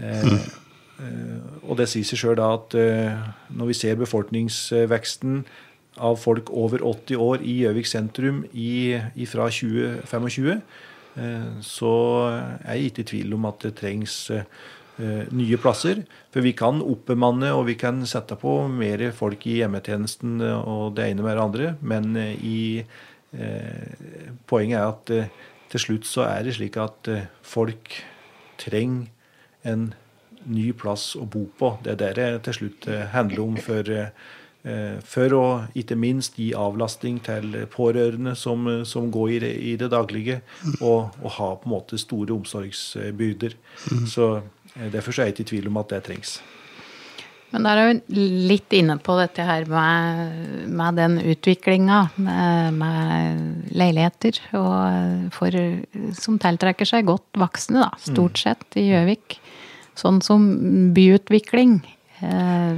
mm. 0.00 0.63
Eh, 1.02 1.38
og 1.66 1.78
det 1.80 1.88
sier 1.90 2.06
seg 2.06 2.20
sjøl 2.20 2.40
at 2.44 2.74
eh, 2.78 3.14
når 3.54 3.70
vi 3.72 3.76
ser 3.76 3.98
befolkningsveksten 3.98 5.42
av 6.04 6.18
folk 6.22 6.50
over 6.54 6.82
80 6.86 7.22
år 7.22 7.42
i 7.42 7.60
Gjøvik 7.62 7.88
sentrum 7.90 8.42
fra 9.30 9.48
2025, 9.50 10.62
eh, 11.18 11.50
så 11.62 11.94
er 12.62 12.78
jeg 12.78 12.90
ikke 12.90 13.04
i 13.04 13.10
tvil 13.12 13.36
om 13.38 13.50
at 13.50 13.66
det 13.66 13.76
trengs 13.82 14.28
nye 15.34 15.56
plasser. 15.58 16.04
For 16.30 16.44
vi 16.46 16.52
kan 16.54 16.78
oppbemanne 16.78 17.48
og 17.50 17.64
vi 17.66 17.74
kan 17.74 17.96
sette 18.06 18.36
på 18.38 18.52
mer 18.70 19.08
folk 19.10 19.42
i 19.50 19.56
hjemmetjenesten 19.56 20.36
og 20.44 20.94
det 20.94 21.08
ene 21.10 21.24
med 21.26 21.34
det 21.34 21.42
andre, 21.42 21.72
men 21.82 22.14
i, 22.38 22.84
poenget 24.46 24.78
er 24.78 24.92
at 24.92 25.10
til 25.74 25.82
slutt 25.82 26.06
så 26.06 26.28
er 26.28 26.46
det 26.46 26.54
slik 26.60 26.78
at 26.78 27.10
folk 27.42 27.90
trenger 28.62 29.10
en 29.66 29.88
ny 30.50 30.70
plass 30.76 31.12
å 31.18 31.26
bo 31.28 31.46
på. 31.58 31.74
Det 31.84 31.94
er 31.94 32.00
det 32.00 32.14
det 32.18 32.30
til 32.48 32.58
slutt 32.60 32.88
eh, 32.90 33.04
handler 33.14 33.44
om. 33.44 33.58
For, 33.60 33.90
eh, 33.90 34.96
for 35.04 35.36
å 35.36 35.44
ikke 35.76 35.98
minst 36.00 36.38
gi 36.40 36.52
avlastning 36.56 37.20
til 37.24 37.52
pårørende 37.72 38.32
som, 38.38 38.66
som 38.88 39.10
går 39.12 39.36
i 39.36 39.38
det, 39.44 39.52
i 39.60 39.76
det 39.80 39.90
daglige, 39.92 40.40
og, 40.80 41.14
og, 41.20 41.30
ha 41.36 41.52
på 41.60 41.68
en 41.68 41.76
måte 41.76 42.00
store 42.00 42.34
omsorgsbyrder. 42.36 43.56
Mm. 43.92 44.08
Så 44.10 44.34
eh, 44.38 44.90
Derfor 44.92 45.16
er 45.18 45.30
jeg 45.30 45.36
ikke 45.38 45.48
i 45.48 45.52
tvil 45.54 45.72
om 45.72 45.82
at 45.82 45.92
det 45.92 46.04
trengs. 46.08 46.38
Men 47.54 47.62
da 47.62 47.72
er 47.78 47.92
du 47.94 48.16
litt 48.50 48.74
inne 48.74 48.96
på 48.98 49.14
dette 49.14 49.44
her 49.46 49.68
med, 49.70 50.64
med 50.74 50.96
den 50.98 51.20
utviklinga 51.22 52.00
med, 52.18 52.80
med, 52.80 53.44
leiligheter 53.70 54.40
og 54.58 55.28
for, 55.36 55.54
som 56.18 56.40
tiltrekker 56.42 56.88
seg 56.88 57.06
godt 57.06 57.38
voksne, 57.38 57.84
da, 57.84 57.92
stort 58.02 58.34
mm. 58.34 58.42
sett, 58.42 58.66
i 58.80 58.88
Gjøvik. 58.88 59.38
Sånn 59.98 60.18
som 60.24 60.46
byutvikling. 60.94 61.78
Eh, 62.24 62.74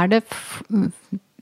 er 0.00 0.10
det 0.10 0.22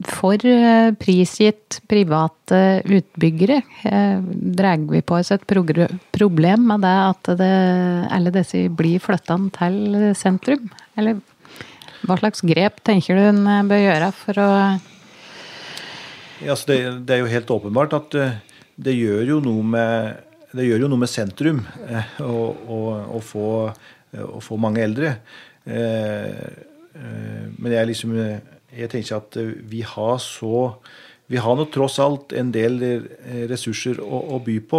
for 0.08 0.46
eh, 0.46 0.90
prisgitt 0.98 1.80
private 1.90 2.82
utbyggere? 2.86 3.60
Eh, 3.86 4.20
drar 4.58 4.84
vi 4.90 5.02
på 5.02 5.18
oss 5.18 5.32
et 5.34 5.46
problem 5.46 6.68
med 6.72 6.86
det 6.86 6.96
at 7.06 7.32
det, 7.40 7.54
alle 8.14 8.34
disse 8.34 8.66
blir 8.70 9.02
flytta 9.02 9.38
til 9.58 10.12
sentrum? 10.18 10.70
Eller 10.98 11.20
hva 12.06 12.18
slags 12.18 12.42
grep 12.46 12.82
tenker 12.86 13.18
du 13.18 13.26
en 13.30 13.68
bør 13.68 13.82
gjøre 13.82 14.12
for 14.14 14.38
å 14.42 14.52
ja, 16.38 16.54
det, 16.68 16.76
det, 17.02 17.16
er 17.16 17.24
jo 17.24 17.30
helt 17.32 17.48
åpenbart 17.50 17.94
at 17.96 18.14
det 18.78 18.92
gjør 18.94 19.24
jo 19.26 19.38
noe 19.42 19.64
med, 19.66 20.20
jo 20.62 20.86
noe 20.86 21.02
med 21.02 21.10
sentrum 21.10 21.64
å 22.22 23.22
få 23.26 23.48
Eh, 24.14 24.24
å 24.24 24.40
få 24.44 24.58
mange 24.60 24.82
eldre. 24.84 25.16
Eh, 25.68 26.46
eh, 26.96 27.44
men 27.58 27.74
jeg, 27.74 27.90
liksom, 27.90 28.14
jeg 28.72 28.92
tenker 28.92 29.20
at 29.20 29.38
vi 29.68 29.84
har 29.86 30.16
så 30.22 30.70
vi 31.28 31.36
har 31.36 31.58
nå 31.58 31.66
tross 31.68 31.98
alt 32.00 32.32
en 32.32 32.48
del 32.54 32.78
ressurser 33.50 33.98
å, 34.00 34.22
å 34.32 34.38
by 34.40 34.54
på. 34.64 34.78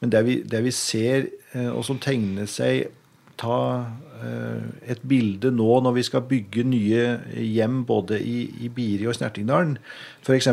Men 0.00 0.12
det 0.14 0.22
vi, 0.24 0.38
det 0.48 0.62
vi, 0.64 0.72
ser, 0.72 1.26
og 1.74 1.82
som 1.84 2.00
tegner 2.00 2.48
seg 2.48 2.96
Ta 3.40 3.56
et 4.84 5.00
bilde 5.08 5.48
nå 5.48 5.78
når 5.80 5.94
vi 5.96 6.02
skal 6.04 6.26
bygge 6.28 6.60
nye 6.68 7.04
hjem 7.40 7.78
både 7.88 8.18
i, 8.20 8.42
i 8.60 8.68
Biri 8.68 9.06
og 9.08 9.16
Snertingdalen, 9.16 9.78
f.eks. 10.20 10.50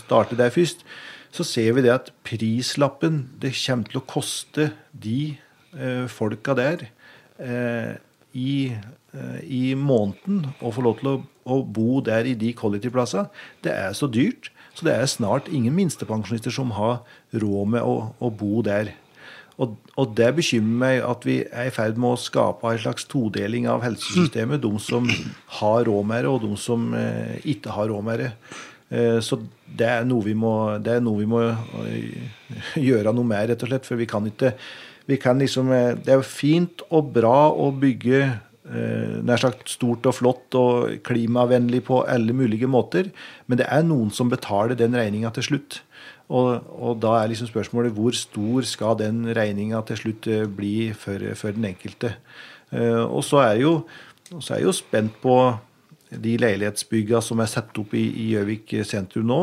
Starte 0.00 0.34
der 0.34 0.50
først. 0.50 0.82
Så 1.30 1.46
ser 1.46 1.76
vi 1.76 1.84
det 1.86 1.92
at 1.94 2.10
prislappen 2.26 3.20
det 3.38 3.52
kommer 3.60 3.86
til 3.86 4.00
å 4.00 4.06
koste 4.10 4.66
de 4.90 5.36
folka 6.10 6.58
der 6.58 6.88
eh, 6.88 6.93
i, 8.34 8.74
eh, 9.14 9.38
i 9.46 9.62
måneden 9.78 10.50
å 10.60 10.72
få 10.74 10.82
lov 10.84 10.98
til 10.98 11.12
å, 11.12 11.14
å 11.46 11.60
bo 11.62 12.00
der 12.04 12.26
i 12.26 12.34
de 12.38 12.50
kollektivplassene, 12.56 13.30
det 13.64 13.72
er 13.72 13.94
så 13.96 14.10
dyrt. 14.10 14.50
Så 14.74 14.88
det 14.88 14.96
er 14.96 15.06
snart 15.06 15.48
ingen 15.54 15.74
minstepensjonister 15.76 16.50
som 16.54 16.74
har 16.74 17.04
råd 17.30 17.74
med 17.76 17.86
å, 17.86 18.10
å 18.18 18.30
bo 18.34 18.62
der. 18.66 18.90
Og, 19.54 19.76
og, 19.94 20.16
det 20.18 20.32
bekymrer 20.34 20.80
meg 20.80 21.04
at 21.06 21.22
vi 21.22 21.36
er 21.46 21.68
i 21.68 21.74
ferd 21.74 21.98
med 22.00 22.16
å 22.16 22.18
skape 22.18 22.72
en 22.72 22.80
slags 22.82 23.06
todeling 23.06 23.68
av 23.70 23.84
helsesystemet. 23.86 24.64
De 24.64 24.72
som 24.82 25.06
har 25.60 25.84
råd 25.86 26.08
med 26.10 26.24
det, 26.24 26.32
og 26.32 26.42
de 26.42 26.58
som 26.58 26.88
eh, 26.98 27.36
ikke 27.54 27.76
har 27.76 27.92
råd 27.92 28.08
med 28.08 28.24
det. 28.24 28.32
Eh, 28.90 29.20
så 29.22 29.38
det 29.78 29.86
er 29.92 30.08
noe 30.10 30.26
vi 30.26 30.34
må, 30.34 30.56
noe 30.82 31.20
vi 31.20 31.28
må 31.30 31.44
eh, 31.84 32.42
gjøre 32.88 33.14
noe 33.14 33.30
med, 33.30 33.52
rett 33.52 33.62
og 33.62 33.70
slett. 33.70 33.86
For 33.86 34.00
vi 34.00 34.10
kan 34.10 34.26
ikke 34.26 34.56
vi 35.06 35.16
kan 35.16 35.38
liksom, 35.38 35.72
eh, 35.72 35.94
Det 35.94 36.08
er 36.08 36.20
jo 36.20 36.26
fint 36.26 36.82
og 36.90 37.12
bra 37.12 37.50
å 37.52 37.70
bygge 37.72 38.20
eh, 38.24 39.16
nær 39.22 39.40
sagt 39.40 39.68
stort 39.68 40.06
og 40.06 40.16
flott 40.16 40.54
og 40.54 41.02
klimavennlig 41.04 41.84
på 41.84 42.04
alle 42.08 42.32
mulige 42.32 42.66
måter, 42.66 43.10
men 43.46 43.58
det 43.58 43.68
er 43.68 43.84
noen 43.84 44.10
som 44.10 44.30
betaler 44.32 44.74
den 44.74 44.96
regninga 44.96 45.30
til 45.34 45.50
slutt. 45.50 45.82
Og, 46.32 46.64
og, 46.72 46.96
da 47.02 47.18
er 47.20 47.28
liksom 47.28 47.50
spørsmålet 47.50 47.92
hvor 47.92 48.16
stor 48.16 48.64
skal 48.64 48.96
den 48.96 49.26
regninga 49.36 49.82
til 49.84 50.00
slutt 50.00 50.26
eh, 50.26 50.48
bli 50.48 50.92
for, 50.96 51.20
for 51.36 51.52
den 51.52 51.68
enkelte. 51.74 52.16
Og 52.74 53.20
så 53.22 53.38
er, 53.38 53.60
jo, 53.60 53.84
så 54.40 54.56
er 54.56 54.58
jeg 54.58 54.66
jo 54.66 54.72
spent 54.74 55.12
på 55.22 55.34
de 56.10 56.32
leilighetsbygga 56.42 57.20
som 57.22 57.38
er 57.38 57.46
satt 57.46 57.76
opp 57.78 57.92
i 57.94 58.32
Gjøvik 58.32 58.72
sentrum 58.82 59.28
nå, 59.28 59.38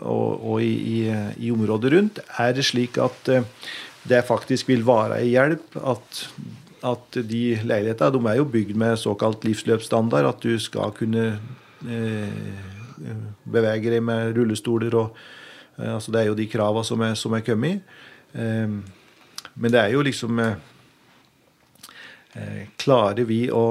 og, 0.00 0.30
og 0.40 0.62
i, 0.64 0.70
i, 0.72 0.96
i, 1.36 1.50
området 1.52 1.92
rundt. 1.92 2.22
Er 2.40 2.54
det 2.56 2.64
slik 2.64 2.96
at 3.02 3.28
det 4.08 4.24
faktisk 4.26 4.68
vil 4.68 4.82
være 4.86 5.20
en 5.20 5.28
hjelp 5.30 5.76
at, 5.78 6.22
at 6.82 7.18
de 7.28 7.42
leilighetene 7.62 8.16
de 8.16 8.30
er 8.30 8.40
jo 8.40 8.48
bygd 8.50 8.78
med 8.78 8.98
såkalt 8.98 9.44
livsløpsstandard, 9.46 10.26
at 10.26 10.42
du 10.42 10.58
skal 10.58 10.94
kunne 10.96 11.26
eh, 11.86 12.64
bevege 13.44 13.92
deg 13.92 14.02
med 14.02 14.34
rullestoler 14.38 14.96
og 14.98 15.14
eh, 15.78 15.94
altså 15.94 16.14
Det 16.14 16.22
er 16.22 16.30
jo 16.32 16.38
de 16.38 16.48
kravene 16.50 16.84
som 16.86 17.06
er, 17.06 17.14
som 17.14 17.36
er 17.38 17.46
kommet. 17.46 17.86
Eh, 18.34 18.74
men 19.54 19.72
det 19.74 19.80
er 19.80 19.94
jo 19.94 20.02
liksom 20.02 20.38
eh, 20.40 20.56
eh, 22.34 22.64
Klarer 22.80 23.28
vi 23.28 23.44
å 23.50 23.66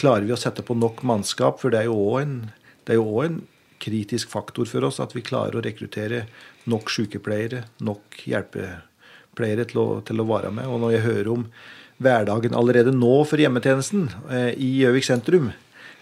klarer 0.00 0.24
vi 0.24 0.32
å 0.32 0.38
sette 0.40 0.64
på 0.64 0.76
nok 0.76 1.02
mannskap? 1.04 1.60
For 1.60 1.72
det 1.72 1.82
er 1.82 1.88
jo 1.88 1.96
òg 2.12 2.20
en, 2.22 2.36
en, 2.88 3.40
kritisk 3.80 4.28
faktor 4.28 4.68
for 4.68 4.84
oss 4.84 4.98
at 5.00 5.14
vi 5.16 5.22
klarer 5.24 5.56
å 5.56 5.62
rekruttere 5.64 6.26
nok 6.68 6.90
sykepleiere, 6.92 7.62
nok 7.80 8.18
hjelpepleiere 8.28 8.89
til 9.40 9.82
å, 9.82 9.88
til 10.06 10.22
å 10.22 10.28
være 10.28 10.52
med. 10.54 10.68
Og 10.68 10.80
når 10.82 10.96
jeg 10.96 11.06
hører 11.08 11.30
om 11.34 11.46
hverdagen 12.00 12.56
allerede 12.56 12.92
nå 12.96 13.12
for 13.28 13.40
hjemmetjenesten 13.40 14.08
eh, 14.32 14.52
i 14.56 14.70
Gjøvik 14.80 15.06
sentrum, 15.06 15.50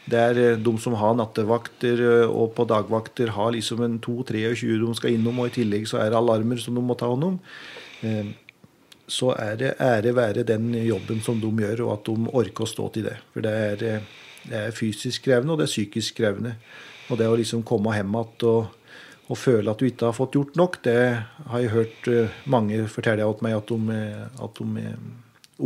der 0.09 0.39
eh, 0.39 0.59
de 0.59 0.75
som 0.83 0.97
har 0.99 1.17
nattevakter 1.19 2.03
eh, 2.05 2.27
og 2.29 2.53
på 2.57 2.67
dagvakter, 2.71 3.35
har 3.35 3.55
liksom 3.55 3.83
en 3.85 3.99
2-23 4.05 4.77
de 4.83 4.93
skal 4.99 5.17
innom, 5.17 5.43
og 5.43 5.51
i 5.51 5.57
tillegg 5.59 5.89
så 5.91 6.03
er 6.03 6.13
det 6.13 6.21
alarmer 6.21 6.63
som 6.63 6.79
de 6.79 6.85
må 6.85 6.97
ta 6.99 7.11
hånd 7.11 7.33
om. 7.33 7.41
Så 9.09 9.33
er 9.41 9.55
det 9.59 9.71
ære 9.83 10.13
være 10.15 10.45
den 10.47 10.71
jobben 10.85 11.23
som 11.25 11.41
de 11.43 11.49
gjør, 11.65 11.87
og 11.87 11.95
at 11.97 12.11
de 12.11 12.33
orker 12.43 12.67
å 12.67 12.71
stå 12.71 12.91
til 12.95 13.09
det. 13.09 13.17
For 13.33 13.43
det 13.43 13.55
er, 13.73 14.03
det 14.45 14.59
er 14.69 14.77
fysisk 14.77 15.25
krevende, 15.25 15.55
og 15.55 15.63
det 15.63 15.67
er 15.67 15.73
psykisk 15.73 16.21
krevende. 16.21 16.53
Og 17.09 17.19
det 17.19 17.27
å 17.27 17.39
liksom 17.41 17.65
komme 17.67 17.97
hjem 17.97 18.13
igjen 18.13 18.45
og, 18.53 18.75
og, 19.29 19.37
føle 19.39 19.71
at 19.71 19.81
du 19.81 19.87
ikke 19.89 20.09
har 20.09 20.17
fått 20.17 20.37
gjort 20.39 20.57
nok, 20.57 20.81
det 20.85 20.99
har 21.53 21.63
jeg 21.63 21.75
hørt 21.75 22.11
mange 22.49 22.83
fortelle 22.89 23.27
til 23.29 23.45
meg 23.45 23.57
at 23.59 23.73
de, 23.73 23.99
at 24.45 24.61
de 24.61 24.93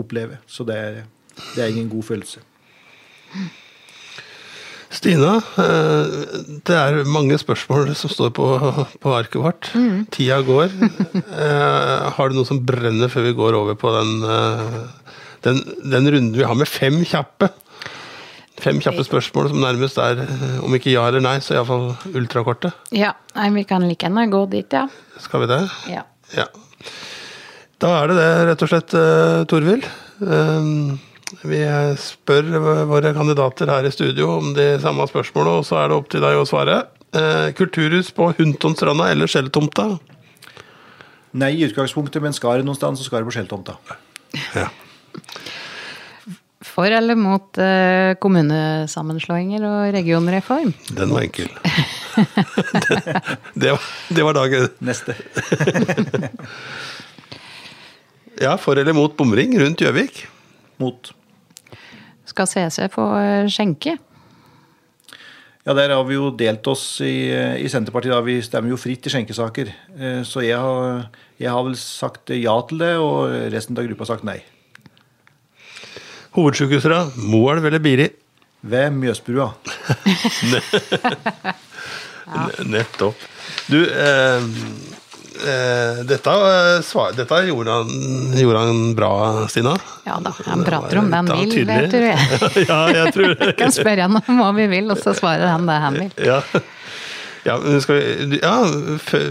opplever. 0.02 0.40
Så 0.46 0.66
det 0.66 0.76
er, 0.78 1.02
det 1.54 1.62
er 1.62 1.70
ingen 1.70 1.90
god 1.92 2.02
følelse. 2.10 2.42
Stina, 4.92 5.38
eh, 5.56 6.16
det 6.68 6.76
er 6.76 6.98
mange 7.08 7.38
spørsmål 7.40 7.94
som 7.96 8.12
står 8.12 8.32
på, 8.36 8.46
på 9.00 9.14
arket 9.16 9.40
vårt. 9.40 9.70
Mm. 9.72 10.04
Tida 10.12 10.42
går. 10.44 10.74
Eh, 11.32 12.10
har 12.12 12.28
du 12.28 12.36
noe 12.36 12.46
som 12.46 12.60
brenner 12.66 13.08
før 13.10 13.24
vi 13.24 13.32
går 13.36 13.56
over 13.56 13.76
på 13.78 13.90
den, 13.94 14.10
eh, 14.28 15.14
den, 15.46 15.62
den 15.94 16.10
runden 16.12 16.36
vi 16.36 16.44
har 16.44 16.58
med 16.58 16.68
fem 16.68 17.00
kjappe? 17.08 17.48
Fem 18.62 18.78
kjappe 18.82 19.02
spørsmål 19.06 19.50
som 19.50 19.62
nærmest 19.62 19.98
er, 19.98 20.22
om 20.62 20.74
ikke 20.76 20.92
ja 20.92 21.08
eller 21.10 21.24
nei, 21.24 21.36
så 21.42 21.56
iallfall 21.56 21.88
ultrakorte. 22.14 22.70
Ja, 22.94 23.12
nei, 23.34 23.48
vi 23.56 23.64
kan 23.66 23.82
like 23.88 24.06
gjerne 24.06 24.28
gå 24.30 24.44
dit, 24.52 24.76
ja. 24.76 24.86
Skal 25.22 25.44
vi 25.44 25.50
det? 25.50 25.62
Ja. 25.90 26.04
ja. 26.36 26.46
Da 27.82 27.96
er 27.98 28.12
det 28.12 28.20
det, 28.20 28.28
rett 28.52 28.62
og 28.62 28.70
slett, 28.70 28.94
Torvild. 29.50 29.88
Vi 31.42 31.60
spør 31.98 32.50
våre 32.90 33.10
kandidater 33.16 33.70
her 33.72 33.86
i 33.88 33.92
studio 33.94 34.36
om 34.36 34.52
de 34.54 34.76
samme 34.82 35.06
spørsmålene, 35.10 35.62
og 35.62 35.66
så 35.66 35.80
er 35.80 35.90
det 35.90 35.96
opp 35.98 36.10
til 36.12 36.22
deg 36.22 36.38
å 36.38 36.46
svare. 36.46 36.84
Eh, 37.12 37.50
kulturhus 37.56 38.12
på 38.16 38.30
Huntonstranda 38.38 39.10
eller 39.12 39.28
Skjelltomta? 39.28 39.88
Nei 41.36 41.50
i 41.58 41.66
utgangspunktet, 41.66 42.22
men 42.24 42.36
skal 42.36 42.60
det 42.60 42.68
noe 42.68 42.76
sted, 42.76 42.96
så 43.00 43.08
skal 43.08 43.22
det 43.22 43.28
på 43.30 43.34
Skjelltomta. 43.36 43.76
Ja. 44.56 44.68
For 46.62 46.94
eller 46.94 47.18
mot 47.18 47.58
eh, 47.58 48.14
kommunesammenslåinger 48.22 49.64
og 49.66 49.94
regionreform? 49.96 50.70
Den 50.94 51.10
var 51.10 51.24
enkel. 51.26 51.48
det, 51.58 53.00
det, 53.62 53.72
var, 53.74 53.88
det 54.14 54.26
var 54.28 54.38
dagen. 54.38 54.68
Neste. 54.86 55.16
ja, 58.44 58.54
for 58.62 58.78
eller 58.78 58.94
mot 58.94 59.16
bomring 59.18 59.58
rundt 59.58 59.82
Gjøvik? 59.82 60.22
Mot. 60.82 61.12
Skal 62.30 62.48
CC 62.48 62.86
få 62.94 63.10
eh, 63.18 63.50
skjenke? 63.50 63.98
Ja, 65.66 65.74
Der 65.78 65.92
har 65.94 66.06
vi 66.06 66.14
jo 66.14 66.30
delt 66.34 66.66
oss 66.66 67.00
i, 67.02 67.30
i 67.62 67.68
Senterpartiet. 67.70 68.14
da 68.14 68.22
Vi 68.22 68.40
stemmer 68.42 68.70
jo 68.70 68.80
fritt 68.80 69.06
i 69.06 69.12
skjenkesaker. 69.14 69.74
Eh, 69.98 70.22
så 70.26 70.46
jeg 70.46 70.58
har, 70.58 71.06
jeg 71.42 71.50
har 71.50 71.66
vel 71.66 71.78
sagt 71.78 72.30
ja 72.34 72.56
til 72.70 72.82
det, 72.82 72.96
og 73.02 73.30
resten 73.50 73.78
av 73.78 73.86
gruppa 73.90 74.06
har 74.06 74.14
sagt 74.14 74.26
nei. 74.30 74.40
Hovedsykehuset, 76.32 76.90
da? 76.90 77.06
Moelv 77.28 77.66
eller 77.66 77.78
Biri? 77.78 78.08
Ved 78.60 78.92
Mjøsbrua. 78.96 79.50
Nettopp. 82.72 83.18
Du, 83.66 83.82
eh, 83.84 84.44
eh, 85.44 86.00
dette, 86.08 86.36
svar, 86.86 87.12
dette 87.16 87.40
gjorde, 87.50 87.70
han, 87.70 88.38
gjorde, 88.38 88.58
han, 88.58 88.80
bra, 88.96 89.12
Stina? 89.52 89.74
Ja 90.06 90.16
da, 90.24 90.32
han 90.46 90.64
prater 90.64 91.02
om 91.02 91.10
det 91.10 91.20
han 91.20 91.28
vil, 91.36 91.52
tror 91.92 92.06
jeg. 92.06 92.18
ja, 92.70 92.80
jeg 92.96 93.12
tror 93.18 93.34
det. 93.34 93.52
Kan 93.60 93.74
spørre 93.74 94.08
han 94.08 94.22
om 94.22 94.40
hva 94.40 94.52
vi 94.56 94.70
vil, 94.72 94.88
og 94.94 95.02
så 95.02 95.12
svarer 95.18 95.52
han 95.52 95.68
det 95.68 95.80
han 95.84 96.00
vil. 96.00 96.14
Ja. 96.30 96.40
Ja, 97.42 97.56
vi, 97.58 98.38
ja, 98.38 98.52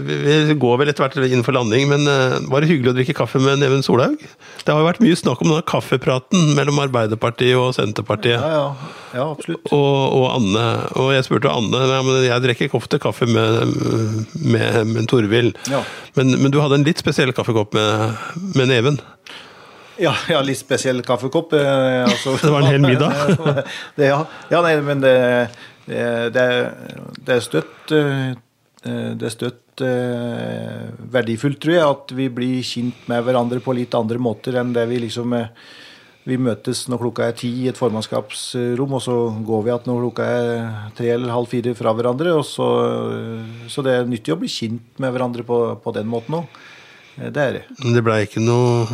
vi 0.04 0.54
går 0.60 0.80
vel 0.82 0.90
etter 0.92 1.06
hvert 1.06 1.32
inn 1.32 1.44
for 1.46 1.56
landing, 1.56 1.86
men 1.88 2.04
uh, 2.04 2.36
var 2.52 2.60
det 2.60 2.68
hyggelig 2.68 2.92
å 2.92 2.96
drikke 2.98 3.14
kaffe 3.16 3.40
med 3.40 3.62
Neven 3.62 3.80
Solhaug? 3.84 4.20
Det 4.60 4.68
har 4.68 4.82
jo 4.82 4.88
vært 4.88 5.00
mye 5.00 5.16
snakk 5.16 5.40
om 5.40 5.48
denne 5.48 5.64
kaffepraten 5.64 6.52
mellom 6.58 6.82
Arbeiderpartiet 6.84 7.56
og 7.56 7.72
Senterpartiet. 7.78 8.36
Ja, 8.36 8.50
ja. 8.52 8.92
ja 9.16 9.26
absolutt. 9.32 9.64
Og, 9.72 9.96
og, 10.18 10.26
Anne. 10.34 10.66
Og 11.00 11.08
jeg 11.16 11.24
spurte 11.24 11.54
Anne 11.56 11.80
ja, 11.88 12.02
men 12.04 12.20
jeg 12.26 12.44
drikker 12.44 12.68
ikke 12.68 12.82
ofte 12.82 13.00
kaffe 13.00 13.28
med, 13.30 13.72
med, 14.44 14.82
med 14.92 15.08
Torvild. 15.08 15.56
Ja. 15.72 15.80
Men, 16.18 16.36
men, 16.36 16.52
du 16.52 16.60
hadde 16.60 16.82
en 16.82 16.86
litt 16.86 17.00
spesiell 17.00 17.32
kaffekopp 17.32 17.72
med, 17.78 18.20
med 18.52 18.74
Neven? 18.74 19.00
Ja, 20.00 20.12
ja, 20.28 20.40
litt 20.44 20.60
spesiell 20.60 21.02
kaffekopp. 21.06 21.52
Eh, 21.56 22.04
altså, 22.04 22.36
det 22.42 22.52
var 22.52 22.64
en 22.64 22.70
hel 22.70 22.84
middag? 22.84 23.12
det, 23.96 24.08
ja. 24.12 24.24
ja, 24.52 24.64
nei, 24.64 24.76
men 24.84 25.00
det 25.04 25.16
det, 25.86 27.34
er 27.34 27.42
støtt 27.42 27.92
eh, 27.96 28.32
det 29.18 29.28
er 29.28 29.34
støtt 29.34 29.82
eh, 29.84 30.90
verdifullt, 31.14 31.60
tror 31.62 31.74
jeg, 31.74 31.86
at 31.86 32.12
vi 32.18 32.28
blir 32.34 32.66
kjent 32.66 33.06
med 33.10 33.22
hverandre 33.26 33.62
på 33.62 33.74
litt 33.76 33.94
andre 33.98 34.20
måter 34.22 34.58
enn 34.60 34.74
det 34.74 34.86
vi 34.90 35.00
liksom 35.06 35.34
eh, 35.38 35.54
Vi 36.22 36.36
møtes 36.38 36.84
når 36.86 37.00
klokka 37.00 37.24
er 37.26 37.32
ti 37.34 37.48
i 37.64 37.66
et 37.66 37.78
formannskapsrom, 37.78 38.92
og 38.94 39.00
så 39.02 39.14
går 39.42 39.62
vi 39.62 39.70
igjen 39.72 39.88
når 39.90 40.04
klokka 40.04 40.26
er 40.30 40.60
tre 40.94 41.08
eller 41.10 41.34
halv 41.34 41.48
fire 41.50 41.72
fra 41.74 41.90
hverandre. 41.98 42.36
Så, 42.46 42.68
så 43.66 43.82
det 43.82 43.96
er 43.96 44.06
nyttig 44.06 44.30
å 44.30 44.38
bli 44.38 44.46
kjent 44.46 45.02
med 45.02 45.10
hverandre 45.10 45.42
på, 45.42 45.58
på 45.82 45.94
den 45.96 46.06
måten 46.06 46.38
òg. 46.38 46.60
Det 47.18 47.42
er 47.42 47.58
det. 47.58 47.64
Men 47.82 47.98
det 47.98 48.04
blei 48.06 48.20
ikke 48.28 48.44
noe 48.44 48.86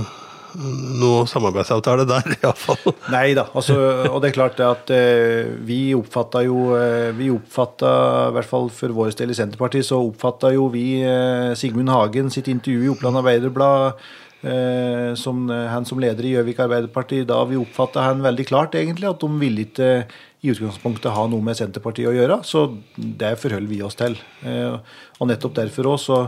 noe 0.57 1.26
samarbeidsavtale 1.28 2.07
der, 2.09 2.28
iallfall. 2.38 2.94
Nei 3.12 3.32
da. 3.36 3.49
Altså, 3.57 3.76
og 4.09 4.20
det 4.22 4.30
er 4.30 4.36
klart 4.36 4.62
at 4.64 4.92
eh, 4.94 5.51
vi 5.68 5.94
oppfatta 5.96 6.42
jo 6.46 6.70
eh, 6.78 7.11
Vi 7.16 7.28
oppfatta, 7.32 7.90
i 8.30 8.36
hvert 8.36 8.49
fall 8.49 8.70
for 8.74 8.94
vår 8.96 9.12
del 9.18 9.34
i 9.34 9.38
Senterpartiet, 9.38 9.88
så 9.88 10.01
oppfatta 10.01 10.53
jo 10.55 10.68
vi 10.72 11.03
eh, 11.05 11.53
Sigmund 11.59 11.92
Hagen 11.92 12.32
sitt 12.32 12.49
intervju 12.51 12.86
i 12.86 12.90
Oppland 12.92 13.20
Arbeiderblad 13.20 14.01
eh, 14.42 15.14
som, 15.18 15.44
eh, 15.53 15.68
han 15.72 15.86
som 15.88 16.01
leder 16.03 16.26
i 16.26 16.34
Gjøvik 16.36 16.64
Arbeiderparti, 16.64 17.22
da 17.28 17.42
vi 17.49 17.61
oppfatta 17.61 18.09
han 18.09 18.24
veldig 18.24 18.49
klart 18.49 18.76
egentlig 18.78 19.11
at 19.11 19.22
de 19.24 19.30
ville 19.40 19.66
ikke 19.68 19.92
i 20.38 20.53
utgangspunktet 20.53 21.12
ha 21.12 21.24
noe 21.30 21.42
med 21.44 21.59
Senterpartiet 21.59 22.11
å 22.11 22.14
gjøre. 22.14 22.42
Så 22.46 22.68
det 22.96 23.34
forholder 23.42 23.70
vi 23.70 23.82
oss 23.82 23.99
til. 23.99 24.14
Eh, 24.46 24.78
og 25.18 25.32
nettopp 25.32 25.59
derfor 25.59 25.94
òg 25.94 25.99
så 26.03 26.22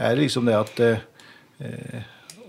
er 0.00 0.16
det 0.16 0.24
liksom 0.24 0.48
det 0.48 0.56
at 0.56 0.80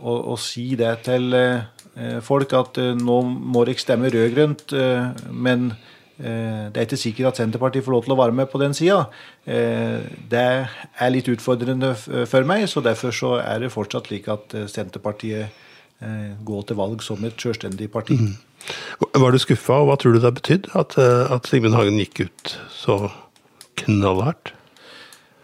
å, 0.02 0.18
å, 0.34 0.36
si 0.40 0.72
det 0.80 0.92
til, 1.06 1.32
eh, 1.38 2.20
folk 2.26 2.54
at 2.58 2.80
eh, 2.82 2.94
nå 2.98 3.22
må 3.30 3.66
dere 3.68 3.82
stemme 3.82 4.12
rød-grønt, 4.12 4.74
eh, 4.74 5.26
men 5.32 5.72
eh, 5.72 6.70
det 6.72 6.78
er 6.78 6.88
ikke 6.88 7.00
sikkert 7.00 7.32
at 7.32 7.42
Senterpartiet 7.42 7.86
får 7.86 7.96
lov 7.96 8.06
til 8.06 8.16
å 8.16 8.20
være 8.22 8.38
med 8.42 8.52
på 8.52 8.62
den 8.62 8.76
sida. 8.78 9.04
Eh, 9.46 10.00
det 10.32 10.46
er 10.68 11.14
litt 11.14 11.30
utfordrende 11.32 11.94
for 12.00 12.48
meg, 12.48 12.68
så 12.72 12.84
derfor 12.86 13.16
så 13.16 13.36
er 13.42 13.66
det 13.66 13.74
fortsatt 13.74 14.10
slik 14.12 14.30
at 14.32 14.56
Senterpartiet 14.72 15.50
eh, 15.50 16.32
går 16.46 16.70
til 16.70 16.82
valg 16.82 17.04
som 17.06 17.22
et 17.28 17.38
selvstendig 17.40 17.92
parti. 17.94 18.20
Var 19.18 19.34
du 19.34 19.42
skuffa, 19.42 19.82
og 19.82 19.90
hva 19.90 19.98
tror 19.98 20.14
du 20.14 20.22
det 20.22 20.28
har 20.30 20.38
betydd 20.38 20.72
at, 20.78 20.98
at 21.34 21.50
Sigmund 21.50 21.78
Hagen 21.78 21.98
gikk 21.98 22.28
ut 22.28 22.58
så 22.70 23.08
knallhardt? 23.82 24.54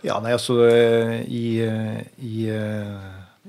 Ja, 0.05 0.20
nei, 0.22 0.36
altså 0.36 0.62
i, 0.70 1.58
i, 2.22 2.36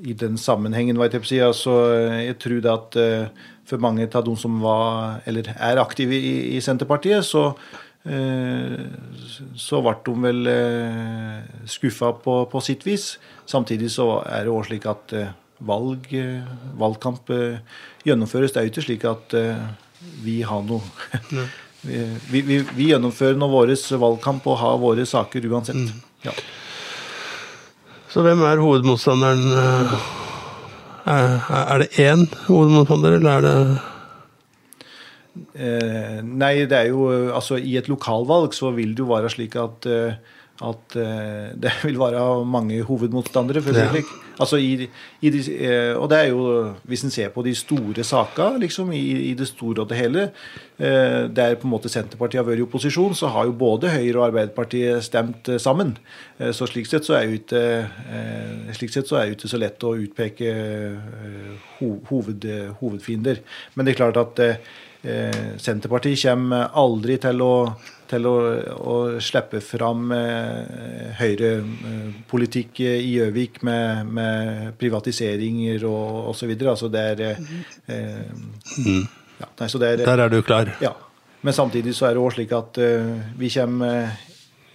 i 0.02 0.14
den 0.14 0.38
sammenhengen, 0.38 0.98
jeg 1.00 1.26
si, 1.26 1.38
altså 1.42 1.74
jeg 2.22 2.38
tror 2.38 2.62
det 2.62 2.72
at 2.72 2.98
eh, 3.00 3.44
for 3.68 3.82
mange 3.82 4.06
av 4.06 4.24
de 4.24 4.34
som 4.36 4.60
var, 4.62 5.20
eller 5.28 5.50
er 5.54 5.80
aktive 5.82 6.16
i, 6.16 6.56
i 6.56 6.60
Senterpartiet, 6.64 7.24
så 7.26 7.50
eh, 8.08 8.86
så 9.58 9.82
ble 9.84 9.94
de 10.06 10.14
vel 10.24 10.50
eh, 10.52 11.66
skuffa 11.68 12.12
på, 12.24 12.40
på 12.50 12.62
sitt 12.64 12.86
vis. 12.86 13.16
Samtidig 13.46 13.90
så 13.92 14.22
er 14.24 14.46
det 14.46 14.54
også 14.54 14.72
slik 14.72 14.88
at 14.88 15.16
valg, 15.58 16.06
valgkamp 16.78 17.32
gjennomføres. 18.06 18.52
Det 18.54 18.60
er 18.60 18.68
jo 18.68 18.72
ikke 18.72 18.86
slik 18.86 19.06
at 19.08 19.34
vi 20.22 20.36
har 20.46 20.62
noe 20.62 20.84
vi, 21.82 22.04
vi, 22.30 22.42
vi, 22.46 22.60
vi 22.76 22.90
gjennomfører 22.92 23.40
nå 23.40 23.50
vår 23.50 23.74
valgkamp 23.98 24.46
og 24.46 24.60
har 24.62 24.80
våre 24.80 25.06
saker 25.08 25.50
uansett. 25.50 25.90
Ja. 26.22 26.36
Så 28.08 28.24
hvem 28.24 28.40
er 28.48 28.62
hovedmotstanderen? 28.62 29.44
eh, 29.52 29.98
Er, 31.08 31.78
det 31.82 31.88
én 32.00 32.26
hovedmotstander, 32.48 33.18
eller 33.18 33.30
er 33.30 33.46
det 33.46 33.78
Eh, 35.54 36.18
nei, 36.22 36.64
det 36.66 36.74
er 36.74 36.88
jo 36.90 37.04
eh, 37.12 37.28
Altså, 37.34 37.54
i 37.62 37.76
et 37.78 37.86
lokalvalg 37.88 38.54
så 38.56 38.72
vil 38.74 38.90
det 38.90 39.04
jo 39.04 39.12
være 39.12 39.30
slik 39.30 39.54
at 39.56 39.86
at 40.58 40.94
det 41.62 41.72
vil 41.84 41.98
være 42.00 42.44
mange 42.44 42.82
hovedmotstandere. 42.82 43.62
for 43.62 43.70
å 43.70 43.74
si 43.76 43.80
det 43.84 43.90
slik. 43.92 44.10
Altså 44.38 44.58
i, 44.62 44.86
i 45.20 45.30
de, 45.34 45.40
eh, 45.58 45.92
og 45.98 46.08
det 46.10 46.18
er 46.18 46.28
jo, 46.30 46.42
hvis 46.88 47.02
en 47.04 47.12
ser 47.12 47.32
på 47.34 47.42
de 47.46 47.54
store 47.58 48.04
sakene, 48.06 48.60
liksom, 48.62 48.92
i, 48.94 49.30
i 49.30 49.34
det 49.38 49.48
store 49.50 49.82
og 49.82 49.90
det 49.90 49.98
hele, 49.98 50.28
eh, 50.78 51.26
der 51.34 51.56
på 51.58 51.66
en 51.66 51.72
måte 51.74 51.90
Senterpartiet 51.90 52.40
har 52.42 52.46
vært 52.46 52.62
i 52.62 52.66
opposisjon, 52.66 53.16
så 53.18 53.32
har 53.34 53.48
jo 53.48 53.56
både 53.58 53.90
Høyre 53.90 54.20
og 54.20 54.26
Arbeiderpartiet 54.28 55.02
stemt 55.06 55.50
eh, 55.50 55.60
sammen. 55.62 55.96
Så 56.54 56.68
slik 56.70 56.86
sett 56.86 57.06
så 57.06 57.16
er 57.18 57.24
jo 57.26 57.38
ikke, 57.40 57.60
slik 58.76 58.92
så 58.94 59.02
det 59.10 59.32
ikke 59.34 59.48
så 59.50 59.58
lett 59.58 59.82
å 59.82 59.96
utpeke 59.98 60.52
ho, 61.80 61.88
hoved, 62.06 62.46
hovedfiender. 62.78 63.40
Men 63.74 63.86
det 63.86 63.96
er 63.96 63.98
klart 63.98 64.20
at 64.22 64.42
Senterpartiet 65.58 66.22
kommer 66.22 66.70
aldri 66.78 67.16
til 67.22 67.42
å, 67.42 67.52
til 68.10 68.26
å, 68.28 68.34
å 68.78 68.96
slippe 69.22 69.60
fram 69.64 70.12
eh, 70.14 71.10
høyrepolitikk 71.18 72.80
i 72.84 72.92
Gjøvik 73.16 73.60
med, 73.66 74.14
med 74.18 74.72
privatiseringer 74.80 75.84
og 75.88 76.30
osv. 76.32 76.54
Altså 76.64 76.90
det 76.92 77.04
er 77.14 77.24
eh, 77.28 77.52
eh, 77.94 79.04
ja, 79.38 79.50
nei, 79.60 79.68
så 79.70 79.80
det 79.82 79.92
er, 79.92 80.06
Der 80.08 80.24
er 80.26 80.32
du 80.32 80.40
klar. 80.42 80.74
ja. 80.82 80.94
Men 81.46 81.54
samtidig 81.54 81.92
så 81.94 82.08
er 82.08 82.16
det 82.16 82.22
også 82.22 82.40
slik 82.40 82.52
at 82.56 82.78
eh, 82.82 83.12
vi 83.38 83.50
kommer 83.54 84.00
eh, 84.02 84.24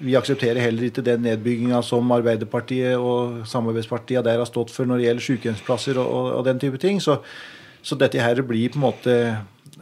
vi 0.04 0.16
aksepterer 0.20 0.60
heller 0.60 0.88
ikke 0.88 1.04
den 1.06 1.22
nedbygginga 1.24 1.80
som 1.86 2.10
Arbeiderpartiet 2.12 2.98
og 3.00 3.44
samarbeidspartiene 3.48 4.24
der 4.26 4.42
har 4.42 4.50
stått 4.50 4.72
for 4.74 4.90
når 4.90 5.00
det 5.00 5.06
gjelder 5.08 5.26
sykehjemsplasser 5.28 6.00
og, 6.02 6.08
og, 6.08 6.30
og 6.40 6.48
den 6.48 6.60
type 6.60 6.80
ting. 6.82 7.00
Så, 7.04 7.20
så 7.84 7.96
dette 8.00 8.20
her 8.20 8.42
blir 8.48 8.74
på 8.74 8.80
en 8.82 8.86
måte 8.88 9.16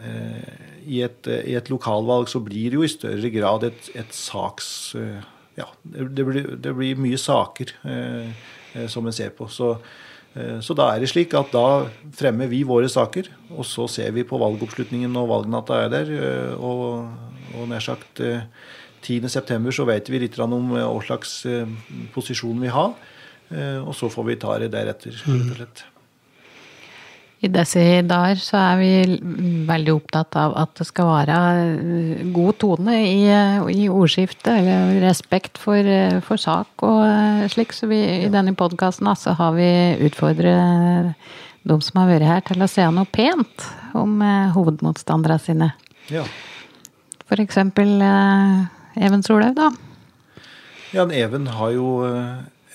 eh, 0.02 0.70
i, 0.88 1.02
et, 1.06 1.28
I 1.28 1.56
et 1.60 1.70
lokalvalg 1.72 2.30
så 2.32 2.40
blir 2.44 2.72
det 2.72 2.80
jo 2.80 2.86
i 2.88 2.92
større 2.92 3.30
grad 3.34 3.64
et, 3.70 3.92
et 3.96 4.14
saks... 4.16 4.72
Eh, 5.00 5.22
ja, 5.60 5.66
det, 5.84 6.24
blir, 6.26 6.46
det 6.64 6.72
blir 6.78 6.96
mye 7.04 7.18
saker 7.20 7.74
eh, 7.84 8.30
eh, 8.74 8.88
som 8.90 9.06
en 9.06 9.14
ser 9.14 9.34
på. 9.36 9.50
Så, 9.52 9.74
eh, 10.34 10.60
så 10.64 10.74
da 10.80 10.88
er 10.94 11.04
det 11.04 11.10
slik 11.12 11.36
at 11.38 11.52
da 11.54 11.66
fremmer 12.18 12.48
vi 12.50 12.62
våre 12.66 12.88
saker, 12.90 13.28
og 13.52 13.68
så 13.68 13.86
ser 13.92 14.14
vi 14.16 14.24
på 14.26 14.40
valgoppslutningen 14.42 15.12
når 15.12 15.28
valgnatta 15.34 15.82
er 15.86 15.92
der. 15.92 16.14
eh, 16.16 16.54
Og, 16.56 17.12
og 17.60 17.68
nær 17.70 17.84
sagt 17.84 18.24
eh, 18.24 18.48
10.9. 19.04 19.60
så 19.76 19.86
vet 19.90 20.10
vi 20.14 20.22
litt 20.24 20.40
om 20.40 20.72
eh, 20.78 20.88
hva 20.88 21.04
slags 21.04 21.42
eh, 21.52 21.68
posisjon 22.16 22.64
vi 22.64 22.72
har. 22.72 22.96
eh, 23.52 23.80
Og 23.84 23.92
så 23.98 24.10
får 24.14 24.30
vi 24.32 24.40
ta 24.40 24.56
det 24.64 24.72
deretter, 24.74 25.20
rett 25.20 25.52
og 25.52 25.58
slett. 25.60 25.84
I 27.42 27.50
disse 27.50 27.82
dager 28.06 28.38
så 28.38 28.60
er 28.60 28.76
vi 28.78 28.90
veldig 29.66 29.94
opptatt 29.96 30.36
av 30.38 30.54
at 30.62 30.76
det 30.78 30.86
skal 30.86 31.08
være 31.10 31.38
eh, 31.64 32.20
god 32.36 32.60
tone 32.62 32.98
i, 33.02 33.24
eh, 33.34 33.64
i 33.74 33.88
ordskiftet, 33.90 34.52
eller 34.60 35.00
respekt 35.02 35.58
for, 35.58 35.82
eh, 35.82 36.20
for 36.22 36.38
sak 36.38 36.86
og 36.86 37.50
slik. 37.50 37.74
Så 37.74 37.90
vi, 37.90 37.98
i 38.28 38.30
denne 38.30 38.54
podkasten 38.54 39.10
så 39.18 39.34
har 39.40 39.58
vi 39.58 39.72
utfordret 40.06 41.18
de 41.66 41.80
som 41.82 42.02
har 42.04 42.14
vært 42.14 42.30
her, 42.30 42.46
til 42.46 42.62
å 42.62 42.70
si 42.70 42.86
noe 42.94 43.10
pent 43.10 43.68
om 43.98 44.22
eh, 44.22 44.54
hovedmotstanderne 44.54 45.42
sine. 45.42 45.74
Ja. 46.14 46.28
For 47.26 47.42
eksempel 47.42 47.98
eh, 48.06 49.02
Even 49.02 49.26
Solhaug, 49.26 49.58
da. 49.58 49.72
Ja, 50.94 51.10
Even 51.10 51.50
har 51.58 51.74
jo 51.74 52.04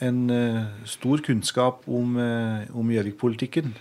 en 0.00 0.20
stor 0.88 1.20
kunnskap 1.24 1.84
om 1.86 2.16
om 2.16 2.88
Gjøvik-politikken. 2.92 3.74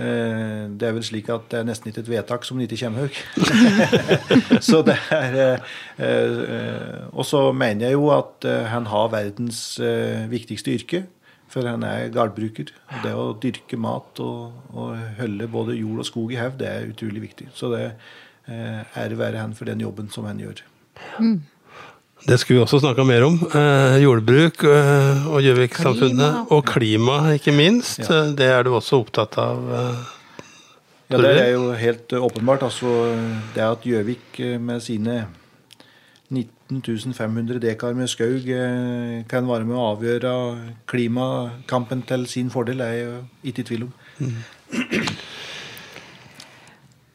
Eh, 0.00 0.68
Det 0.72 0.88
er 0.88 0.94
vel 0.96 1.04
slik 1.04 1.28
at 1.32 1.48
det 1.52 1.58
er 1.60 1.66
nesten 1.68 1.90
ikke 1.90 2.00
et 2.04 2.10
vedtak 2.12 2.46
som 2.48 2.60
ikke 2.60 2.78
kommer 2.80 3.06
høyt. 3.06 4.62
så 4.68 4.80
det 4.86 4.96
er 5.12 5.36
eh, 5.42 5.72
eh, 6.06 7.02
Og 7.12 7.26
så 7.28 7.44
mener 7.52 7.90
jeg 7.90 7.98
jo 7.98 8.08
at 8.14 8.46
han 8.72 8.86
har 8.88 9.12
verdens 9.12 9.78
viktigste 10.32 10.72
yrke. 10.78 11.04
For 11.52 11.68
han 11.68 11.82
er 11.84 12.08
gardbruker. 12.08 12.70
Det 13.04 13.12
å 13.12 13.34
dyrke 13.36 13.76
mat 13.76 14.16
og, 14.24 14.54
og 14.72 14.96
holde 15.18 15.48
både 15.52 15.76
jord 15.76 16.00
og 16.00 16.06
skog 16.08 16.32
i 16.32 16.38
hevd, 16.40 16.62
det 16.62 16.68
er 16.70 16.88
utrolig 16.88 17.26
viktig. 17.26 17.50
Så 17.52 17.68
det 17.74 17.90
ære 18.48 19.18
være 19.20 19.42
han 19.42 19.52
for 19.52 19.68
den 19.68 19.84
jobben 19.84 20.08
som 20.08 20.24
han 20.24 20.40
gjør. 20.40 20.64
Det 22.22 22.38
skulle 22.38 22.60
vi 22.60 22.62
også 22.64 22.78
snakka 22.82 23.04
mer 23.06 23.24
om. 23.26 23.38
Eh, 23.50 23.96
jordbruk 24.04 24.62
eh, 24.68 25.26
og 25.26 25.42
Gjøvik-samfunnet. 25.42 26.52
Og 26.54 26.64
klima, 26.70 27.16
ikke 27.34 27.54
minst. 27.54 27.98
Ja. 28.04 28.22
Eh, 28.22 28.34
Det 28.38 28.46
er 28.46 28.62
du 28.62 28.74
også 28.76 29.00
opptatt 29.02 29.38
av. 29.42 29.58
Eh. 29.78 30.02
Ja, 31.12 31.18
det 31.20 31.32
er 31.42 31.50
jo 31.52 31.72
helt 31.76 32.12
eh, 32.12 32.24
åpenbart. 32.24 32.62
Altså, 32.62 32.88
det 33.54 33.64
at 33.66 33.84
Gjøvik 33.84 34.38
eh, 34.40 34.58
med 34.60 34.80
sine 34.80 35.26
19 36.30 37.12
500 37.12 37.58
dekar 37.60 37.92
med 37.94 38.08
skog 38.08 38.46
eh, 38.48 39.24
kan 39.28 39.48
være 39.48 39.66
med 39.68 39.76
å 39.76 39.90
avgjøre 39.92 40.32
klimakampen 40.88 42.06
til 42.08 42.24
sin 42.30 42.48
fordel, 42.50 42.80
er 42.80 42.92
jeg 42.96 43.20
ikke 43.52 43.60
i 43.66 43.68
tvil 43.72 43.82
om. 43.88 43.92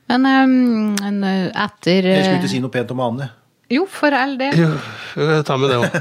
Men 0.07 0.25
um, 0.25 0.93
etter 1.49 2.05
Jeg 2.05 2.23
skulle 2.23 2.37
ikke 2.43 2.51
si 2.53 2.61
noe 2.63 2.71
pent 2.71 2.93
om 2.93 3.01
Ane. 3.03 3.31
Jo, 3.69 3.83
for 3.91 4.15
all 4.15 4.37
del. 4.39 4.55
Jo, 4.55 4.67
vi 5.17 5.25
kan 5.27 5.43
ta 5.47 5.57
med 5.59 5.73
det 5.73 5.79
òg. 5.81 5.95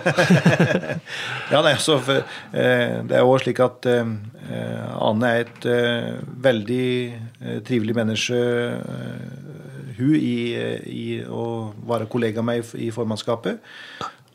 Ja, 1.53 1.61
nei, 1.62 1.77
så 1.83 1.97
for, 2.03 2.23
eh, 2.53 3.01
Det 3.07 3.14
er 3.19 3.23
jo 3.23 3.37
slik 3.43 3.61
at 3.62 3.87
eh, 3.91 4.12
Anne 5.03 5.31
er 5.33 5.45
et 5.47 5.67
eh, 5.71 6.12
veldig 6.47 6.87
eh, 7.14 7.59
trivelig 7.67 7.95
menneske. 7.99 8.39
Eh, 8.39 9.97
hun 9.97 10.14
i, 10.19 10.37
i 10.93 11.07
å 11.25 11.73
være 11.89 12.07
kollega 12.12 12.43
med 12.45 12.61
i, 12.62 12.87
i 12.87 12.93
formannskapet. 12.95 13.62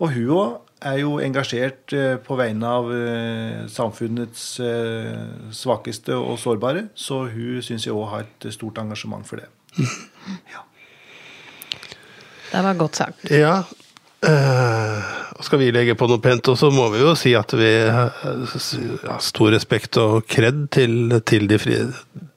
Og 0.01 0.09
hun 0.15 0.31
òg 0.35 0.57
er 0.91 0.97
jo 1.03 1.19
engasjert 1.21 1.93
eh, 1.93 2.15
på 2.25 2.35
vegne 2.39 2.71
av 2.79 2.89
eh, 2.95 3.59
samfunnets 3.69 4.45
eh, 4.65 5.51
svakeste 5.55 6.17
og 6.17 6.39
sårbare. 6.41 6.87
Så 6.97 7.25
hun 7.31 7.61
syns 7.63 7.85
jeg 7.87 7.95
òg 7.95 8.09
har 8.15 8.25
et 8.27 8.51
stort 8.55 8.81
engasjement 8.81 9.27
for 9.27 9.43
det. 9.43 9.49
Det 12.51 12.61
var 12.67 12.79
godt 12.79 13.01
sagt. 13.01 13.31
Ja. 13.31 13.63
eh, 14.27 15.09
og 15.37 15.45
skal 15.47 15.61
vi 15.63 15.71
legge 15.73 15.95
på 15.97 16.05
noe 16.05 16.21
pent 16.21 16.51
også, 16.51 16.69
må 16.75 16.89
vi 16.93 17.01
jo 17.01 17.15
si 17.17 17.31
at 17.37 17.55
vi 17.57 17.71
eh, 17.87 17.95
har 17.95 19.23
stor 19.23 19.49
respekt 19.55 19.97
og 20.01 20.27
kred 20.29 20.67
til, 20.75 21.15
til, 21.25 21.47
de 21.49 21.57
fri, 21.61 21.79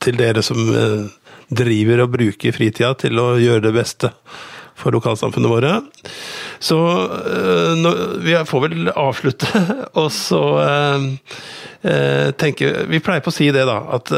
til 0.01 0.17
dere 0.21 0.45
som 0.47 0.61
eh, 0.73 1.11
driver 1.53 2.07
og 2.07 2.15
bruker 2.15 2.57
fritida 2.57 2.95
til 2.97 3.21
å 3.21 3.35
gjøre 3.37 3.67
det 3.67 3.75
beste 3.77 4.15
for 4.79 4.95
lokalsamfunnet 4.95 5.51
våre. 5.53 5.75
Så 6.63 6.79
eh, 6.79 7.75
nå, 7.79 7.93
vi 8.25 8.39
får 8.49 8.65
vel 8.65 8.91
avslutte, 8.91 9.51
og 10.01 10.09
så 10.15 10.43
eh, 10.65 11.07
eh, 11.91 12.33
tenke 12.41 12.73
Vi 12.91 13.03
pleier 13.05 13.25
på 13.25 13.33
å 13.35 13.37
si 13.37 13.51
det, 13.55 13.67
da. 13.69 13.79
At 13.99 14.11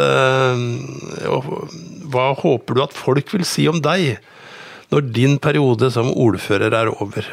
Hva 2.06 2.30
håper 2.38 2.76
du 2.78 2.86
at 2.86 2.96
folk 2.96 3.34
vil 3.34 3.46
si 3.48 3.66
om 3.72 3.82
deg? 3.82 4.20
Når 4.96 5.10
din 5.12 5.36
periode 5.36 5.90
som 5.92 6.08
ordfører 6.08 6.72
er 6.72 6.88
over. 6.88 7.26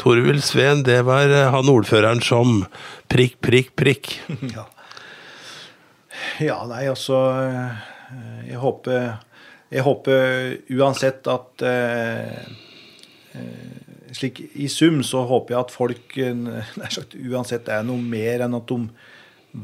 Torvild 0.00 0.40
Sveen, 0.40 0.80
det 0.86 1.02
var 1.04 1.28
eh, 1.28 1.50
han 1.52 1.68
ordføreren 1.68 2.22
som 2.24 2.62
prikk, 3.12 3.36
prikk, 3.44 3.74
prikk. 3.76 4.14
Ja. 4.56 4.64
ja, 6.40 6.56
nei, 6.68 6.86
altså 6.88 7.18
eh, 7.44 7.82
Jeg 8.48 8.60
håper 8.60 8.96
jeg 9.70 9.84
håper 9.86 10.56
uansett 10.74 11.28
at 11.30 11.62
eh, 11.62 12.40
eh, 13.38 14.08
slik 14.16 14.40
I 14.58 14.66
sum 14.72 14.98
så 15.06 15.22
håper 15.28 15.54
jeg 15.54 15.60
at 15.60 15.74
folk 15.74 16.16
sagt, 16.90 17.14
uansett 17.14 17.68
er 17.70 17.84
noe 17.86 18.02
mer 18.02 18.46
enn 18.46 18.56
at 18.58 18.72
de 18.72 18.80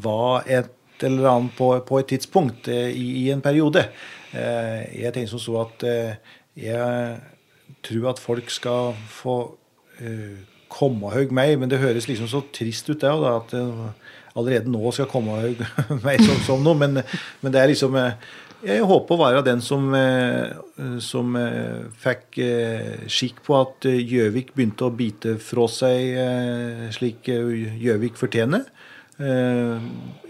var 0.05 0.47
et 0.47 0.71
eller 1.03 1.27
annet 1.33 1.57
på, 1.59 1.73
på 1.89 1.99
et 2.01 2.13
tidspunkt 2.13 2.71
i, 2.71 2.93
i, 3.25 3.25
en 3.35 3.43
periode. 3.45 3.83
Eh, 4.31 4.85
jeg 5.03 5.17
tenker 5.17 5.33
som 5.33 5.43
så 5.43 5.59
at 5.65 5.89
eh, 5.89 6.37
jeg 6.57 7.19
tror 7.87 8.11
at 8.13 8.23
folk 8.23 8.51
skal 8.53 8.95
få 9.11 9.37
komme 10.69 11.09
høy 11.09 11.31
meg, 11.33 11.55
men 11.57 11.71
det 11.73 11.81
høres 11.81 12.09
liksom 12.09 12.29
så 12.29 12.43
trist 12.53 12.91
ut, 12.91 12.99
det 13.01 13.09
òg, 13.09 13.23
at 13.31 13.55
det 13.55 13.63
allerede 14.37 14.69
nå 14.69 14.91
skal 14.93 15.09
komme 15.09 15.39
høy 15.41 15.55
meg 16.07 16.21
som, 16.21 16.43
som 16.45 16.67
noe. 16.67 16.77
Men, 16.77 17.01
men, 17.41 17.55
det 17.55 17.63
er 17.63 17.71
liksom 17.71 17.97
Jeg 18.67 18.85
håper 18.89 19.15
å 19.15 19.21
være 19.23 19.45
den 19.47 19.63
som, 19.65 19.89
som 21.01 21.39
fikk 22.03 22.41
skikk 23.13 23.41
på 23.47 23.57
at 23.61 23.89
Gjøvik 23.89 24.53
begynte 24.57 24.89
å 24.89 24.93
bite 24.93 25.37
fra 25.41 25.65
seg 25.73 26.93
slik 26.97 27.31
Gjøvik 27.31 28.21
fortjener 28.21 28.69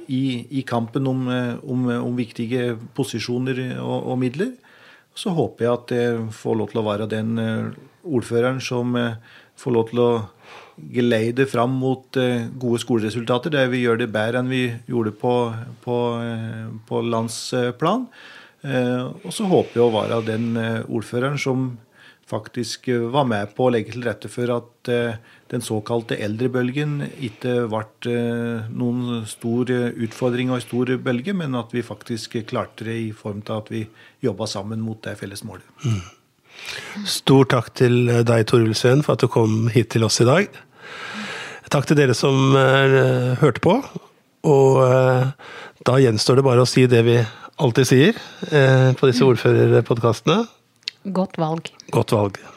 i, 0.06 0.46
i 0.58 0.62
kampen 0.66 1.06
om, 1.06 1.26
eh, 1.28 1.54
om, 1.64 1.86
om, 1.98 2.14
viktige 2.16 2.74
posisjoner 2.96 3.60
og, 3.80 3.98
og, 4.12 4.18
midler. 4.20 4.54
Så 5.16 5.32
håper 5.36 5.64
jeg 5.64 5.72
at 5.72 5.92
jeg 5.96 6.24
får 6.36 6.58
lov 6.60 6.72
til 6.72 6.80
å 6.82 6.86
være 6.86 7.10
den 7.10 7.36
eh, 7.40 7.76
ordføreren 8.04 8.60
som 8.62 8.96
eh, 9.00 9.16
får 9.56 9.76
lov 9.76 9.90
til 9.90 10.02
å 10.04 10.10
geleide 10.92 11.46
fram 11.48 11.72
mot 11.80 12.18
gode 12.60 12.78
skoleresultater, 12.82 13.48
der 13.54 13.70
vi 13.72 13.78
gjør 13.80 14.02
det 14.02 14.10
bedre 14.12 14.42
enn 14.42 14.50
vi 14.52 14.66
gjorde 14.84 15.14
på, 15.16 15.30
på, 15.80 15.96
på 16.84 17.00
landsplan. 17.00 18.02
Og 18.60 19.32
så 19.32 19.46
håper 19.48 19.78
jeg 19.78 19.86
å 19.86 19.94
være 19.94 20.18
den 20.26 20.50
ordføreren 20.84 21.40
som 21.40 21.64
faktisk 22.26 22.88
var 23.12 23.26
med 23.28 23.52
på 23.54 23.68
å 23.68 23.72
legge 23.74 23.94
til 23.94 24.04
rette 24.06 24.30
for 24.30 24.50
at 24.50 24.90
den 25.52 25.62
såkalte 25.62 26.18
eldrebølgen 26.22 26.98
ikke 27.22 27.52
ble 27.70 28.10
eh, 28.10 28.66
noen 28.74 29.22
stor 29.30 29.70
utfordring 29.70 30.50
og 30.50 30.64
stor 30.64 30.90
bølge, 31.02 31.36
men 31.38 31.54
at 31.58 31.74
vi 31.74 31.84
faktisk 31.86 32.34
klarte 32.50 32.88
det 32.88 32.96
i 33.04 33.12
form 33.14 33.44
av 33.46 33.62
at 33.62 33.70
vi 33.70 33.84
jobba 34.26 34.48
sammen 34.50 34.82
mot 34.82 34.98
det 35.06 35.14
felles 35.20 35.44
målet. 35.46 35.66
Mm. 35.84 36.02
Stor 37.06 37.46
takk 37.52 37.70
til 37.78 38.10
deg, 38.26 38.46
Tor 38.48 38.64
Ulsveen, 38.64 39.04
for 39.06 39.14
at 39.14 39.22
du 39.22 39.30
kom 39.30 39.68
hit 39.70 39.92
til 39.94 40.06
oss 40.06 40.18
i 40.24 40.26
dag. 40.26 40.50
Takk 41.70 41.86
til 41.86 41.98
dere 41.98 42.14
som 42.16 42.56
hørte 42.56 43.62
på. 43.62 43.76
Og 44.48 44.78
da 45.86 45.98
gjenstår 46.00 46.40
det 46.40 46.46
bare 46.46 46.64
å 46.64 46.70
si 46.70 46.86
det 46.90 47.02
vi 47.06 47.18
alltid 47.60 47.90
sier 47.90 48.20
på 48.96 49.10
disse 49.10 49.26
ordførerpodkastene. 49.26 50.46
Godt 51.12 51.38
valg. 51.38 51.70
Godt 51.90 52.12
valg. 52.12 52.55